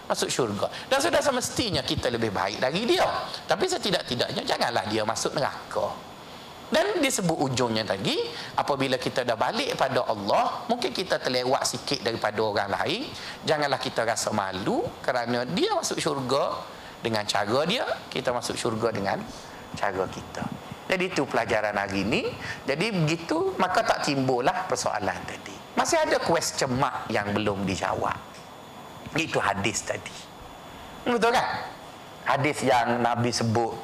masuk 0.05 0.29
syurga. 0.29 0.69
Dan 0.85 1.01
sudah 1.01 1.19
semestinya 1.19 1.81
kita 1.81 2.13
lebih 2.13 2.29
baik 2.29 2.61
dari 2.61 2.85
dia. 2.85 3.09
Tapi 3.49 3.65
setidak-tidaknya 3.65 4.45
janganlah 4.45 4.85
dia 4.85 5.01
masuk 5.01 5.33
neraka. 5.33 5.89
Dan 6.67 6.99
disebut 6.99 7.47
ujungnya 7.47 7.87
lagi 7.87 8.27
apabila 8.59 8.99
kita 8.99 9.23
dah 9.23 9.39
balik 9.39 9.79
pada 9.79 10.03
Allah 10.03 10.67
mungkin 10.67 10.91
kita 10.91 11.15
terlewat 11.15 11.63
sikit 11.63 12.05
daripada 12.05 12.37
orang 12.43 12.69
lain. 12.69 13.09
Janganlah 13.49 13.81
kita 13.81 14.05
rasa 14.05 14.29
malu 14.29 14.85
kerana 15.01 15.41
dia 15.47 15.73
masuk 15.73 15.97
syurga 15.97 16.59
dengan 17.01 17.23
cara 17.23 17.61
dia 17.63 17.85
kita 18.09 18.33
masuk 18.33 18.57
syurga 18.57 18.89
dengan 18.91 19.21
cara 19.77 20.03
kita. 20.09 20.43
Jadi 20.87 21.03
itu 21.11 21.27
pelajaran 21.27 21.75
hari 21.77 22.01
ini 22.07 22.31
jadi 22.65 22.89
begitu 22.95 23.53
maka 23.61 23.83
tak 23.83 24.07
timbullah 24.07 24.65
persoalan 24.65 25.19
tadi. 25.27 25.53
Masih 25.77 26.01
ada 26.01 26.17
question 26.23 26.73
mark 26.73 27.05
yang 27.13 27.29
belum 27.35 27.67
dijawab. 27.69 28.17
Itu 29.13 29.37
hadis 29.37 29.85
tadi. 29.85 30.15
Betul 31.05 31.35
kan? 31.35 31.47
Hadis 32.25 32.65
yang 32.65 33.03
Nabi 33.03 33.29
sebut 33.29 33.77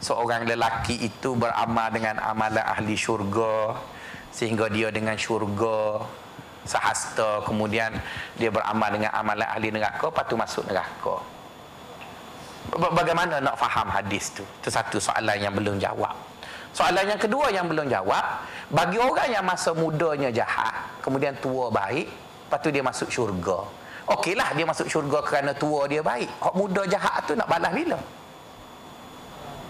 seorang 0.00 0.46
lelaki 0.46 1.00
itu 1.00 1.36
beramal 1.36 1.92
dengan 1.92 2.22
amalan 2.22 2.64
ahli 2.64 2.96
syurga 2.96 3.76
sehingga 4.30 4.70
dia 4.70 4.88
dengan 4.94 5.18
syurga 5.18 6.06
sehasta. 6.64 7.44
Kemudian 7.44 7.98
dia 8.36 8.52
beramal 8.52 8.88
dengan 8.94 9.12
amalan 9.16 9.48
ahli 9.48 9.68
neraka 9.72 10.12
lepas 10.12 10.24
tu 10.28 10.36
masuk 10.36 10.64
neraka 10.68 11.39
bagaimana 12.70 13.40
nak 13.40 13.56
faham 13.56 13.88
hadis 13.88 14.34
tu 14.36 14.44
itu 14.62 14.68
satu 14.68 15.00
soalan 15.00 15.36
yang 15.40 15.54
belum 15.56 15.80
jawab 15.80 16.14
soalan 16.70 17.04
yang 17.08 17.20
kedua 17.20 17.50
yang 17.50 17.66
belum 17.66 17.88
jawab 17.90 18.46
bagi 18.70 18.98
orang 19.00 19.28
yang 19.32 19.44
masa 19.44 19.74
mudanya 19.74 20.30
jahat 20.30 20.72
kemudian 21.02 21.34
tua 21.40 21.72
baik 21.72 22.06
lepas 22.46 22.58
tu 22.62 22.68
dia 22.70 22.84
masuk 22.84 23.08
syurga 23.10 23.66
okeylah 24.06 24.54
dia 24.54 24.66
masuk 24.68 24.86
syurga 24.86 25.18
kerana 25.24 25.50
tua 25.56 25.90
dia 25.90 26.04
baik 26.04 26.30
hak 26.30 26.54
muda 26.54 26.82
jahat 26.86 27.26
tu 27.26 27.34
nak 27.34 27.48
balas 27.50 27.72
bila 27.74 27.98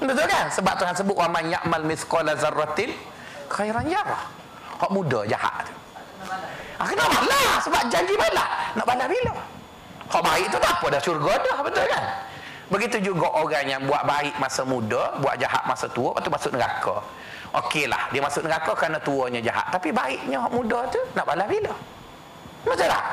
Betul 0.01 0.25
kan? 0.25 0.49
Sebab 0.49 0.75
Tuhan 0.81 0.95
sebut 0.97 1.13
wa 1.13 1.29
man 1.29 1.45
ya'mal 1.53 1.85
mithqala 1.85 2.33
zarratin 2.33 2.89
khairan 3.53 3.85
yarah. 3.85 4.25
Hak 4.81 4.91
muda 4.97 5.29
jahat 5.29 5.69
tu. 5.69 5.73
Ah 6.81 6.89
kena 6.89 7.05
balas 7.05 7.61
sebab 7.69 7.83
janji 7.93 8.17
balas. 8.17 8.49
Nak 8.81 8.87
balas 8.89 9.07
bila? 9.13 9.35
Hak 10.09 10.23
baik 10.25 10.47
tu 10.49 10.57
tak 10.57 10.73
apa 10.81 10.87
dah 10.89 11.01
syurga 11.05 11.33
dah, 11.45 11.57
betul 11.61 11.85
kan? 11.85 12.05
Begitu 12.71 13.13
juga 13.13 13.27
orang 13.35 13.67
yang 13.67 13.83
buat 13.85 14.07
baik 14.07 14.39
masa 14.39 14.63
muda, 14.63 15.19
buat 15.19 15.35
jahat 15.43 15.67
masa 15.67 15.91
tua, 15.91 16.15
lepas 16.15 16.23
tu 16.23 16.31
masuk 16.31 16.53
neraka. 16.55 16.97
Okeylah, 17.51 18.15
dia 18.15 18.23
masuk 18.23 18.47
neraka 18.47 18.73
kerana 18.79 19.03
tuanya 19.03 19.43
jahat. 19.43 19.75
Tapi 19.75 19.91
baiknya 19.91 20.39
hak 20.47 20.53
muda 20.55 20.87
tu 20.87 21.03
nak 21.19 21.27
balas 21.27 21.51
bila? 21.51 21.75
Betul 22.63 22.87
tak? 22.87 23.05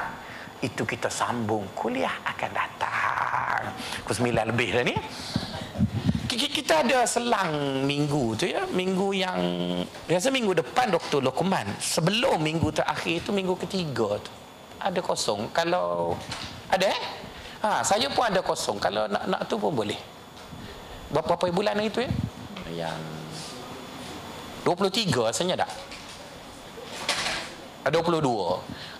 Itu 0.62 0.86
kita 0.86 1.10
sambung 1.10 1.66
kuliah 1.74 2.14
akan 2.22 2.51
datang. 2.53 3.62
9 4.05 4.22
lebih 4.53 4.70
dah 4.78 4.84
ni 4.86 4.95
kita 6.68 6.84
ada 6.84 7.08
selang 7.08 7.53
minggu 7.88 8.36
tu 8.36 8.43
ya 8.43 8.68
minggu 8.68 9.16
yang 9.16 9.39
biasa 10.03 10.28
minggu 10.28 10.51
depan 10.51 10.91
Dr. 10.91 11.24
Lokman 11.24 11.64
sebelum 11.80 12.43
minggu 12.43 12.76
terakhir 12.76 13.24
itu 13.24 13.32
minggu 13.32 13.55
ketiga 13.64 14.20
tu 14.20 14.34
ada 14.76 14.99
kosong 14.99 15.47
kalau 15.55 16.20
ada 16.68 16.91
eh 16.91 17.01
ha, 17.64 17.82
saya 17.82 18.10
pun 18.12 18.28
ada 18.28 18.41
kosong. 18.43 18.78
Kalau 18.78 19.08
nak 19.08 19.24
nak 19.26 19.41
tu 19.49 19.55
pun 19.58 19.74
boleh. 19.74 19.97
Berapa 21.10 21.39
berapa 21.39 21.53
bulan 21.55 21.80
itu 21.80 22.03
ya? 22.03 22.12
Yang 22.86 22.99
23 24.68 25.32
rasanya 25.32 25.64
tak? 25.64 25.72
22 27.88 28.20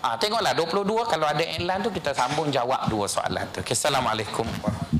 ah 0.00 0.14
ha, 0.14 0.16
tengoklah 0.16 0.56
22 0.56 1.12
kalau 1.12 1.26
ada 1.28 1.44
iklan 1.44 1.84
tu 1.84 1.92
kita 1.92 2.16
sambung 2.16 2.48
jawab 2.48 2.88
dua 2.88 3.04
soalan 3.04 3.44
tu. 3.52 3.60
Okay, 3.60 3.76
Assalamualaikum. 3.76 4.48
warahmatullahi 4.64 4.97